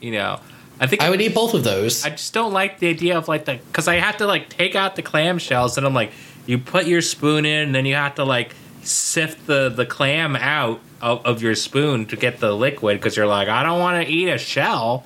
[0.00, 0.40] You know,
[0.78, 2.04] I think I would eat both of those.
[2.04, 4.74] I just don't like the idea of like the because I have to like take
[4.74, 6.12] out the clam shells and I'm like
[6.46, 10.36] you put your spoon in and then you have to like sift the the clam
[10.36, 14.06] out of, of your spoon to get the liquid because you're like I don't want
[14.06, 15.04] to eat a shell.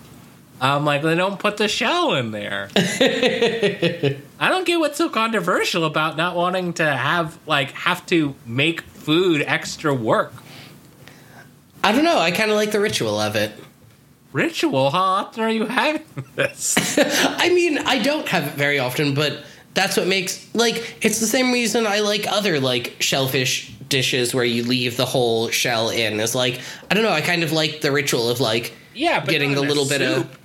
[0.61, 2.69] I'm like they don't put the shell in there.
[2.77, 8.83] I don't get what's so controversial about not wanting to have like have to make
[8.83, 10.33] food extra work.
[11.83, 12.19] I don't know.
[12.19, 13.53] I kind of like the ritual of it.
[14.33, 14.91] Ritual?
[14.91, 16.03] How often are you having
[16.37, 16.77] this?
[16.99, 19.43] I mean, I don't have it very often, but
[19.75, 24.45] that's what makes like it's the same reason I like other like shellfish dishes where
[24.45, 26.21] you leave the whole shell in.
[26.21, 27.11] Is like I don't know.
[27.13, 30.27] I kind of like the ritual of like Yeah, getting the little bit soup.
[30.27, 30.39] of.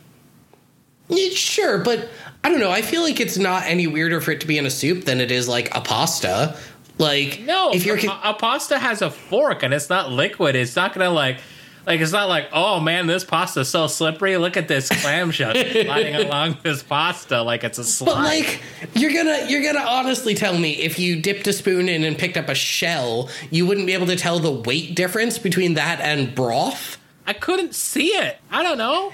[1.10, 2.10] Yeah, sure, but
[2.44, 2.72] I don't know.
[2.72, 5.22] I feel like it's not any weirder for it to be in a soup than
[5.22, 6.58] it is like a pasta.
[6.98, 10.56] Like No, if you're a, a pasta has a fork and it's not liquid.
[10.56, 11.40] It's not gonna like,
[11.86, 14.38] like it's not like, oh man, this pasta's so slippery.
[14.38, 18.14] Look at this clamshell sliding along this pasta like it's a slide.
[18.16, 18.62] But like
[18.96, 22.38] you're gonna you're gonna honestly tell me if you dipped a spoon in and picked
[22.38, 26.34] up a shell, you wouldn't be able to tell the weight difference between that and
[26.34, 26.98] broth?
[27.28, 28.38] I couldn't see it.
[28.52, 29.12] I don't know.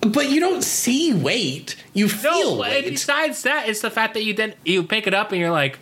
[0.00, 1.76] But you don't see weight.
[1.94, 2.84] You No, feel and weight.
[2.90, 5.78] besides that, it's the fact that you then you pick it up and you're like,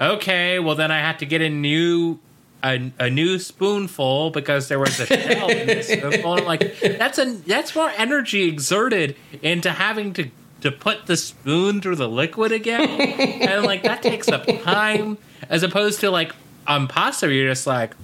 [0.00, 2.18] okay, well then I had to get a new.
[2.62, 6.32] A, a new spoonful because there was a shell in the spoonful.
[6.32, 10.28] And I'm like, that's a that's more energy exerted into having to
[10.60, 15.16] to put the spoon through the liquid again, and like that takes up time
[15.48, 16.32] as opposed to like
[16.66, 17.94] on pasta, you're just like,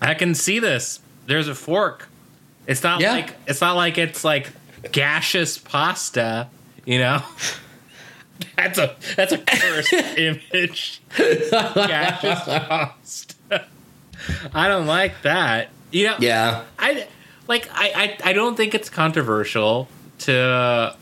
[0.00, 1.00] I can see this.
[1.26, 2.08] There's a fork.
[2.66, 3.12] It's not Yeah.
[3.12, 4.52] like it's not like it's like
[4.90, 6.48] gaseous pasta,
[6.86, 7.22] you know.
[8.56, 11.00] That's a that's a cursed image.
[14.54, 15.70] I don't like that.
[15.90, 16.64] You know, yeah.
[16.78, 17.06] I
[17.46, 19.88] like I, I I don't think it's controversial
[20.20, 20.96] to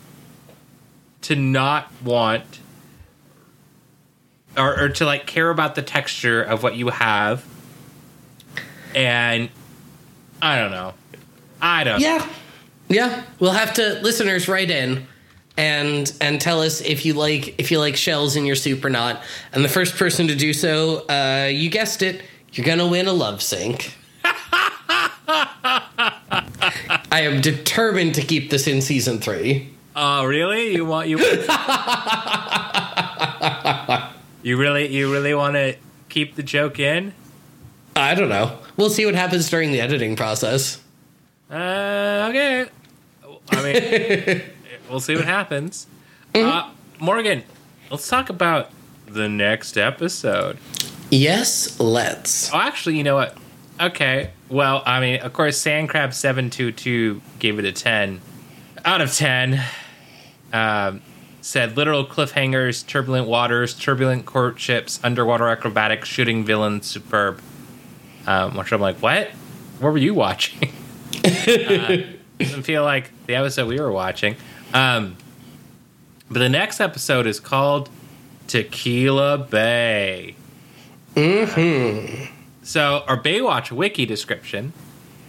[1.23, 2.61] to not want
[4.57, 7.45] or, or to like care about the texture of what you have
[8.95, 9.49] and
[10.41, 10.95] I don't know.
[11.61, 12.29] I don't Yeah.
[12.89, 13.23] Yeah.
[13.39, 15.07] We'll have to listeners write in
[15.57, 18.91] and and tell us if you like if you like shells in your soup or
[18.91, 19.23] not.
[19.53, 22.23] And the first person to do so, uh, you guessed it,
[22.53, 23.97] you're gonna win a love sink.
[27.11, 29.71] I am determined to keep this in season three.
[29.95, 30.75] Oh, really?
[30.75, 31.19] You want you
[34.43, 35.77] You really you really want to
[36.09, 37.13] keep the joke in?
[37.95, 38.59] I don't know.
[38.77, 40.81] We'll see what happens during the editing process.
[41.51, 42.67] Uh, okay.
[43.51, 44.43] I mean,
[44.89, 45.87] we'll see what happens.
[46.35, 47.43] Uh, Morgan,
[47.91, 48.71] let's talk about
[49.07, 50.59] the next episode.
[51.11, 52.53] Yes, let's.
[52.53, 53.37] Oh, actually, you know what?
[53.81, 54.31] Okay.
[54.49, 58.21] Well, I mean, of course, Sandcrab seven two two gave it a ten
[58.85, 59.63] out of ten.
[60.53, 61.03] Um,
[61.41, 67.41] said literal cliffhangers, turbulent waters, turbulent courtships, underwater acrobatics, shooting villains, superb.
[68.27, 69.31] Um, which I'm like, what?
[69.81, 70.73] What were you watching?
[71.25, 72.03] uh,
[72.39, 74.37] doesn't feel like the episode we were watching.
[74.75, 75.17] Um,
[76.31, 77.91] but the next episode is called
[78.47, 80.35] Tequila Bay.
[81.15, 82.25] Hmm.
[82.63, 84.73] So, our Baywatch wiki description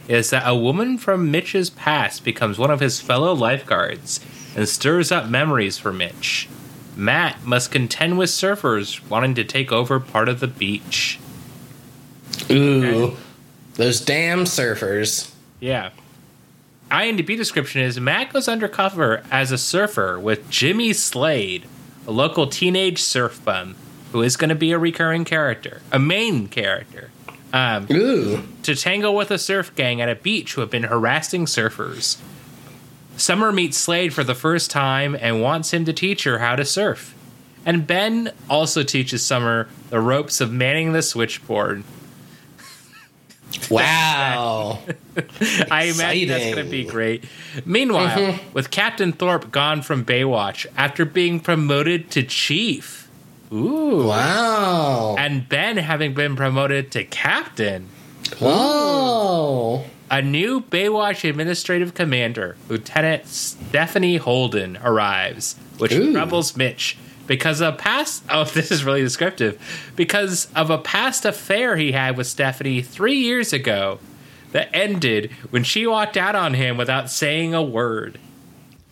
[0.07, 4.19] is that a woman from Mitch's past becomes one of his fellow lifeguards
[4.55, 6.47] and stirs up memories for Mitch.
[6.95, 11.19] Matt must contend with surfers wanting to take over part of the beach.
[12.51, 13.17] Ooh.
[13.75, 15.33] Those damn surfers.
[15.59, 15.89] Yeah.
[16.93, 21.65] IMDb description is Matt goes undercover as a surfer with Jimmy Slade,
[22.05, 23.75] a local teenage surf bum
[24.11, 27.09] who is going to be a recurring character, a main character.
[27.51, 27.87] Um,
[28.61, 32.21] to tangle with a surf gang at a beach who have been harassing surfers.
[33.17, 36.63] Summer meets Slade for the first time and wants him to teach her how to
[36.63, 37.15] surf.
[37.65, 41.83] And Ben also teaches Summer the ropes of manning the switchboard.
[43.69, 44.79] Wow.
[45.71, 47.25] I imagine that's going to be great.
[47.65, 48.53] Meanwhile, mm-hmm.
[48.53, 53.09] with Captain Thorpe gone from Baywatch after being promoted to chief.
[53.51, 54.07] Ooh.
[54.07, 55.15] wow.
[55.17, 57.89] And Ben having been promoted to captain.
[58.39, 59.85] Whoa.
[60.09, 66.11] A new Baywatch administrative commander, Lieutenant Stephanie Holden, arrives, which Ooh.
[66.11, 66.97] troubles Mitch
[67.27, 68.23] because of past.
[68.29, 69.59] Oh, this is really descriptive.
[69.95, 73.99] Because of a past affair he had with Stephanie three years ago
[74.51, 78.19] that ended when she walked out on him without saying a word.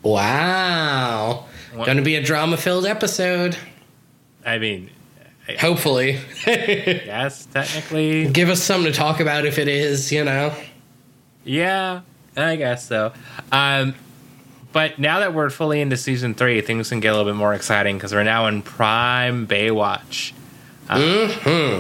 [0.03, 1.45] Wow.
[1.73, 3.57] What- Going to be a drama filled episode.
[4.45, 4.89] I mean,
[5.59, 6.19] Hopefully.
[6.47, 10.53] yes, technically, Give us something to talk about if it is, you know.
[11.43, 12.01] Yeah,
[12.37, 13.11] I guess so.
[13.51, 13.95] Um,
[14.71, 17.53] but now that we're fully into season three, things can get a little bit more
[17.53, 20.33] exciting because we're now in prime Baywatch,
[20.89, 21.01] um,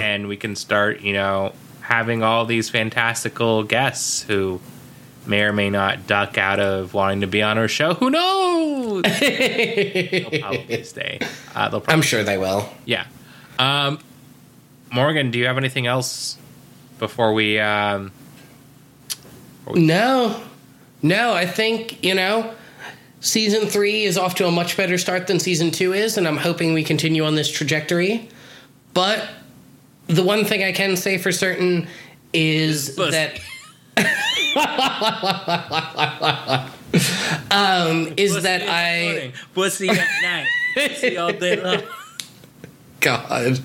[0.01, 4.59] and we can start, you know, having all these fantastical guests who
[5.25, 7.93] may or may not duck out of wanting to be on our show.
[7.95, 9.01] Who knows?
[9.19, 11.19] they'll probably stay.
[11.55, 12.69] Uh, they'll probably I'm sure they will.
[12.85, 13.05] yeah.
[13.59, 13.99] Um,
[14.91, 16.37] Morgan, do you have anything else
[16.99, 17.59] before we?
[17.59, 18.11] Um,
[19.73, 20.41] No.
[21.03, 22.53] No, I think, you know,
[23.21, 26.37] season three is off to a much better start than season two is, and I'm
[26.37, 28.27] hoping we continue on this trajectory.
[28.93, 29.29] But
[30.07, 31.87] the one thing I can say for certain
[32.33, 33.39] is that.
[37.51, 39.03] um, is that I.
[39.05, 41.83] morning, pussy at night, pussy all day long.
[42.99, 43.59] God.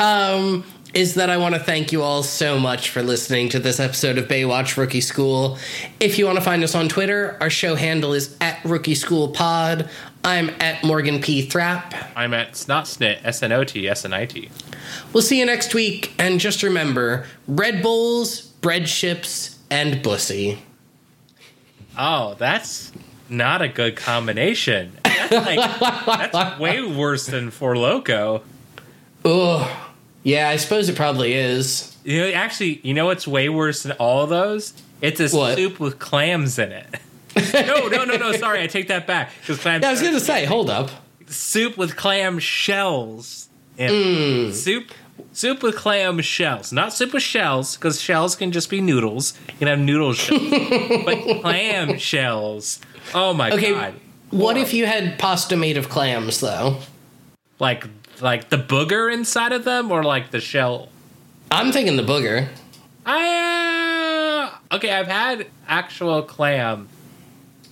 [0.00, 0.64] Um,
[0.94, 4.16] is that I want to thank you all so much for listening to this episode
[4.16, 5.58] of Baywatch Rookie School.
[5.98, 9.28] If you want to find us on Twitter, our show handle is at Rookie School
[9.28, 9.90] Pod.
[10.24, 11.44] I'm at Morgan P.
[11.44, 11.94] Thrap.
[12.14, 14.48] I'm at Snotsnit, S N O T, S N I T.
[15.12, 20.62] We'll see you next week, and just remember Red Bulls, bread ships, and bussy.
[21.98, 22.92] Oh, that's
[23.28, 24.92] not a good combination.
[25.02, 28.42] That's like that's way worse than Four Loco.
[29.24, 29.83] Ugh.
[30.24, 31.96] Yeah, I suppose it probably is.
[32.04, 34.72] You know, actually, you know what's way worse than all those?
[35.00, 35.56] It's a What?
[35.56, 36.86] soup with clams in it.
[37.54, 38.32] no, no, no, no.
[38.32, 39.30] Sorry, I take that back.
[39.40, 39.82] Because clams.
[39.82, 40.90] Yeah, I was going to say, hold up.
[41.26, 43.48] soup with clam shells.
[43.78, 44.48] in Mm.
[44.50, 44.54] it.
[44.54, 44.90] Soup,
[45.32, 49.34] soup with clam shells, not soup with shells, because shells can just be noodles.
[49.48, 50.42] You can have noodle shells,
[51.04, 52.80] but clam shells.
[53.14, 53.94] Oh my Okay, god!
[54.30, 56.78] what if you had pasta made of clams, though?
[57.58, 57.86] Like,
[58.20, 60.88] like the booger inside of them, or like the shell?
[61.50, 62.48] I'm thinking the booger.
[63.06, 64.90] I uh, okay.
[64.92, 66.88] I've had actual clam,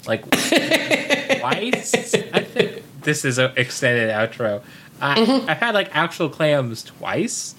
[0.07, 2.15] like twice.
[2.33, 4.63] I think this is an extended outro.
[5.01, 5.51] I, Mm-hmm.
[5.51, 7.55] I've had like actual clams twice,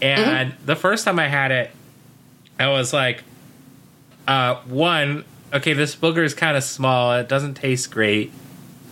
[0.00, 0.66] and Mm-hmm.
[0.66, 1.70] the first time I had it,
[2.58, 3.22] I was like,
[4.26, 7.12] uh, one, okay, this booger is kind of small.
[7.14, 8.32] It doesn't taste great.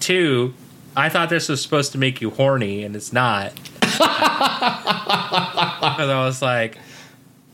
[0.00, 0.52] Two,
[0.98, 3.52] I thought this was supposed to make you horny, and it's not.
[5.88, 6.78] Because I was like,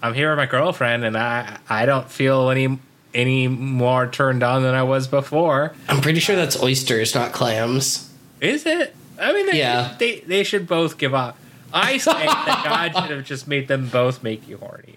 [0.03, 2.79] I'm here with my girlfriend, and I I don't feel any
[3.15, 5.75] any more turned on than I was before.
[5.89, 8.11] I'm pretty sure that's oysters, not clams.
[8.41, 8.95] Is it?
[9.21, 9.95] I mean, they, Yeah.
[9.99, 11.37] they they should both give up.
[11.73, 12.62] I say that
[12.93, 14.97] God should have just made them both make you horny.